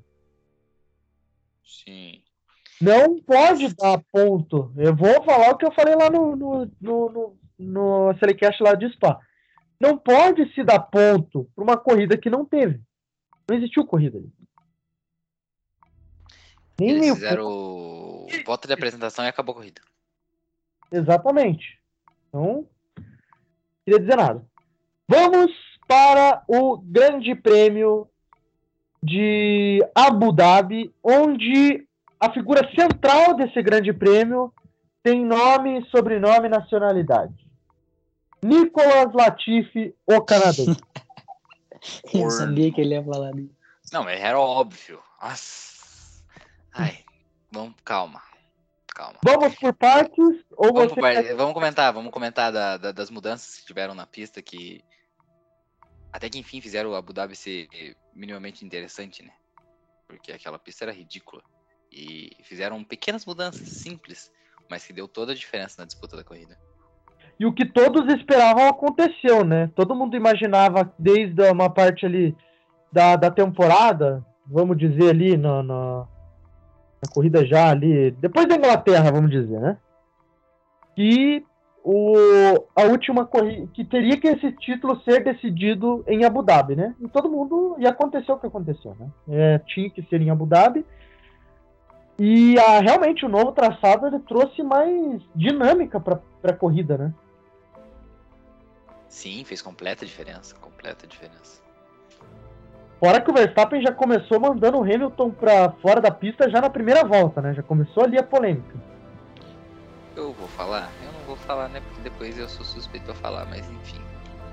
[1.65, 2.20] Sim.
[2.81, 4.73] Não pode dar ponto.
[4.77, 8.74] Eu vou falar o que eu falei lá no, no, no, no, no Selecast lá
[8.74, 9.20] de Spa.
[9.81, 12.81] Não pode se dar ponto para uma corrida que não teve.
[13.48, 14.32] Não existiu corrida ali.
[16.78, 19.80] Nem Eles fizeram o voto de apresentação e acabou a corrida.
[20.90, 21.78] Exatamente.
[22.28, 23.05] Então, não
[23.84, 24.44] queria dizer nada.
[25.09, 25.52] Vamos
[25.86, 28.09] para o Grande Prêmio
[29.02, 31.86] de Abu Dhabi, onde
[32.18, 34.52] a figura central desse Grande Prêmio
[35.02, 37.34] tem nome, sobrenome e nacionalidade.
[38.42, 40.76] Nicolas Latifi, o canadense.
[42.14, 43.55] Eu sabia que ele ia falar disso.
[43.92, 44.98] Não, mas era óbvio.
[45.22, 45.73] Nossa.
[46.74, 47.05] Ai,
[47.52, 48.20] vamos, calma.
[48.94, 49.18] Calma.
[49.24, 53.56] Vamos por partes ou Vamos, você par- vamos comentar, vamos comentar da- da- das mudanças
[53.56, 54.84] que tiveram na pista que
[56.12, 57.68] até que enfim fizeram o Abu Dhabi ser
[58.14, 59.32] minimamente interessante, né?
[60.06, 61.42] Porque aquela pista era ridícula.
[61.90, 64.30] E fizeram pequenas mudanças simples,
[64.70, 66.56] mas que deu toda a diferença na disputa da corrida.
[67.38, 69.68] E o que todos esperavam aconteceu, né?
[69.74, 72.36] Todo mundo imaginava desde uma parte ali
[72.92, 76.09] da, da temporada, vamos dizer ali na, na,
[77.05, 79.76] na corrida já ali, depois da Inglaterra, vamos dizer, né?
[80.97, 81.44] Que
[81.85, 82.14] o,
[82.74, 86.94] a última corrida, que teria que esse título ser decidido em Abu Dhabi, né?
[86.98, 89.09] E todo mundo, e aconteceu o que aconteceu, né?
[89.28, 90.85] É, tinha que ser em Abu Dhabi.
[92.18, 97.14] E ah, realmente o novo traçado ele trouxe mais dinâmica para a corrida, né?
[99.09, 101.62] Sim, fez completa diferença, completa diferença.
[103.00, 106.70] Fora que o Verstappen já começou mandando o Hamilton para fora da pista já na
[106.70, 107.54] primeira volta, né?
[107.54, 108.74] Já começou ali a polêmica.
[110.16, 110.90] Eu vou falar?
[111.04, 111.80] Eu não vou falar, né?
[111.80, 114.00] Porque depois eu sou suspeito a falar, mas enfim.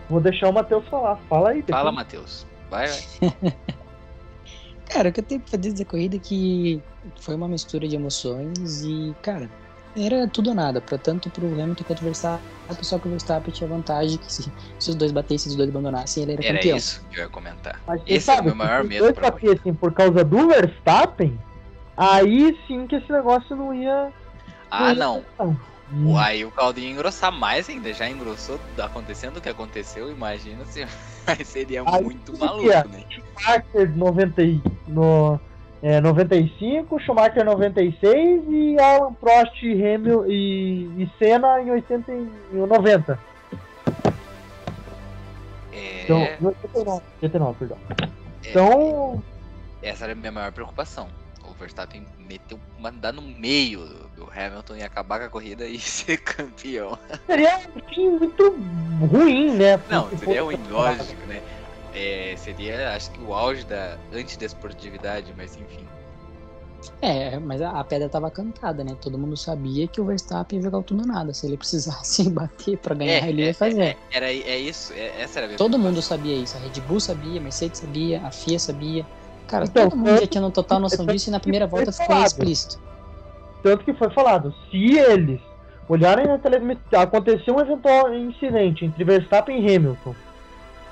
[0.09, 1.17] Vou deixar o Matheus falar.
[1.29, 1.61] Fala aí.
[1.61, 1.77] depois.
[1.77, 2.45] Fala, Matheus.
[2.69, 3.55] Vai, vai.
[4.91, 6.81] Cara, o que eu tenho pra dizer da corrida é que
[7.21, 9.49] foi uma mistura de emoções e, cara,
[9.95, 12.43] era tudo ou nada, pra, tanto pro Hamilton quanto pro Verstappen,
[12.81, 15.69] só que o Verstappen tinha vantagem que se, se os dois batessem, se os dois
[15.69, 16.77] abandonassem, ele era, Era campeão.
[16.77, 17.81] isso que eu ia comentar.
[17.87, 20.23] Mas Esse é o sabe, meu maior se os medo dois pra batessem por causa
[20.23, 21.39] do Verstappen,
[21.97, 24.11] aí sim que esse negócio não ia.
[24.69, 25.23] Ah, não.
[25.37, 25.57] não.
[26.05, 30.63] O- Aí o caldo ia engrossar mais ainda, já engrossou acontecendo o que aconteceu, imagina
[30.65, 30.85] se
[31.27, 32.81] aí seria Aí muito maluco, é.
[32.87, 33.03] né?
[33.09, 35.37] Schumacher 90, e- no,
[35.83, 42.57] é, 95, Schumacher 96 e Alan Prost Hamilton e, e Senna em 80, e- em
[42.67, 43.19] 90.
[45.73, 47.77] É, Então, em 89, 89, perdão.
[48.43, 49.23] é, Então,
[49.81, 51.07] essa era a minha maior preocupação.
[51.43, 53.85] O Verstappen meteu mandar no meio
[54.15, 56.97] do, Hamilton e acabar com a corrida e ser campeão.
[57.25, 58.55] seria um fim muito
[59.11, 59.79] ruim, né?
[59.89, 61.41] Não, seria ruim, lógico, né?
[61.93, 65.85] É, seria, acho que o auge da antidesportividade, mas enfim.
[67.01, 68.95] É, mas a, a pedra tava cantada, né?
[68.99, 71.33] Todo mundo sabia que o Verstappen ia jogar o tudo ou nada.
[71.33, 73.81] Se ele precisasse bater pra ganhar, É, ele é, ia fazer.
[73.81, 76.57] é, era, é isso, é- essa era a Todo mundo sabia isso.
[76.57, 79.05] A Red Bull sabia, a Mercedes sabia, a FIA sabia.
[79.47, 82.07] Cara, Então, todo mundo já tinha uma total noção disso e na primeira volta ficou
[82.07, 82.27] falado.
[82.27, 82.79] explícito.
[83.61, 85.39] Tanto que foi falado, se eles
[85.87, 90.15] olharem na telemetria, aconteceu um eventual incidente entre Verstappen e Hamilton,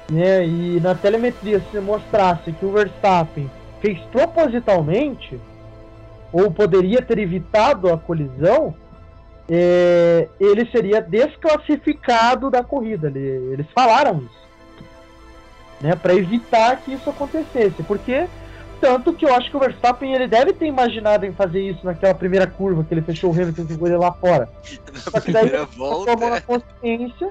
[0.09, 3.49] né, e na telemetria se mostrasse que o Verstappen
[3.81, 5.39] fez propositalmente,
[6.31, 8.75] ou poderia ter evitado a colisão,
[9.49, 13.07] é, ele seria desclassificado da corrida.
[13.07, 14.49] Ele- eles falaram isso.
[15.81, 17.81] Né, para evitar que isso acontecesse.
[17.83, 18.27] Porque
[18.81, 22.13] tanto que eu acho que o Verstappen ele deve ter imaginado em fazer isso naquela
[22.13, 24.49] primeira curva que ele fechou o Hamilton e ficou ele lá fora.
[24.93, 26.41] Na Só que daí primeira ele tomou na volta.
[26.41, 27.29] consciência.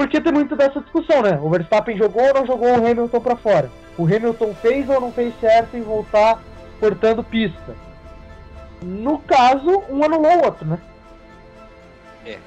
[0.00, 1.38] Porque tem muito dessa discussão, né?
[1.42, 3.70] O Verstappen jogou ou não jogou o Hamilton pra fora?
[3.98, 6.42] O Hamilton fez ou não fez certo em voltar
[6.80, 7.76] cortando pista?
[8.82, 10.78] No caso, um anulou o outro, né?
[12.24, 12.38] É.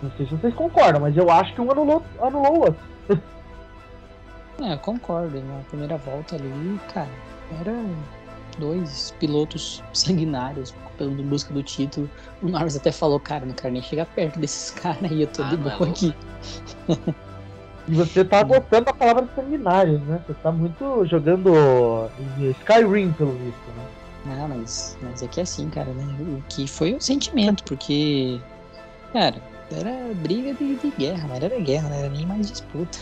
[0.00, 2.88] Não sei se vocês concordam, mas eu acho que um anulou, anulou o outro.
[4.62, 5.40] É, eu concordo.
[5.40, 7.08] Na primeira volta ali, cara,
[7.58, 7.72] era
[8.58, 12.08] dois pilotos sanguinários pela busca do título.
[12.42, 15.42] O Norris até falou, cara, não quero nem chegar perto desses caras aí, eu tô
[15.42, 15.90] Ah, de é boa louco.
[15.92, 16.14] aqui.
[17.88, 20.20] E você tá gostando da palavra sanguinários, né?
[20.26, 21.52] Você tá muito jogando
[22.60, 23.86] Skyrim, pelo visto, né?
[24.24, 26.16] Não, mas, mas é que é assim, cara, né?
[26.20, 28.40] O que foi o sentimento, porque,
[29.12, 29.34] cara,
[29.72, 32.98] era briga de, de guerra, mas era guerra, não era nem mais disputa.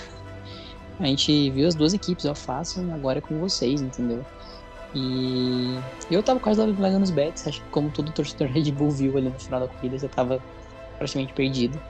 [0.99, 4.25] A gente viu as duas equipes, ó, façam agora é com vocês, entendeu?
[4.95, 5.79] E
[6.11, 9.29] eu tava quase largando os bets, acho que como todo torcedor Red Bull viu ali
[9.29, 10.41] no final da corrida, já tava
[10.99, 11.81] praticamente perdido.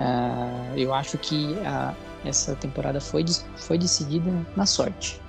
[0.00, 1.94] Uh, eu acho que a,
[2.24, 3.24] essa temporada foi,
[3.56, 5.20] foi decidida na sorte,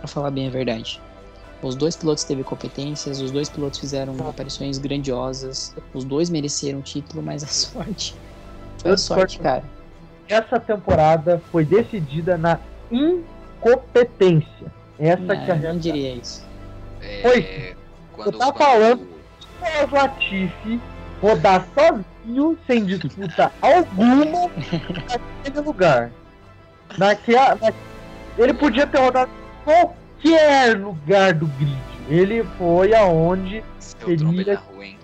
[0.00, 1.00] para falar bem a verdade.
[1.62, 6.82] Os dois pilotos teve competências, os dois pilotos fizeram aparições grandiosas, os dois mereceram o
[6.82, 8.16] título, mas a sorte
[8.78, 9.64] foi a sorte, cara.
[10.28, 12.60] Essa temporada foi decidida na
[12.90, 14.72] incompetência.
[14.98, 16.47] Essa não, que é a não diria isso.
[17.08, 17.76] É, Foi.
[18.12, 19.08] quando, Eu tava quando- falando
[19.90, 20.80] o Latifi
[21.20, 24.50] rodar sozinho, sem disputa alguma,
[25.08, 26.10] naquele lugar.
[26.96, 27.72] Naquela, na-
[28.38, 31.78] ele podia ter rodado em qualquer lugar do grid.
[32.08, 34.97] Ele foi aonde Seu Seria- rua, hein?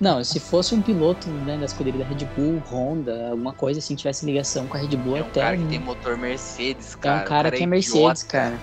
[0.00, 3.94] Não, se fosse um piloto né, da escuderia da Red Bull, Honda, alguma coisa assim,
[3.94, 5.40] tivesse ligação com a Red Bull É um até.
[5.40, 7.22] cara que tem motor Mercedes, É cara.
[7.22, 7.68] um cara O que é idiota.
[7.68, 8.58] Mercedes, cara.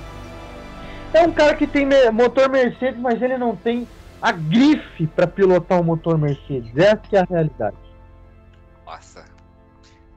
[1.14, 3.88] É um cara que tem motor Mercedes, mas ele não tem
[4.22, 6.76] a grife para pilotar um motor Mercedes.
[6.78, 7.78] Essa que é a realidade.
[8.86, 9.26] Nossa.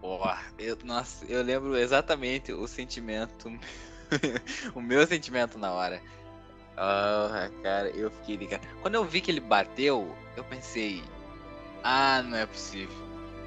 [0.00, 3.50] Porra, eu, nossa, eu lembro exatamente o sentimento.
[4.74, 6.00] o meu sentimento na hora.
[6.76, 8.66] Ah, cara, eu fiquei ligado.
[8.80, 11.02] Quando eu vi que ele bateu, eu pensei.
[11.84, 12.94] Ah, não é possível.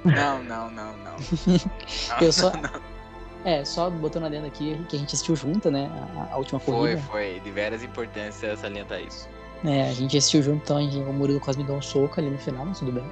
[0.04, 1.16] Não, não, não, não.
[1.16, 2.96] Não, Eu só- não.
[3.44, 5.88] É, só botando adendo aqui que a gente assistiu junto, né?
[6.30, 7.00] A, a última Foi, corrida.
[7.02, 7.40] foi.
[7.40, 9.28] De veras importância salientar isso.
[9.64, 12.20] É, a gente assistiu junto, então a gente- o Murilo quase me deu um soco
[12.20, 13.04] ali no final, mas tudo bem.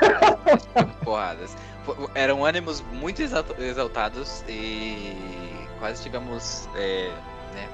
[1.04, 1.54] Porradas.
[2.14, 5.14] Eram ânimos muito exalta- exaltados e
[5.78, 7.10] quase tivemos, é,
[7.54, 7.68] né,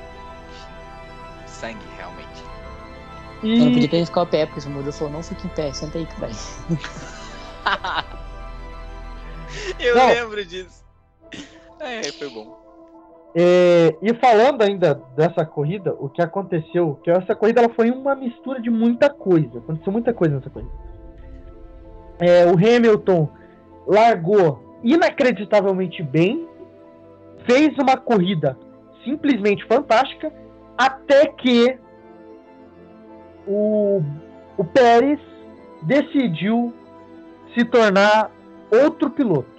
[1.46, 2.42] sangue realmente.
[3.42, 5.50] Eu não E podia ter ficado a pé, porque o Murilo falou, não fique em
[5.50, 6.34] pé, senta aí, caralho.
[9.78, 10.08] Eu Não.
[10.08, 10.84] lembro disso.
[11.80, 12.58] É, foi bom.
[13.34, 18.14] É, e falando ainda dessa corrida, o que aconteceu, que essa corrida ela foi uma
[18.14, 19.58] mistura de muita coisa.
[19.58, 20.72] Aconteceu muita coisa nessa corrida.
[22.18, 23.28] É, o Hamilton
[23.86, 26.48] largou inacreditavelmente bem,
[27.46, 28.58] fez uma corrida
[29.04, 30.32] simplesmente fantástica,
[30.76, 31.78] até que
[33.48, 34.02] o,
[34.56, 35.18] o Pérez
[35.82, 36.72] decidiu
[37.54, 38.30] se tornar
[38.70, 39.58] outro piloto.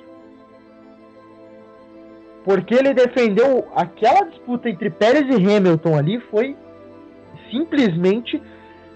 [2.45, 6.55] Porque ele defendeu aquela disputa entre Pérez e Hamilton ali foi
[7.51, 8.41] simplesmente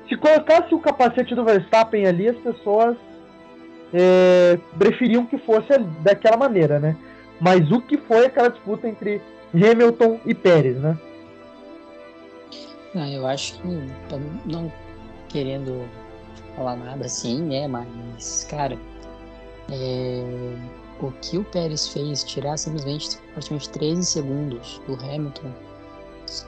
[0.08, 2.96] se colocasse o capacete do Verstappen ali as pessoas
[3.94, 6.96] é, preferiam que fosse daquela maneira, né?
[7.40, 9.22] Mas o que foi aquela disputa entre
[9.54, 10.98] Hamilton e Pérez, né?
[12.94, 13.68] Não, eu acho que,
[14.46, 14.72] não
[15.34, 15.90] querendo
[16.56, 18.78] falar nada assim, né, mas, cara,
[19.72, 20.56] é,
[21.02, 25.52] o que o Pérez fez, tirar simplesmente praticamente 13 segundos do Hamilton,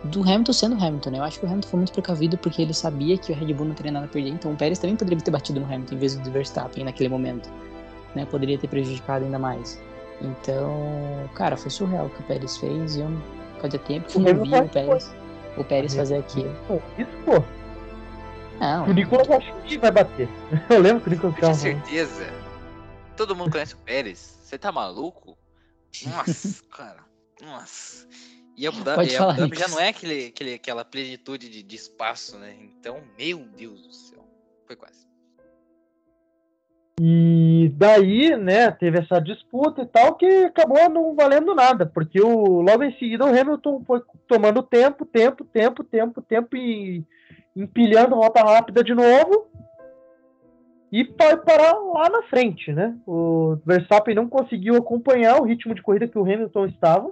[0.06, 2.74] do Hamilton sendo Hamilton, né, eu acho que o Hamilton foi muito precavido porque ele
[2.74, 5.20] sabia que o Red Bull não teria nada a perder, então o Pérez também poderia
[5.20, 7.50] ter batido no Hamilton em vez do Verstappen naquele momento,
[8.14, 9.82] né, poderia ter prejudicado ainda mais.
[10.22, 10.72] Então,
[11.34, 13.10] cara, foi surreal o que o Pérez fez e eu
[13.60, 15.14] fazia tempo que eu não via o Pérez,
[15.58, 16.56] o Pérez fazer aquilo.
[16.98, 17.65] Isso, pô.
[18.60, 20.30] Não, O Nicolas acho que vai bater.
[20.70, 21.86] Eu lembro que o Nicolas ficava falando.
[21.86, 22.26] certeza.
[23.18, 24.40] Todo mundo conhece o Pérez.
[24.42, 25.38] Você tá maluco?
[26.06, 27.04] Nossa, cara.
[27.42, 28.08] Nossa.
[28.58, 31.62] E Abu Dhabi, Pode falar, Abu Dhabi já não é aquele, aquele, aquela plenitude de,
[31.62, 32.56] de espaço, né?
[32.62, 34.26] Então, meu Deus do céu.
[34.66, 35.06] Foi quase.
[37.02, 42.62] E daí, né, teve essa disputa e tal que acabou não valendo nada, porque o,
[42.62, 47.04] logo em seguida o Hamilton foi tomando tempo, tempo, tempo, tempo, tempo e
[47.56, 49.48] empilhando volta rápida de novo
[50.92, 52.96] e foi parar lá na frente, né?
[53.06, 57.12] O Verstappen não conseguiu acompanhar o ritmo de corrida que o Hamilton estava.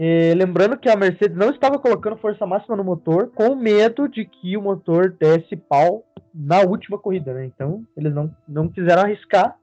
[0.00, 4.24] É, lembrando que a Mercedes não estava colocando força máxima no motor, com medo de
[4.24, 7.44] que o motor desse pau na última corrida, né?
[7.44, 9.56] Então, eles não, não quiseram arriscar.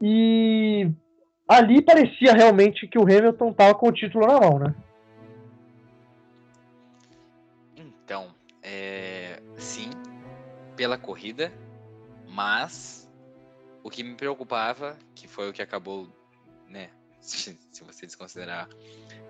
[0.00, 0.90] E
[1.48, 4.74] ali parecia realmente que o Hamilton estava com o título na mão, né?
[8.66, 9.90] É, sim,
[10.74, 11.52] pela corrida,
[12.28, 13.08] mas
[13.84, 16.08] o que me preocupava, que foi o que acabou,
[16.68, 16.90] né,
[17.22, 18.68] se, se você desconsiderar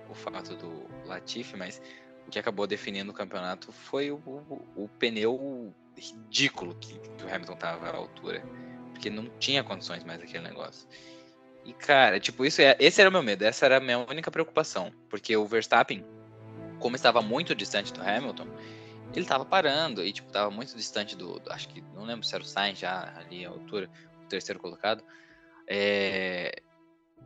[0.08, 1.82] o fato do Latifi, mas
[2.26, 7.32] o que acabou definindo o campeonato foi o, o, o pneu ridículo que, que o
[7.32, 8.42] Hamilton estava à altura.
[8.92, 10.88] porque não tinha condições mais daquele negócio.
[11.64, 14.30] E, cara, tipo, isso é, esse era o meu medo, essa era a minha única
[14.30, 14.92] preocupação.
[15.10, 16.04] Porque o Verstappen,
[16.78, 18.46] como estava muito distante do Hamilton,
[19.16, 22.34] ele estava parando e, tipo, estava muito distante do, do, Acho que, não lembro se
[22.34, 23.88] era o Sainz já ali a altura,
[24.22, 25.02] o terceiro colocado.
[25.66, 26.60] É,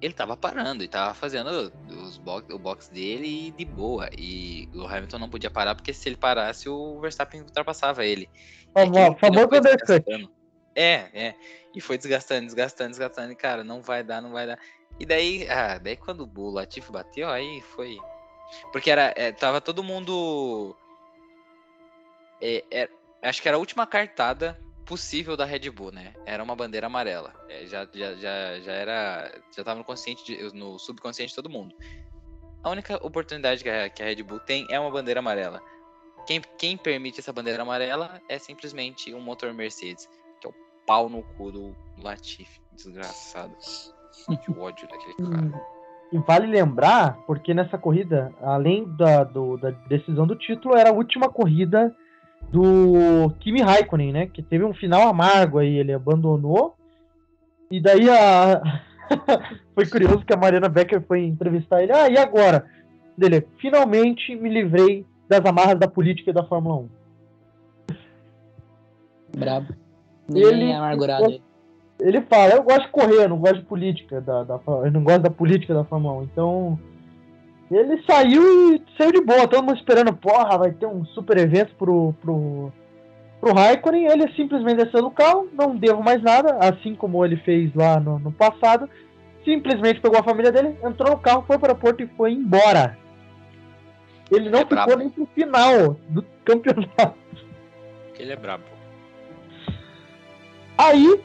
[0.00, 4.08] ele estava parando e estava fazendo os box, o box dele de boa.
[4.16, 8.30] E o Hamilton não podia parar, porque se ele parasse, o Verstappen ultrapassava ele.
[9.18, 10.30] Famoso undercut.
[10.74, 11.34] É, é.
[11.74, 13.32] E foi desgastando, desgastando, desgastando.
[13.32, 14.58] E, cara, não vai dar, não vai dar.
[14.98, 17.98] E daí, ah, daí quando o Latifi bateu, aí foi.
[18.72, 20.76] Porque era, é, tava todo mundo.
[22.40, 22.88] É, é,
[23.22, 26.14] acho que era a última cartada possível da Red Bull, né?
[26.26, 27.32] Era uma bandeira amarela.
[27.48, 29.40] É, já, já, já, já era.
[29.56, 31.74] Já tava no consciente, de, no subconsciente de todo mundo.
[32.62, 35.60] A única oportunidade que a, que a Red Bull tem é uma bandeira amarela.
[36.26, 40.08] Quem, quem permite essa bandeira amarela é simplesmente um motor Mercedes
[40.90, 43.54] pau no cu do Latifi, desgraçado.
[44.44, 45.80] Que ódio daquele cara.
[46.12, 50.92] E vale lembrar, porque nessa corrida, além da, do, da decisão do título, era a
[50.92, 51.94] última corrida
[52.52, 54.27] do Kimi Raikkonen, né?
[54.27, 56.77] Que teve um final amargo aí, ele abandonou.
[57.70, 58.60] E daí a.
[59.74, 61.93] foi curioso que a Mariana Becker foi entrevistar ele.
[61.93, 62.64] Ah, e agora?
[63.16, 66.89] Dele, finalmente me livrei das amarras da política e da Fórmula 1.
[69.36, 69.81] Brabo
[70.39, 71.40] ele, é amargurado.
[71.98, 75.02] Ele fala, eu gosto de correr, eu não gosto de política, da, da, eu não
[75.02, 76.22] gosto da política da Fórmula 1.
[76.24, 76.78] Então,
[77.76, 81.72] ele saiu e saiu de boa, todo mundo esperando, porra, vai ter um super evento
[81.76, 82.72] pro, pro,
[83.40, 84.06] pro Raikkonen.
[84.06, 88.18] Ele simplesmente desceu do carro, não deu mais nada, assim como ele fez lá no,
[88.18, 88.90] no passado.
[89.44, 92.98] Simplesmente pegou a família dele, entrou no carro, foi para o aeroporto e foi embora.
[94.30, 94.97] Ele não é ficou brabo.
[94.97, 97.14] nem pro final do campeonato.
[98.18, 98.64] Ele é brabo.
[100.76, 101.20] Aí,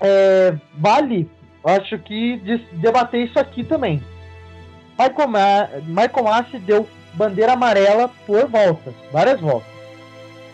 [0.00, 1.28] é, vale,
[1.64, 2.38] acho que
[2.72, 4.02] debater isso aqui também.
[5.08, 9.70] Michael, Ma Michael deu bandeira amarela por voltas, várias voltas.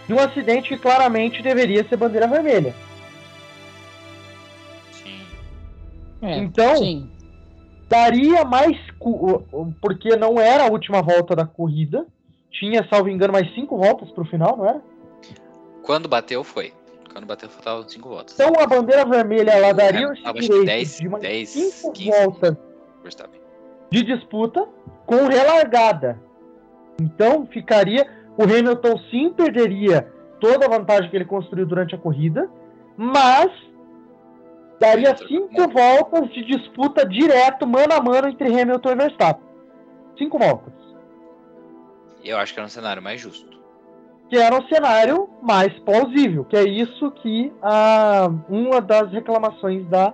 [0.06, 2.74] De um acidente que claramente deveria ser bandeira vermelha.
[4.92, 5.20] Sim.
[6.22, 7.10] É, então, sim.
[7.88, 8.76] daria mais.
[9.80, 12.06] Porque não era a última volta da corrida.
[12.50, 14.82] Tinha, salvo engano, mais cinco voltas pro final, não era?
[15.84, 16.72] Quando bateu, foi.
[17.12, 18.34] Quando bateu, faltavam 5 votos.
[18.34, 22.56] Então a bandeira vermelha ela daria os direitos 10, de mais 10, 5 voltas
[23.90, 24.66] de disputa
[25.06, 26.18] com relargada.
[27.00, 28.06] Então ficaria.
[28.36, 32.48] O Hamilton sim perderia toda a vantagem que ele construiu durante a corrida,
[32.96, 33.50] mas
[34.78, 39.48] daria cinco voltas de disputa direto, mano a mano, entre Hamilton e Verstappen.
[40.16, 40.72] Cinco voltas.
[42.24, 43.58] Eu acho que era um cenário mais justo
[44.28, 50.12] que era um cenário mais plausível, que é isso que a, uma das reclamações da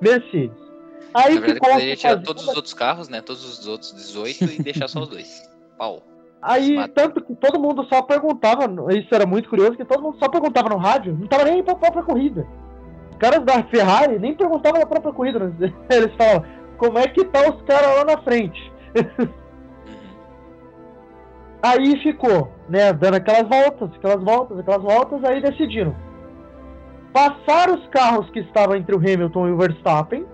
[0.00, 0.63] Mercedes.
[1.12, 3.20] Aí Na verdade, ficou poderia tirar todos os outros carros, né?
[3.20, 5.42] Todos os outros 18 e deixar só os dois.
[5.76, 6.02] Pau.
[6.40, 10.28] Aí, tanto que todo mundo só perguntava, isso era muito curioso, que todo mundo só
[10.28, 12.46] perguntava no rádio, não tava nem pra própria corrida.
[13.12, 15.54] Os caras da Ferrari nem perguntavam na própria corrida.
[15.88, 16.44] Eles falavam,
[16.76, 18.72] como é que tá os caras lá na frente?
[21.62, 25.96] Aí ficou, né, dando aquelas voltas, aquelas voltas, aquelas voltas, aí decidiram
[27.10, 30.26] passar os carros que estavam entre o Hamilton e o Verstappen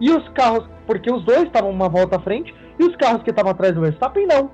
[0.00, 3.30] e os carros, porque os dois estavam uma volta à frente, e os carros que
[3.30, 4.50] estavam atrás do Verstappen não.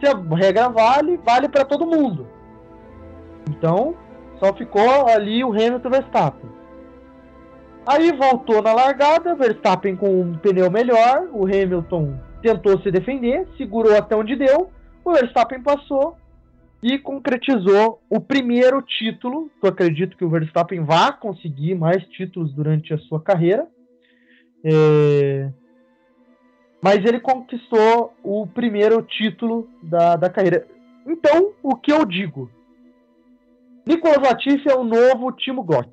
[0.00, 2.26] Se a regra vale, vale para todo mundo.
[3.48, 3.94] Então,
[4.38, 6.50] só ficou ali o Hamilton e o Verstappen.
[7.86, 13.96] Aí voltou na largada, Verstappen com um pneu melhor, o Hamilton tentou se defender, segurou
[13.96, 14.70] até onde deu,
[15.04, 16.16] o Verstappen passou
[16.82, 19.50] e concretizou o primeiro título.
[19.62, 23.68] Eu acredito que o Verstappen vá conseguir mais títulos durante a sua carreira.
[24.64, 25.50] É...
[26.82, 30.66] Mas ele conquistou o primeiro título da, da carreira.
[31.06, 32.50] Então, o que eu digo?
[33.86, 35.90] Nicolas Latifi é o novo Timo Glock.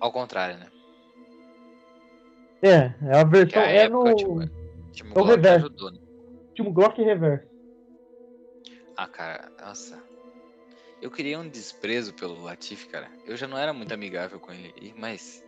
[0.00, 0.66] Ao contrário, né?
[2.60, 3.62] É, é a versão.
[3.62, 4.14] A é no...
[4.14, 5.66] Timo é o Glock reverso.
[5.66, 5.98] ajudou, né?
[6.54, 7.57] Timo Glock reverso.
[8.98, 10.02] Ah, cara, nossa.
[11.00, 13.08] Eu queria um desprezo pelo Latif, cara.
[13.24, 15.44] Eu já não era muito amigável com ele, mas.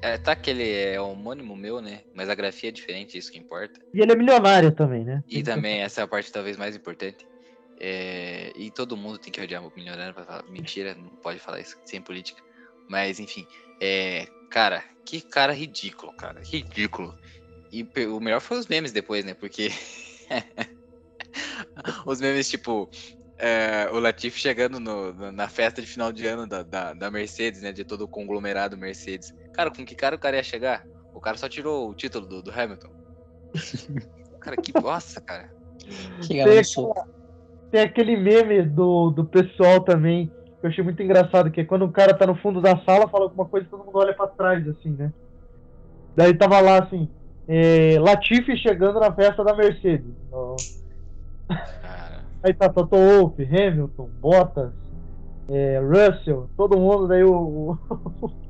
[0.00, 2.04] É, tá que ele é homônimo meu, né?
[2.14, 3.78] Mas a grafia é diferente, isso que importa.
[3.92, 5.22] E ele é milionário também, né?
[5.28, 7.26] E também, essa é a parte talvez mais importante.
[7.78, 8.52] É...
[8.56, 10.44] E todo mundo tem que odiar o milionário pra falar.
[10.48, 12.42] Mentira, não pode falar isso sem política.
[12.88, 13.46] Mas, enfim.
[13.78, 14.28] É...
[14.48, 16.40] Cara, que cara ridículo, cara.
[16.42, 17.14] Ridículo.
[17.70, 19.34] E o melhor foi os memes depois, né?
[19.34, 19.68] Porque.
[22.06, 22.88] os memes, tipo.
[23.38, 27.10] é, o Latifi chegando no, no, na festa de final de ano da, da, da,
[27.10, 27.72] Mercedes, né?
[27.72, 29.32] De todo o conglomerado Mercedes.
[29.52, 30.84] Cara, com que cara o cara ia chegar?
[31.14, 32.88] O cara só tirou o título do, do Hamilton.
[34.40, 35.48] cara, que bosta, cara.
[36.26, 37.06] Tem, aquela,
[37.70, 40.26] tem aquele meme do, do pessoal também,
[40.60, 43.08] que eu achei muito engraçado, que é quando o cara tá no fundo da sala,
[43.08, 45.12] fala alguma coisa e todo mundo olha pra trás, assim, né?
[46.16, 47.08] Daí tava lá, assim,
[47.46, 50.14] é, Latifi chegando na festa da Mercedes.
[52.42, 54.72] Aí tá Toto Wolff, Hamilton, Bottas,
[55.48, 57.78] é, Russell, todo mundo, daí o, o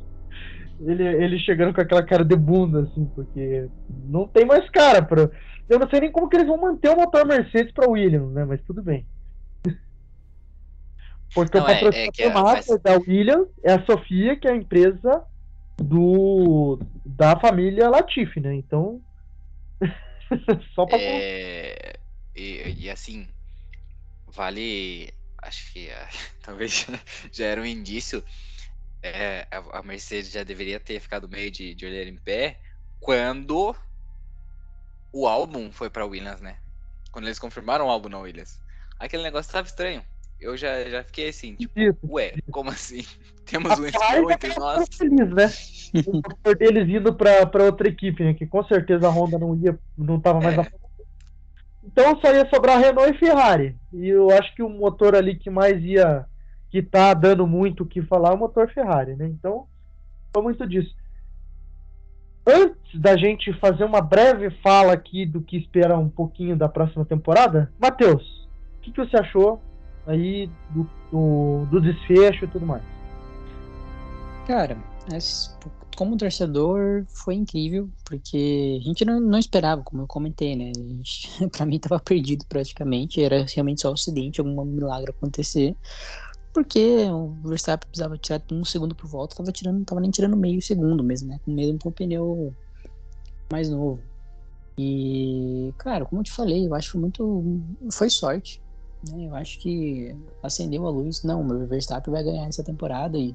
[0.81, 3.69] ele, ele chegando com aquela cara de bunda, assim, porque
[4.05, 5.31] não tem mais cara pra.
[5.69, 8.45] Eu não sei nem como que eles vão manter o motor Mercedes pra Williams, né?
[8.45, 9.07] Mas tudo bem.
[11.35, 12.67] Porque não, o patrocinador é, é, faz...
[12.83, 15.23] da Williams é a Sofia, que é a empresa
[15.77, 18.55] do da família Latifi, né?
[18.55, 19.01] Então.
[20.75, 20.97] Só pra.
[20.99, 21.58] É...
[22.39, 23.27] E, e assim,
[24.29, 25.13] vale.
[25.43, 26.87] Acho que uh, talvez
[27.33, 28.23] já era um indício.
[29.03, 32.59] É, a, Mercedes já deveria ter ficado meio de, de olhar em pé
[32.99, 33.75] quando
[35.13, 36.59] o álbum foi para Williams, né?
[37.13, 38.61] Quando eles confirmaram o álbum na Williams.
[38.99, 40.03] Aquele negócio estava estranho.
[40.41, 41.73] Eu já, já fiquei assim, tipo,
[42.05, 43.05] ué, como assim?
[43.45, 43.87] Temos um
[44.31, 44.89] entre nós.
[44.93, 45.53] Feliz, né?
[46.45, 48.35] o deles indo para outra equipe, né?
[48.35, 50.57] Que com certeza a Honda não ia, não tava mais é.
[50.59, 50.65] na
[51.89, 53.75] então só ia sobrar Renault e Ferrari.
[53.95, 56.27] E eu acho que o motor ali que mais ia.
[56.71, 59.27] que tá dando muito o que falar é o motor Ferrari, né?
[59.27, 59.67] Então,
[60.33, 60.95] foi muito disso.
[62.47, 67.05] Antes da gente fazer uma breve fala aqui do que espera um pouquinho da próxima
[67.05, 68.47] temporada, Matheus,
[68.77, 69.61] o que, que você achou
[70.07, 72.83] aí do, do, do desfecho e tudo mais?
[74.47, 74.77] Cara,
[75.99, 80.71] como torcedor, foi incrível, porque a gente não, não esperava, como eu comentei, né?
[81.51, 85.75] Pra mim tava perdido praticamente, era realmente só o acidente, algum milagre acontecer.
[86.55, 90.63] Porque o Verstappen precisava tirar um segundo por volta, tava tirando, tava nem tirando meio
[90.63, 91.41] segundo mesmo, né?
[91.45, 92.55] Mesmo com o pneu
[93.51, 94.01] mais novo.
[94.79, 97.45] E, cara, como eu te falei, eu acho muito.
[97.91, 98.63] Foi sorte.
[99.11, 99.27] Né?
[99.27, 100.15] Eu acho que
[100.45, 101.25] acendeu a luz.
[101.25, 103.35] Não, o Verstappen vai ganhar essa temporada e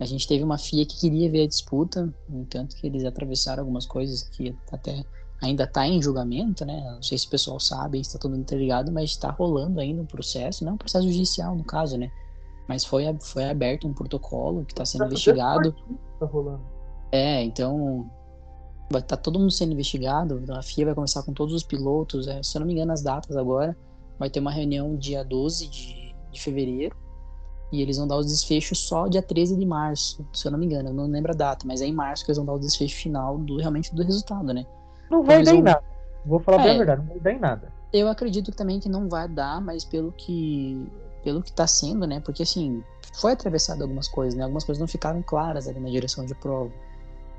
[0.00, 3.62] a gente teve uma FIA que queria ver a disputa, no entanto que eles atravessaram
[3.62, 5.04] algumas coisas que até
[5.42, 6.82] ainda está em julgamento, né?
[6.94, 10.06] Não sei se o pessoal sabe, está todo mundo interligado, mas está rolando ainda um
[10.06, 12.10] processo, não um processo judicial no caso, né?
[12.66, 15.74] Mas foi, foi aberto um protocolo que está sendo investigado.
[16.18, 16.64] Tá rolando.
[17.12, 18.10] É, então
[18.90, 20.42] vai tá todo mundo sendo investigado.
[20.50, 22.26] A FIA vai começar com todos os pilotos.
[22.26, 23.76] É, se eu não me engano as datas agora,
[24.18, 26.96] vai ter uma reunião dia 12 de, de fevereiro
[27.72, 30.66] e eles vão dar os desfechos só dia 13 de março, se eu não me
[30.66, 32.58] engano, eu não lembro a data, mas é em março que eles vão dar o
[32.58, 34.66] desfecho final do realmente do resultado, né?
[35.10, 35.82] Não vai dar em nada.
[36.24, 37.72] Vou falar é, bem a verdade, não vai dar em nada.
[37.92, 40.86] Eu acredito também que não vai dar, mas pelo que
[41.22, 42.20] pelo que tá sendo, né?
[42.20, 42.82] Porque assim,
[43.14, 44.42] foi atravessado algumas coisas, né?
[44.42, 46.72] Algumas coisas não ficaram claras ali na direção de prova.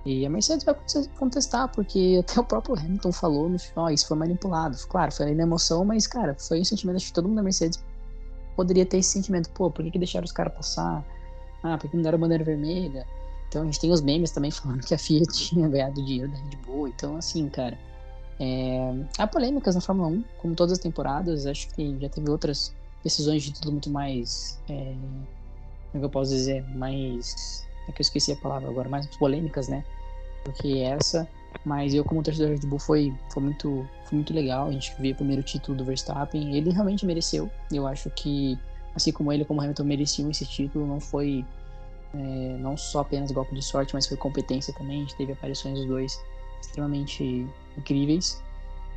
[0.06, 0.76] E a Mercedes vai
[1.18, 4.78] contestar, porque até o próprio Hamilton falou no final, oh, isso foi manipulado.
[4.88, 7.84] Claro, foi na emoção, mas, cara, foi um sentimento, acho que todo mundo da Mercedes
[8.56, 11.06] poderia ter esse sentimento, pô, por que, que deixaram os caras passar?
[11.64, 13.06] Ah, por que não deram bandeira vermelha?
[13.48, 16.38] Então a gente tem os memes também falando que a FIA tinha ganhado dinheiro da
[16.38, 16.88] Red Bull.
[16.88, 17.78] Então, assim, cara,
[18.40, 19.06] é...
[19.18, 21.46] há polêmicas na Fórmula 1, como todas as temporadas.
[21.46, 22.74] Acho que já teve outras
[23.04, 24.60] decisões de tudo muito mais.
[24.70, 24.96] É...
[25.92, 26.64] Como é que eu posso dizer?
[26.76, 27.68] Mais.
[27.88, 29.84] É que eu esqueci a palavra agora, mais polêmicas, né?
[30.44, 31.28] Porque essa
[31.66, 34.68] mas eu, como torcedor Red Bull, foi, foi, muito, foi muito legal.
[34.68, 36.56] A gente viu o primeiro título do Verstappen.
[36.56, 37.50] Ele realmente mereceu.
[37.72, 38.58] Eu acho que,
[38.96, 40.88] assim como ele, como Hamilton, mereciam esse título.
[40.88, 41.46] Não foi
[42.14, 44.98] é, não só apenas golpe de sorte, mas foi competência também.
[44.98, 46.20] A gente teve aparições dos dois
[46.62, 47.48] extremamente
[47.78, 48.42] incríveis.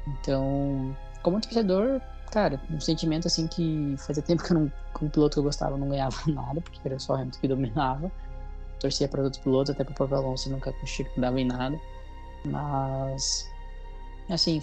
[0.06, 2.00] Então, como torcedor,
[2.30, 5.76] cara, um sentimento assim que fazia tempo que eu não, como piloto que eu gostava,
[5.76, 8.12] não ganhava nada, porque era só o Hamilton que dominava.
[8.80, 10.74] Torcia para outros pilotos, até para o próprio Alonso nunca
[11.16, 11.78] dava em nada.
[12.44, 13.50] Mas,
[14.28, 14.62] assim,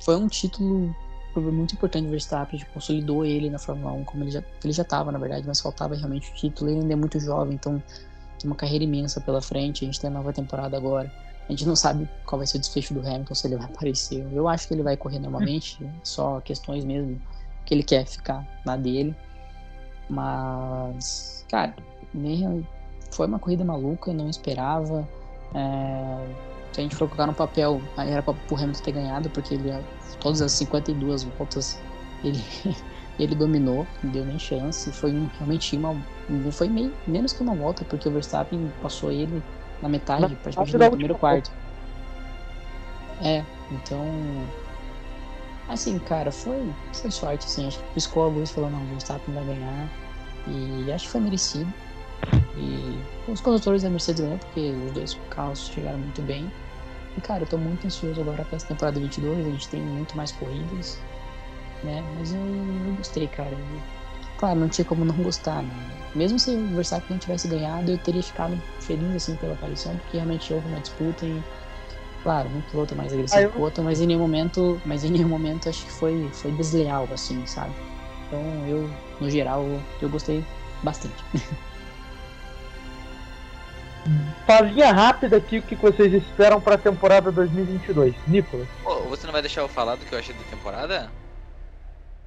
[0.00, 0.94] foi um título
[1.36, 5.10] muito importante do Verstappen, consolidou ele na Fórmula 1, como ele já ele já estava,
[5.10, 6.70] na verdade, mas faltava realmente o título.
[6.70, 7.82] Ele ainda é muito jovem, então
[8.38, 9.84] tem uma carreira imensa pela frente.
[9.84, 11.10] A gente tem a nova temporada agora.
[11.48, 14.26] A gente não sabe qual vai ser o desfecho do Hamilton, se ele vai aparecer.
[14.32, 17.20] Eu acho que ele vai correr normalmente, só questões mesmo
[17.66, 19.14] que ele quer ficar na dele.
[20.08, 21.74] Mas, cara,
[23.10, 25.08] foi uma corrida maluca, não esperava.
[25.54, 29.54] É se a gente for colocar no papel, era para o Hamilton ter ganhado, porque
[29.54, 29.72] ele
[30.18, 31.78] todas as 52 voltas
[32.24, 32.42] ele,
[33.16, 34.90] ele dominou, não deu nem chance.
[34.90, 35.96] Foi realmente uma.
[36.50, 39.40] Foi meio, menos que uma volta, porque o Verstappen passou ele
[39.80, 41.52] na metade, praticamente no primeiro quarto.
[43.22, 44.04] É, então.
[45.68, 47.68] Assim, cara, foi, foi sorte, assim.
[47.68, 49.88] Acho que piscou a luz e falou, não, o Verstappen vai ganhar.
[50.48, 51.72] E acho que foi merecido.
[52.56, 52.98] E
[53.30, 56.50] os condutores da Mercedes ganham, porque os dois carros chegaram muito bem.
[57.16, 59.46] E, cara, eu tô muito ansioso agora pra essa temporada 22.
[59.46, 60.98] A gente tem muito mais corridas,
[61.82, 62.02] né?
[62.16, 63.50] Mas eu, eu gostei, cara.
[63.50, 63.80] Eu,
[64.38, 65.90] claro, não tinha como não gostar, né?
[66.14, 70.16] Mesmo se o Verstappen não tivesse ganhado, eu teria ficado feliz, assim, pela aparição, porque
[70.16, 71.42] realmente houve uma disputa e
[72.24, 73.50] Claro, um piloto mais agressivo ah, eu...
[73.50, 76.50] que o outro, mas em nenhum momento, mas em nenhum momento acho que foi, foi
[76.52, 77.74] desleal, assim, sabe?
[78.26, 79.62] Então eu, no geral,
[80.00, 80.42] eu gostei
[80.82, 81.22] bastante.
[84.46, 88.14] Falinha rápida aqui o que vocês esperam para a temporada 2022.
[88.28, 88.68] Nicolas.
[88.82, 91.10] Pô, você não vai deixar eu falar do que eu achei da temporada?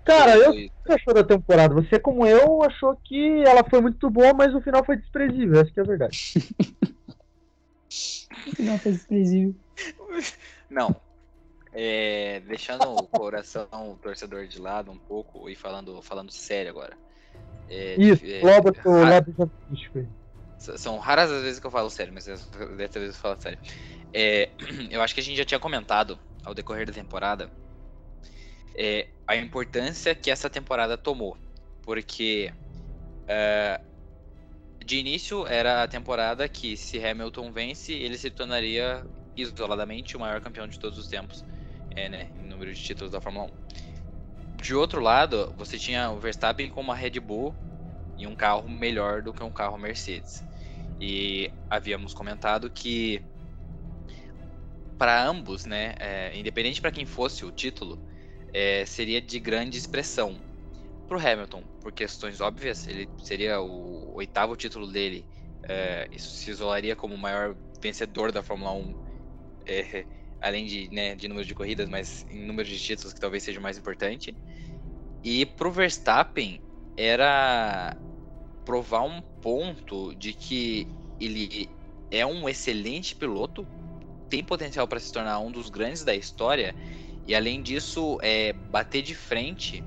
[0.04, 1.76] Cara, eu, o que você achou da temporada?
[1.76, 5.62] Você, como eu, achou que ela foi muito boa, mas o final foi desprezível.
[5.62, 6.34] Essa que é a verdade.
[8.48, 9.56] o final foi desprezível.
[10.70, 10.96] Não.
[11.74, 16.98] É, deixando o coração o torcedor de lado um pouco e falando, falando sério agora.
[17.70, 20.08] É, Isso, é, logo pro lado artístico.
[20.58, 23.60] São raras as vezes que eu falo sério, mas dessa vez eu falo sério.
[24.14, 24.50] É,
[24.90, 27.50] eu acho que a gente já tinha comentado ao decorrer da temporada
[28.76, 31.38] é, a importância que essa temporada tomou.
[31.84, 32.52] Porque
[33.28, 33.80] é,
[34.84, 39.06] de início era a temporada que se Hamilton vence, ele se tornaria
[39.36, 41.46] isoladamente o maior campeão de todos os tempos,
[41.96, 44.62] é, né, em número de títulos da Fórmula 1.
[44.62, 47.54] De outro lado, você tinha o Verstappen com uma Red Bull
[48.18, 50.44] e um carro melhor do que um carro Mercedes.
[51.00, 53.22] E havíamos comentado que
[54.98, 58.00] para ambos, né, é, independente para quem fosse o título,
[58.52, 60.36] é, seria de grande expressão.
[61.08, 65.26] Para o Hamilton, por questões óbvias, ele seria o oitavo título dele.
[65.64, 69.08] É, isso se isolaria como o maior vencedor da Fórmula 1
[69.68, 70.06] é,
[70.42, 73.60] além de, né, de número de corridas, mas em número de títulos que talvez seja
[73.60, 74.36] o mais importante.
[75.24, 76.62] E pro Verstappen
[76.96, 77.96] era
[78.68, 80.86] provar um ponto de que
[81.22, 81.70] ele
[82.12, 83.66] é um excelente piloto,
[84.30, 86.76] tem potencial para se tornar um dos grandes da história
[87.26, 89.82] e além disso é bater de frente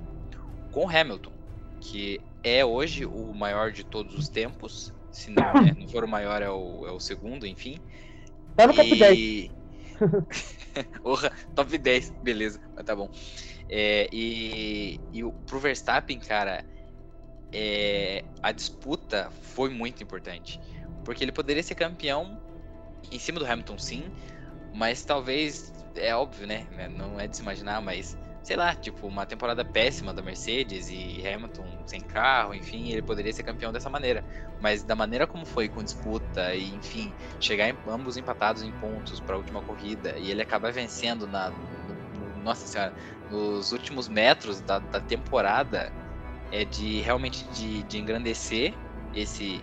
[0.73, 1.31] com Hamilton,
[1.79, 6.09] que é hoje o maior de todos os tempos, se não, é, não for o
[6.09, 7.79] maior é o, é o segundo, enfim.
[8.57, 9.51] Tá no top 10.
[11.03, 13.11] Porra, top 10, beleza, mas tá bom.
[13.69, 16.65] É, e, e pro Verstappen, cara,
[17.53, 20.61] é, a disputa foi muito importante.
[21.05, 22.41] Porque ele poderia ser campeão
[23.11, 24.05] em cima do Hamilton, sim,
[24.73, 26.67] mas talvez, é óbvio, né?
[26.97, 31.27] Não é de se imaginar, mas sei lá, tipo, uma temporada péssima da Mercedes e
[31.27, 34.25] Hamilton sem carro, enfim, ele poderia ser campeão dessa maneira.
[34.61, 39.21] Mas da maneira como foi com disputa e, enfim, chegar em, ambos empatados em pontos
[39.21, 41.51] para a última corrida e ele acabar vencendo na.
[41.51, 42.95] No, nossa senhora,
[43.31, 45.93] nos últimos metros da, da temporada,
[46.53, 48.75] é de realmente de, de engrandecer
[49.15, 49.63] esse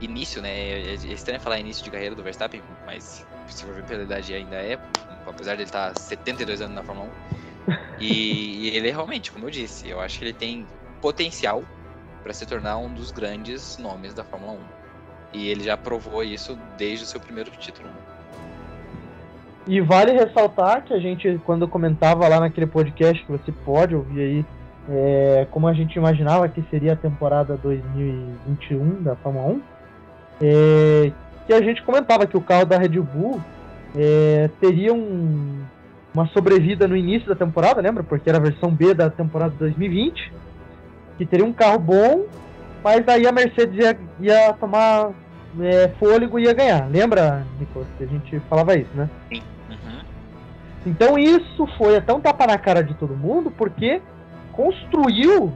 [0.00, 0.50] início, né?
[0.50, 4.34] É, é estranho falar início de carreira do Verstappen, mas se for ver pela idade
[4.34, 4.78] ainda é,
[5.26, 7.36] apesar de ele estar 72 anos na Fórmula 1
[8.00, 10.66] e, e ele realmente, como eu disse, eu acho que ele tem
[11.00, 11.62] potencial
[12.22, 14.58] para se tornar um dos grandes nomes da Fórmula 1.
[15.32, 17.88] E ele já provou isso desde o seu primeiro título.
[17.88, 17.94] Né?
[19.66, 24.20] E vale ressaltar que a gente, quando comentava lá naquele podcast, que você pode ouvir
[24.20, 24.46] aí,
[24.88, 29.62] é, como a gente imaginava que seria a temporada 2021 da Fórmula 1,
[30.40, 31.12] é,
[31.46, 33.40] que a gente comentava que o carro da Red Bull
[33.96, 35.62] é, teria um,
[36.14, 38.02] uma sobrevida no início da temporada, lembra?
[38.02, 40.32] Porque era a versão B da temporada 2020,
[41.18, 42.26] que teria um carro bom,
[42.82, 45.10] mas aí a Mercedes ia, ia tomar
[45.60, 46.88] é, fôlego e ia ganhar.
[46.88, 49.08] Lembra, Nicolas, que a gente falava isso, né?
[49.32, 49.42] Sim.
[49.70, 50.00] Uhum.
[50.86, 54.00] Então isso foi até um tapa na cara de todo mundo, porque
[54.56, 55.52] construiu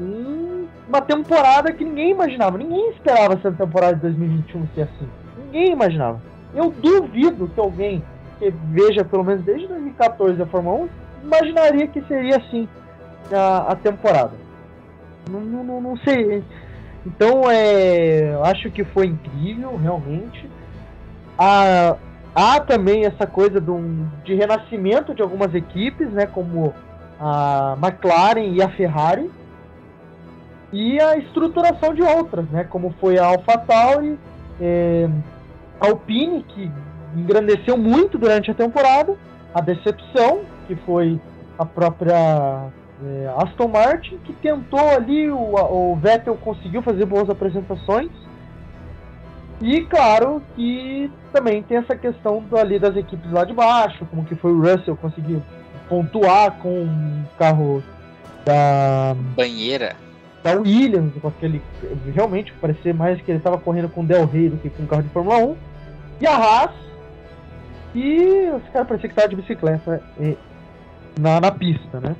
[0.00, 2.58] um, uma temporada que ninguém imaginava.
[2.58, 5.08] Ninguém esperava essa temporada de 2021 ser assim.
[5.44, 6.20] Ninguém imaginava.
[6.54, 8.02] Eu duvido que alguém
[8.38, 10.88] que veja pelo menos desde 2014 a Fórmula 1,
[11.24, 12.68] imaginaria que seria assim
[13.32, 14.32] a, a temporada.
[15.28, 16.42] Não, não, não, sei.
[17.04, 20.48] Então, é, acho que foi incrível, realmente.
[21.36, 21.96] Há,
[22.34, 26.72] há também essa coisa de, um, de renascimento de algumas equipes, né, como
[27.20, 29.30] a McLaren e a Ferrari,
[30.72, 34.18] e a estruturação de outras, né, como foi a AlphaTauri,
[34.60, 35.08] é,
[35.80, 36.70] Alpine, que
[37.16, 39.16] engrandeceu muito durante a temporada.
[39.54, 41.18] A decepção, que foi
[41.58, 42.68] a própria
[43.04, 48.10] é, Aston Martin, que tentou ali, o, o Vettel conseguiu fazer boas apresentações.
[49.60, 54.36] E claro que também tem essa questão ali das equipes lá de baixo, como que
[54.36, 55.42] foi o Russell conseguiu
[55.88, 57.82] pontuar com um carro
[58.44, 59.94] da, Banheira.
[60.42, 61.62] da Williams, com aquele.
[62.14, 64.86] Realmente parecia mais que ele estava correndo com o Del Rey do que com um
[64.86, 65.56] carro de Fórmula 1.
[66.20, 66.70] E a Haas.
[67.94, 70.36] E os caras pareciam que estavam de bicicleta e-
[71.18, 72.14] na, na pista, né?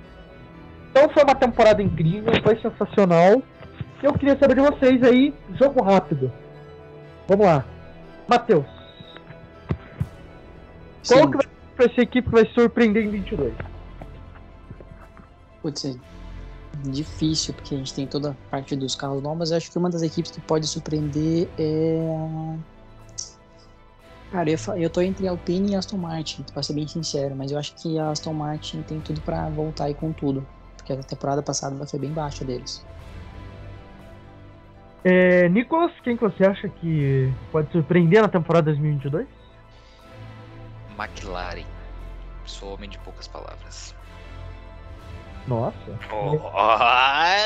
[0.90, 3.42] Então foi uma temporada incrível, foi sensacional.
[4.02, 6.32] Eu queria saber de vocês aí, jogo rápido.
[7.28, 7.64] Vamos lá.
[8.26, 8.64] Matheus,
[11.06, 11.46] qual que vai
[11.78, 13.54] ser essa equipe que vai surpreender em 22?
[15.62, 15.94] Putz, é
[16.84, 19.78] difícil, porque a gente tem toda a parte dos carros novos, mas eu acho que
[19.78, 22.56] uma das equipes que pode surpreender é.
[24.30, 27.58] Cara, eu, eu tô entre Alpine e Aston Martin, pra ser bem sincero, mas eu
[27.58, 30.46] acho que a Aston Martin tem tudo pra voltar aí com tudo.
[30.76, 32.84] Porque a temporada passada foi bem baixa deles.
[35.04, 39.26] É, Nicolas, quem que você acha que pode surpreender na temporada 2022?
[40.98, 41.64] McLaren.
[42.44, 43.94] Sou homem de poucas palavras.
[45.46, 45.98] Nossa.
[46.12, 47.36] Oh, ah,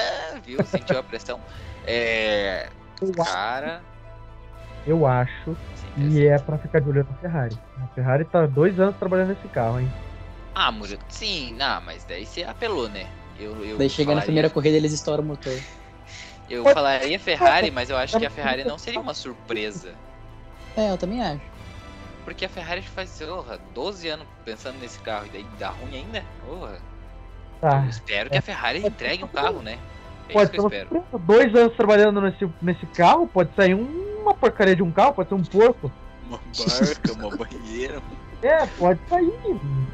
[0.45, 0.65] viu?
[0.65, 1.41] Sentiu a pressão.
[1.87, 2.69] É.
[3.01, 3.83] Eu, Cara.
[4.87, 7.57] eu acho sim, que é pra ficar de olho na Ferrari.
[7.83, 9.93] A Ferrari tá dois anos trabalhando nesse carro, hein?
[10.55, 13.07] Ah, Murilo, sim, não, mas daí você apelou, né?
[13.39, 15.59] Eu, eu Daí chega na falaria- primeira corrida eles estouram o motor.
[16.51, 19.95] Eu falaria Ferrari, mas eu acho que a Ferrari não seria uma surpresa.
[20.77, 21.41] É, eu também acho.
[22.25, 26.25] Porque a Ferrari faz, porra, 12 anos pensando nesse carro e daí dá ruim ainda?
[26.47, 26.79] Porra.
[27.61, 27.83] Tá.
[27.85, 29.79] Eu espero que a Ferrari entregue um carro, né?
[30.29, 31.19] É Pode isso que eu espero.
[31.21, 35.35] Dois anos trabalhando nesse, nesse carro, pode sair uma porcaria de um carro, pode ser
[35.35, 35.93] um porco.
[36.27, 38.03] Uma barca, uma banheira.
[38.43, 39.33] É, pode sair.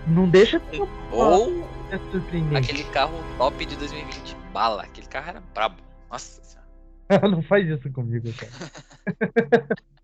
[0.07, 0.81] Não deixa de
[1.13, 1.69] Ou
[2.11, 2.71] surpreendente.
[2.71, 4.35] aquele carro top de 2020.
[4.55, 5.83] Bala, aquele carro era brabo.
[6.11, 7.29] Nossa senhora.
[7.29, 9.77] não faz isso comigo, cara.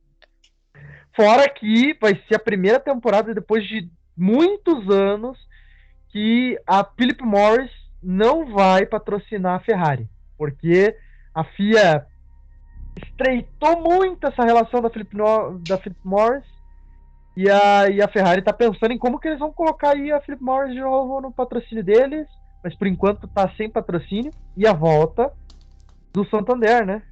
[1.16, 5.38] Fora que vai ser a primeira temporada depois de muitos anos
[6.10, 7.70] que a Philip Morris
[8.02, 10.08] não vai patrocinar a Ferrari.
[10.36, 10.96] Porque
[11.34, 12.06] a FIA
[12.96, 16.44] estreitou muito essa relação da Philip, No- da Philip Morris
[17.36, 20.20] e a, e a Ferrari tá pensando em como que eles vão colocar aí a
[20.20, 22.26] Philip Morris de novo no patrocínio deles,
[22.62, 25.32] mas por enquanto tá sem patrocínio e a volta
[26.12, 27.02] do Santander, né?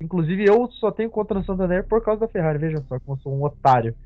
[0.00, 3.22] Inclusive eu só tenho conta no Santander por causa da Ferrari, veja só como eu
[3.22, 3.96] sou um otário.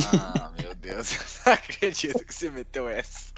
[0.00, 3.32] Ah, meu Deus, eu não acredito que você meteu essa.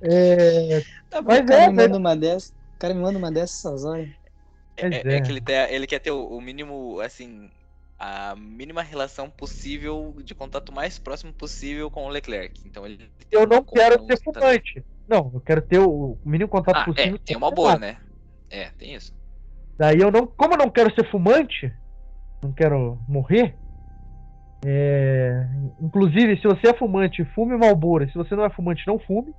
[0.00, 1.84] É, Tá bom, Mas o cara é, me né?
[1.84, 2.50] manda uma dessa.
[2.52, 4.08] O cara me manda uma dessas essas horas.
[4.76, 5.20] É, é é.
[5.20, 7.50] que ele, tem- ele quer ter o, o mínimo, assim,
[7.98, 12.60] a mínima relação possível de contato mais próximo possível com o Leclerc.
[12.66, 14.84] Então ele eu não quero ser fumante.
[15.06, 17.18] Não, eu quero ter o mínimo contato Ah, possível.
[17.18, 18.00] é, tem uma boa, né?
[18.50, 19.12] É, tem isso.
[19.78, 21.72] Daí eu não, como eu não quero ser fumante,
[22.42, 23.56] não quero morrer.
[24.64, 25.46] é,
[25.80, 28.08] inclusive, se você é fumante, fume Malboro.
[28.10, 29.34] Se você não é fumante, não fume.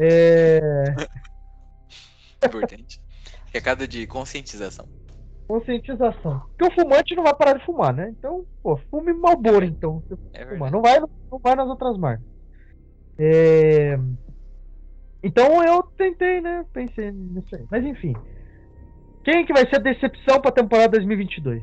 [0.00, 0.60] É,
[2.44, 3.00] Importante.
[3.52, 4.86] Recado de conscientização.
[5.46, 6.42] conscientização.
[6.56, 8.10] Porque o fumante não vai parar de fumar, né?
[8.10, 10.02] Então, pô, fume Malboro, então.
[10.32, 10.70] É fumar.
[10.70, 12.26] Não vai, não vai nas outras marcas.
[13.18, 13.96] É,
[15.22, 16.64] Então eu tentei, né?
[16.72, 17.64] Pensei nisso aí.
[17.70, 18.12] Mas enfim.
[19.24, 21.62] Quem que vai ser a decepção pra temporada 2022?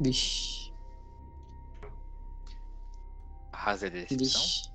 [0.00, 0.72] Vixe,
[3.52, 4.40] Haas é decepção?
[4.42, 4.70] vixe.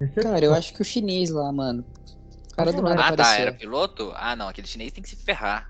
[0.00, 0.32] Decepção.
[0.32, 1.84] Cara, eu acho que o chinês lá, mano.
[2.52, 4.12] O cara do nada Ah, tá, era piloto?
[4.14, 5.68] Ah, não, aquele chinês tem que se ferrar.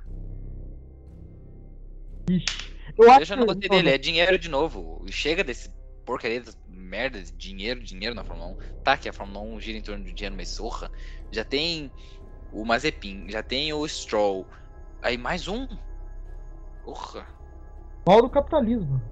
[2.29, 5.05] Eu acho Eu já não que- gostei dele, é dinheiro de novo.
[5.11, 5.73] Chega desse
[6.05, 8.57] porcaria dessa merda de dinheiro, dinheiro na Fórmula 1.
[8.83, 10.91] Tá, que a Fórmula 1 gira em torno de dinheiro, mas sorra.
[11.31, 11.91] Já tem
[12.51, 14.47] o Mazepin, já tem o Stroll.
[15.05, 15.67] Aí mais um.
[16.83, 17.27] Porra.
[18.09, 19.03] Mal do capitalismo.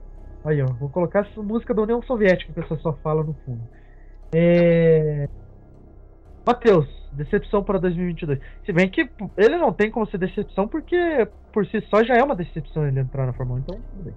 [0.42, 0.66] Aí, ó.
[0.66, 3.62] Vou colocar essa música da União Soviética que a pessoa só fala no fundo.
[4.34, 5.26] É...
[6.46, 8.40] Matheus, decepção para 2022.
[8.64, 9.02] Se bem que
[9.36, 10.96] ele não tem como ser decepção porque
[11.52, 14.14] por si só já é uma decepção ele entrar na Fórmula 1, então tudo bem.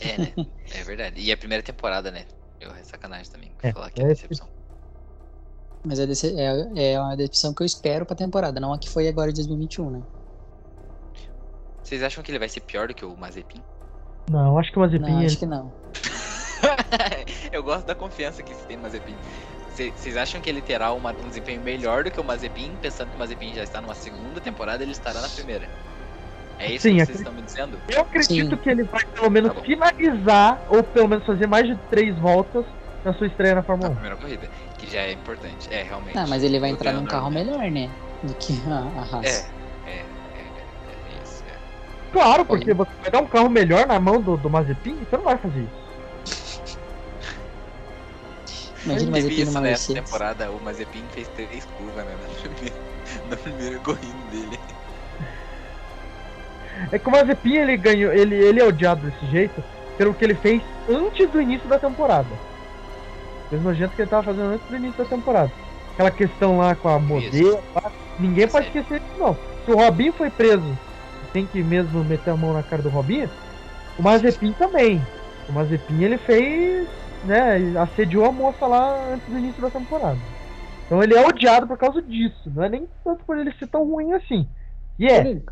[0.00, 0.32] É, né?
[0.72, 1.20] é verdade.
[1.20, 2.24] E é a primeira temporada, né?
[2.58, 4.48] Eu é sacanagem também É, falar que é é decepção.
[5.86, 8.88] Mas é, dece- é, é uma decepção que eu espero pra temporada, não a que
[8.88, 10.02] foi agora de 2021, né?
[11.90, 13.60] Vocês acham que ele vai ser pior do que o Mazepin?
[14.30, 15.10] Não, acho que o Mazepin.
[15.10, 15.72] Não, ele- acho que não.
[17.50, 19.16] Eu gosto da confiança que se tem no Mazepin.
[19.74, 23.08] Cê- Vocês acham que ele terá uma- um desempenho melhor do que o Mazepin, pensando
[23.10, 25.68] que o Mazepin já está numa segunda temporada ele estará na primeira?
[26.60, 27.06] É isso Sim, que acredito.
[27.06, 27.76] vocês estão me dizendo?
[27.88, 28.56] Eu acredito Sim.
[28.56, 32.64] que ele vai pelo menos Tá finalizar ou pelo menos fazer mais de três voltas
[33.04, 33.94] na sua estreia na Na Fórmula 1.
[33.94, 34.48] primeira corrida,
[34.78, 35.68] que já é importante.
[35.74, 36.16] É, realmente.
[36.16, 37.90] Ah, mas ele vai entrar num carro melhor, né?
[38.22, 39.26] Do que a, a É, Haas.
[39.26, 39.56] é, é, é, é.
[39.56, 39.59] É.
[42.12, 45.24] Claro, porque você vai dar um carro melhor na mão do, do Mazepin, você não
[45.24, 45.80] vai fazer isso.
[48.84, 50.10] Imagina o Mazepin numa nessa Mercedes.
[50.10, 52.76] temporada, o Mazepin fez três curvas né, na primeira,
[53.30, 54.58] na primeira corrida dele.
[56.90, 59.62] É que o Mazepin ele ganhou, ele, ele é odiado desse jeito
[59.98, 62.28] pelo que ele fez antes do início da temporada.
[63.50, 65.52] Fez nojento que ele tava fazendo antes do início da temporada.
[65.92, 69.36] Aquela questão lá com a modelo, lá, ninguém pode esquecer disso não.
[69.66, 70.78] Se o Robinho foi preso,
[71.32, 73.30] tem que mesmo meter a mão na cara do Robinho,
[73.98, 75.00] o Mazepin também.
[75.48, 76.88] O Mazepin ele fez,
[77.24, 80.20] né, assediou a moça lá antes do início da temporada.
[80.86, 83.84] Então ele é odiado por causa disso, não é nem tanto por ele ser tão
[83.88, 84.48] ruim assim.
[84.98, 85.44] E é, Ele-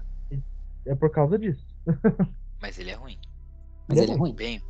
[0.87, 1.65] é por causa disso.
[2.61, 3.19] Mas ele é ruim.
[3.89, 4.35] Mas ele é ruim.
[4.35, 4.61] Bem,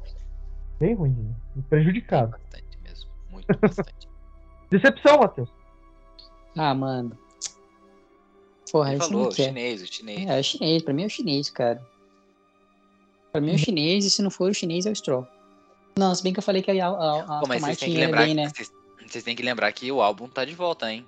[0.79, 1.63] Bem ruim, né?
[1.69, 2.33] prejudicado.
[2.33, 3.11] bastante mesmo.
[3.31, 4.09] Muito bastante.
[4.71, 5.51] Decepção, Matheus.
[6.57, 7.17] Ah, mano.
[8.71, 10.29] Porra, Ele isso falou, não o chinês, o chinês.
[10.29, 10.83] É, é o chinês.
[10.83, 11.83] Pra mim é o chinês, cara.
[13.33, 15.27] Pra mim é o chinês e se não for o chinês é o Stroll.
[15.99, 17.99] Não, se bem que eu falei que a, a, a Pô, mas vocês têm que
[17.99, 18.47] ia lembrar bem, né?
[18.51, 18.71] que, vocês,
[19.07, 21.07] vocês têm que lembrar que o álbum tá de volta, hein?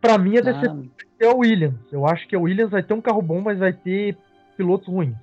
[0.00, 1.76] Pra mim, a decepção Ah, é o Williams.
[1.90, 4.16] Eu acho que o Williams vai ter um carro bom, mas vai ter
[4.56, 5.16] pilotos ruins.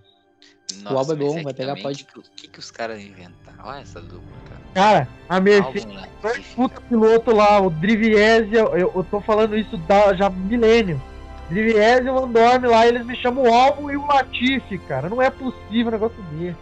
[0.82, 2.06] Nossa, álbum é bom, vai pegar pódio.
[2.16, 3.64] O que, que, que os caras inventaram?
[3.64, 4.62] Olha essa dupla, cara.
[4.74, 5.88] Cara, a Mercedes,
[6.22, 11.02] dois puta piloto lá, o Driviese, eu, eu tô falando isso da, já há milênio.
[11.50, 15.10] Driviese e o Andorme lá, eles me chamam o Albon e o Latifi, cara.
[15.10, 16.56] Não é possível um negócio desse.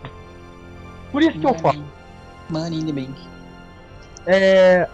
[1.11, 1.83] Por isso que eu falo.
[2.49, 3.13] Money in the bank.
[4.25, 4.87] É,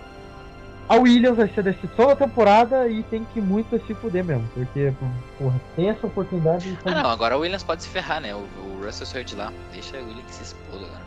[0.87, 4.47] a Williams vai ser a decepção da temporada e tem que muito se fuder mesmo.
[4.53, 4.93] Porque,
[5.37, 8.33] porra, tem essa oportunidade de Ah, não, agora o Williams pode se ferrar, né?
[8.35, 9.51] O, o Russell saiu de lá.
[9.71, 11.03] Deixa o Williams se exploda agora.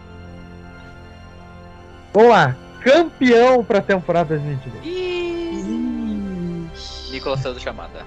[2.14, 2.56] Vamos lá.
[2.82, 7.10] Campeão pra temporada 2022.
[7.10, 8.04] Nicolas saiu do chamada.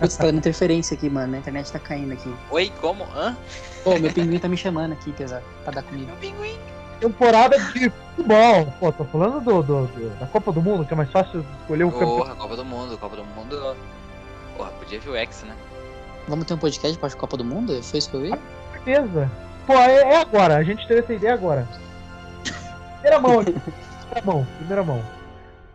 [0.00, 1.34] Putz, tá dando interferência aqui, mano.
[1.34, 2.32] A internet tá caindo aqui.
[2.50, 3.04] Oi, como?
[3.14, 3.36] Hã?
[3.84, 5.44] Pô, meu pinguim tá me chamando aqui, pesado.
[5.64, 6.06] Pra dar comida.
[6.06, 6.56] Meu pinguim.
[7.00, 8.66] Temporada de futebol.
[8.78, 11.84] Pô, tô falando do, do- do- da Copa do Mundo, que é mais fácil escolher
[11.84, 12.16] o campeão.
[12.18, 13.76] Porra, Copa do Mundo, Copa do Mundo.
[14.56, 15.54] Porra, podia ver o X, né?
[16.28, 17.82] Vamos ter um podcast pra Copa do Mundo?
[17.82, 18.30] Foi isso que eu vi?
[18.30, 18.38] Com
[18.84, 19.30] certeza.
[19.66, 20.56] Pô, é, é agora.
[20.56, 21.66] A gente teve essa ideia agora.
[23.00, 23.52] Primeira mão aqui.
[24.12, 24.46] Primeira mão.
[24.58, 25.02] Primeira mão.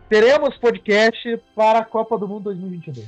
[0.08, 3.06] Teremos podcast para a Copa do Mundo 2022.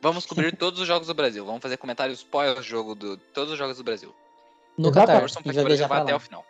[0.00, 1.44] Vamos cobrir todos os jogos do Brasil.
[1.44, 4.14] Vamos fazer comentários pós-jogo de todos os jogos do Brasil.
[4.76, 5.06] No Exato.
[5.06, 5.20] Qatar.
[5.20, 6.44] Torçam A pra gente que o vai pra até o final.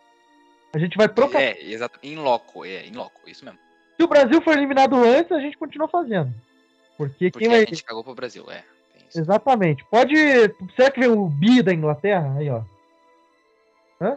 [0.72, 1.42] A gente vai pro Qatar.
[1.42, 1.98] É, exato.
[2.02, 3.58] Em loco, é, em loco, isso mesmo.
[3.96, 6.32] Se o Brasil for eliminado antes, a gente continua fazendo.
[6.96, 7.62] Porque, Porque quem vai.
[7.62, 8.64] a gente cagou pro Brasil, é.
[9.14, 9.84] Exatamente.
[9.86, 10.14] Pode.
[10.76, 12.34] Será que vem o Bi da Inglaterra?
[12.38, 12.62] Aí, ó.
[14.00, 14.16] Ó,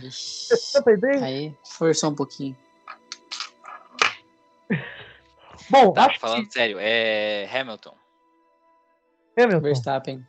[0.00, 0.78] Ixi.
[0.86, 1.24] Ideia?
[1.24, 2.56] Aí, forçou um pouquinho.
[5.72, 7.96] Bom, Tá, acho falando sério, é Hamilton.
[9.34, 9.42] que.
[9.42, 9.62] Hamilton.
[9.62, 10.26] Verstappen.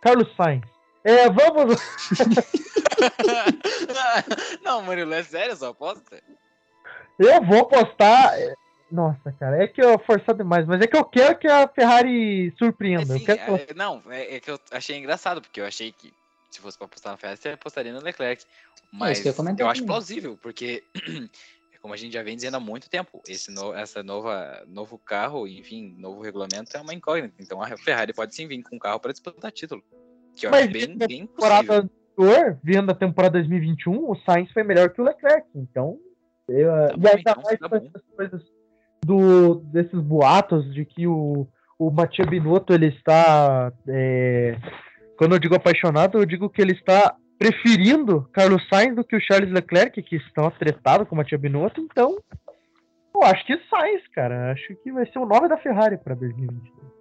[0.00, 0.62] Carlos Sainz.
[1.02, 1.76] É, vamos.
[4.62, 6.22] não, Murilo, é sério essa aposta?
[7.18, 8.40] Eu vou postar.
[8.40, 8.54] é,
[8.90, 12.54] Nossa, cara, é que eu forçar demais, mas é que eu quero que a Ferrari
[12.56, 13.14] surpreenda.
[13.14, 15.90] Assim, eu quero que é- não, é, é que eu achei engraçado, porque eu achei
[15.90, 16.14] que
[16.50, 18.44] se fosse pra apostar na Ferrari, você apostaria no Leclerc.
[18.92, 21.00] Mas que eu eu acho plausível, porque é
[21.84, 25.46] como a gente já vem dizendo há muito tempo, esse no, essa nova novo carro,
[25.46, 27.34] enfim, novo regulamento é uma incógnita.
[27.38, 29.82] Então a Ferrari pode sim vir com um carro para disputar título.
[30.34, 34.16] Que eu Mas acho bem, vendo a bem temporada anterior, vendo a temporada 2021, o
[34.24, 35.46] Sainz foi melhor que o Leclerc.
[35.54, 35.98] Então,
[36.48, 38.42] eu, Tá e ainda então, mais tá com essas coisas
[39.04, 41.46] do, desses boatos de que o,
[41.78, 43.70] o Matia Binotto ele está.
[43.86, 44.56] é,
[45.18, 49.20] quando eu digo apaixonado, eu digo que ele está preferindo Carlos Sainz do que o
[49.20, 51.80] Charles Leclerc, que estão atretados com o Matia Binotto.
[51.80, 52.16] Então,
[53.14, 54.52] eu acho que Sainz, cara.
[54.52, 56.92] Acho que vai ser o nome da Ferrari para 2022.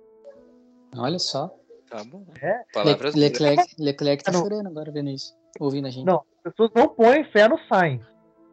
[0.97, 1.49] Olha só.
[1.89, 2.25] Tá bom.
[2.41, 2.57] É.
[2.57, 3.15] Le Palavras duras.
[3.15, 4.41] Leclerc, Leclerc tá não.
[4.41, 5.33] chorando agora vendo isso.
[5.59, 6.05] Ouvindo a gente.
[6.05, 8.01] Não, as pessoas não põem fé no Sainz.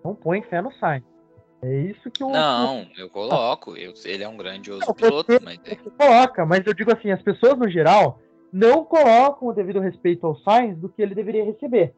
[0.04, 1.04] Não põem fé no Sainz.
[1.62, 3.76] É isso que o Não, eu coloco.
[3.76, 6.90] eu- ele é um grandioso Não, piloto, você- mas é, você coloca, mas eu digo
[6.90, 8.18] assim, as pessoas no geral
[8.52, 11.94] não colocam o devido respeito ao Sainz do que ele deveria receber.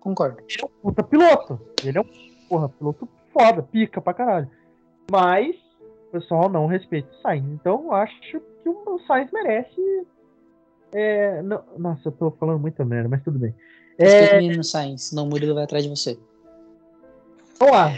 [0.00, 0.38] Concordo.
[0.48, 1.60] Ele é um puta piloto.
[1.84, 2.06] Ele é um
[2.48, 4.50] porra, piloto foda, pica pra caralho.
[5.10, 5.54] Mas
[6.08, 7.44] o pessoal não respeita o Sainz.
[7.52, 10.06] Então eu acho que o Sainz merece.
[10.92, 13.54] é, não- nossa, eu tô falando muita merda, mas tudo bem.
[13.98, 16.18] Respeita É, o menino Sainz, senão o Murilo vai atrás de você.
[17.58, 17.90] vamos lá.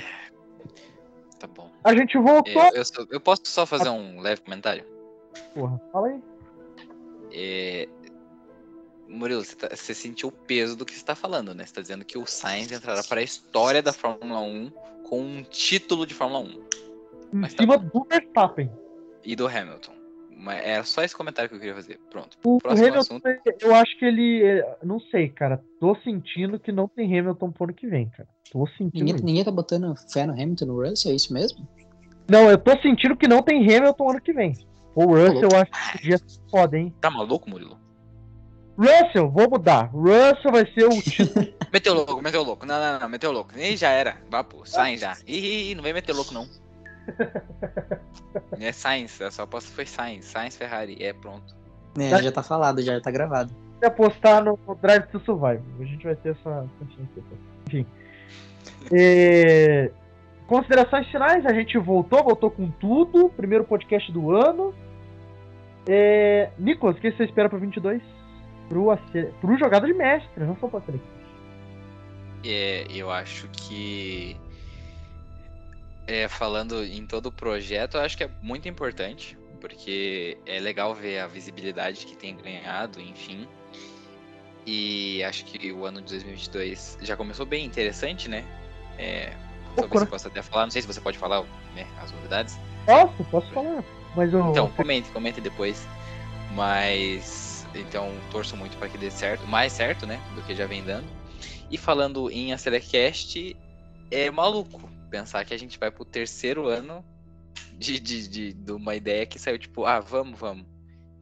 [1.40, 1.70] tá bom.
[1.82, 2.62] A gente voltou.
[2.62, 4.85] É, eu, só- eu posso só fazer um leve comentário?
[5.55, 6.22] Porra, fala aí.
[7.35, 7.89] É...
[9.09, 11.65] Murilo, você, tá- você sentiu o peso do que você está falando, né?
[11.65, 14.70] Você está dizendo que o Sainz entrará para a história da Fórmula 1
[15.05, 16.59] com um título de Fórmula 1 Em
[17.32, 18.70] Mas tá cima do Verstappen.
[19.24, 19.93] e do Hamilton.
[20.36, 21.98] Mas era só esse comentário que eu queria fazer.
[22.11, 22.36] Pronto.
[22.44, 23.28] O, Próximo Hamilton, assunto.
[23.61, 24.43] eu acho que ele.
[24.43, 25.62] é, Não sei, cara.
[25.78, 28.28] Tô sentindo que não tem Hamilton pro ano que vem, cara.
[28.51, 29.05] Tô sentindo.
[29.05, 31.66] Ninguém, ninguém tá botando fé no Hamilton no Russell, é isso mesmo?
[32.28, 34.55] Não, eu tô sentindo que não tem Hamilton ano que vem.
[34.94, 36.94] O Russell eu acho que podia ser foda, hein?
[37.00, 37.78] Tá maluco, Murilo?
[38.78, 39.90] Russell, vou mudar.
[39.92, 41.46] Russell vai ser o título.
[41.72, 42.66] Meteu louco, meteu louco.
[42.66, 43.58] Não, não, não, meteu louco.
[43.58, 44.16] Ih, já era.
[44.30, 44.64] Vá, pô.
[44.64, 45.16] Sainz já.
[45.26, 46.48] Ih, não vem meter louco, não.
[48.60, 50.26] É Sainz, a sua aposta foi Sainz.
[50.26, 50.96] Sainz Ferrari.
[51.00, 51.54] É, pronto.
[51.98, 53.52] É, já tá falado, já tá gravado.
[53.80, 55.62] Se apostar no, Drive to Survive.
[55.80, 56.66] A gente vai ter essa.
[57.66, 57.86] Enfim.
[58.92, 59.90] É,
[60.46, 63.30] Considerações finais, a gente voltou, voltou com tudo.
[63.30, 64.74] Primeiro podcast do ano.
[65.86, 66.51] É...
[66.59, 68.02] Nicolas, o que você espera pro 22?
[68.69, 71.06] Pro, ace- pro jogada de mestre, não só pra seleção.
[72.44, 74.36] É, eu acho que.
[76.06, 80.94] É, falando em todo o projeto, eu acho que é muito importante, porque é legal
[80.94, 83.48] ver a visibilidade que tem ganhado, enfim.
[84.66, 88.44] E acho que o ano de 2022 já começou bem interessante, né?
[88.98, 89.32] É,
[89.77, 91.43] talvez você possa até falar, não sei se você pode falar
[91.74, 92.59] né, as novidades.
[92.86, 93.85] Posso, posso falar.
[94.16, 94.50] Mas eu.
[94.50, 95.86] Então, comente, comente depois.
[96.54, 100.84] Mas, então, torço muito para que dê certo, mais certo, né, do que já vem
[100.84, 101.06] dando.
[101.70, 103.56] E falando em Acelecast,
[104.10, 107.04] é maluco pensar que a gente vai pro terceiro ano
[107.76, 110.66] de, de, de, de uma ideia que saiu tipo, ah, vamos, vamos.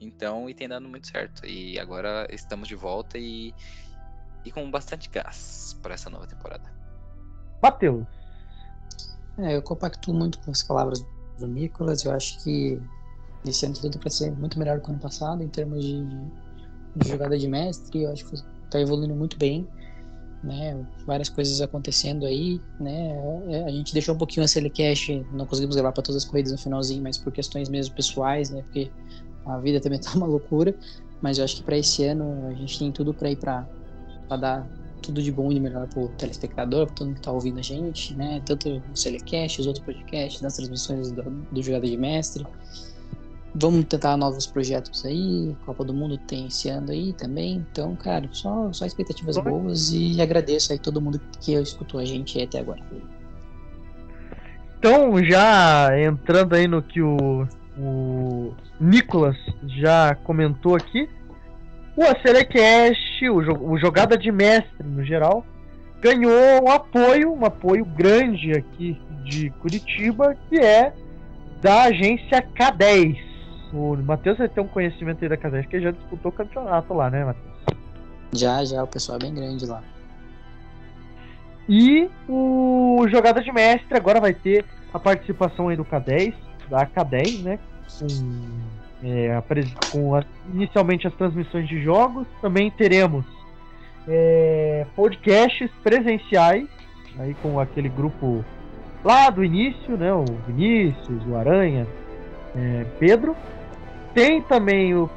[0.01, 1.47] Então, e tem dado muito certo.
[1.47, 3.55] E agora estamos de volta e,
[4.45, 6.71] e com bastante gás para essa nova temporada.
[7.63, 8.05] Matheus.
[9.39, 11.03] É, eu compactuo muito com as palavras
[11.39, 12.05] do Nicolas.
[12.05, 12.81] Eu acho que
[13.47, 16.05] esse ano tudo para ser muito melhor do que o ano passado em termos de,
[16.97, 18.03] de jogada de mestre.
[18.03, 19.67] Eu acho que está evoluindo muito bem,
[20.43, 20.87] né?
[21.07, 23.15] Várias coisas acontecendo aí, né?
[23.49, 26.53] É, A gente deixou um pouquinho a Celecast, não conseguimos gravar para todas as corridas
[26.53, 28.63] no finalzinho, mas por questões mesmo pessoais, né?
[28.63, 28.91] Porque
[29.45, 30.75] a vida também tá uma loucura.
[31.21, 33.67] Mas eu acho que para esse ano a gente tem tudo para ir para
[34.31, 34.69] dar
[35.03, 37.63] tudo de bom e de melhor pro telespectador, pra todo mundo que tá ouvindo a
[37.63, 38.41] gente, né?
[38.47, 42.47] Tanto no Celecast, os outros podcasts, nas transmissões do, do Jogada de Mestre.
[43.55, 47.57] Vamos tentar novos projetos aí, Copa do Mundo tem esse ano aí também.
[47.71, 52.41] Então, cara, só, só expectativas boas e agradeço aí todo mundo que escutou a gente
[52.41, 52.81] até agora.
[54.79, 57.47] Então, já entrando aí no que o,
[57.79, 61.09] o Nicolas já comentou aqui,
[61.97, 65.45] o Acelecast, o, jo- o Jogada de Mestre no geral,
[66.01, 70.93] ganhou um apoio, um apoio grande aqui de Curitiba, que é
[71.61, 73.19] da agência K10.
[73.73, 77.09] O Matheus vai ter um conhecimento aí da K10, que já disputou o campeonato lá,
[77.09, 77.53] né, Matheus?
[78.33, 79.83] Já, já, o pessoal é bem grande lá.
[81.69, 86.35] E o Jogada de Mestre agora vai ter a participação aí do K10,
[86.69, 87.59] da K10, né?
[87.99, 88.07] Com,
[89.03, 89.43] é,
[89.91, 92.27] com a- inicialmente as transmissões de jogos.
[92.41, 93.25] Também teremos
[94.09, 96.67] é, podcasts presenciais,
[97.19, 98.45] aí com aquele grupo
[99.05, 100.13] lá do início, né?
[100.13, 101.87] O Vinícius, o Aranha,
[102.57, 103.37] é, Pedro.
[104.15, 105.09] Tem também o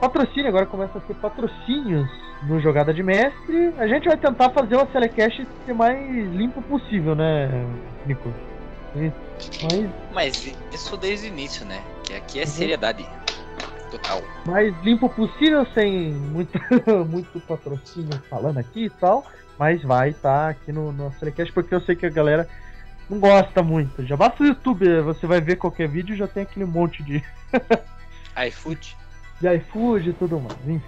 [0.00, 2.08] patrocínio, agora começa a ter patrocínios
[2.42, 3.72] no Jogada de Mestre.
[3.78, 5.98] A gente vai tentar fazer o Telecast ser mais
[6.32, 7.48] limpo possível, né,
[8.06, 8.32] Nico?
[8.94, 11.80] Mais, Mas isso desde o início, né?
[12.04, 13.06] Que aqui é seriedade
[13.90, 14.22] total.
[14.46, 16.58] mais limpo possível, sem muito,
[17.08, 19.24] muito patrocínio falando aqui e tal.
[19.58, 22.48] Mas vai estar aqui no nosso Telecast, porque eu sei que a galera
[23.08, 24.04] não gosta muito.
[24.04, 27.22] Já basta o YouTube, você vai ver qualquer vídeo já tem aquele monte de.
[28.48, 28.96] iFood.
[29.40, 30.82] de iFood e tudo mais, enfim.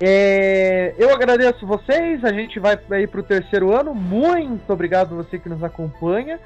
[0.00, 3.94] É, eu agradeço vocês, a gente vai aí pro terceiro ano.
[3.94, 6.38] Muito obrigado você que nos acompanha.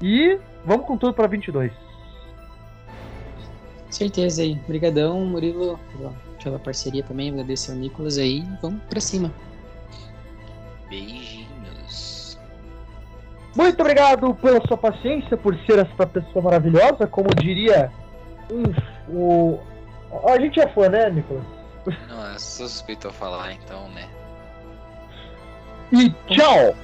[0.00, 1.87] E vamos com tudo para 22.
[3.90, 4.58] Certeza aí.
[4.64, 6.12] Obrigadão, Murilo, pela,
[6.42, 7.30] pela parceria também.
[7.30, 8.44] Agradecer ao Nicolas aí.
[8.60, 9.32] Vamos pra cima.
[10.88, 12.38] Beijinhos.
[13.56, 17.06] Muito obrigado pela sua paciência, por ser essa pessoa maravilhosa.
[17.06, 17.90] Como diria
[18.50, 18.72] um,
[19.12, 19.58] o.
[20.26, 21.44] A gente é fã, né, Nicolas?
[22.08, 24.08] Não, eu sou suspeito a falar, então, né?
[25.92, 26.74] E tchau!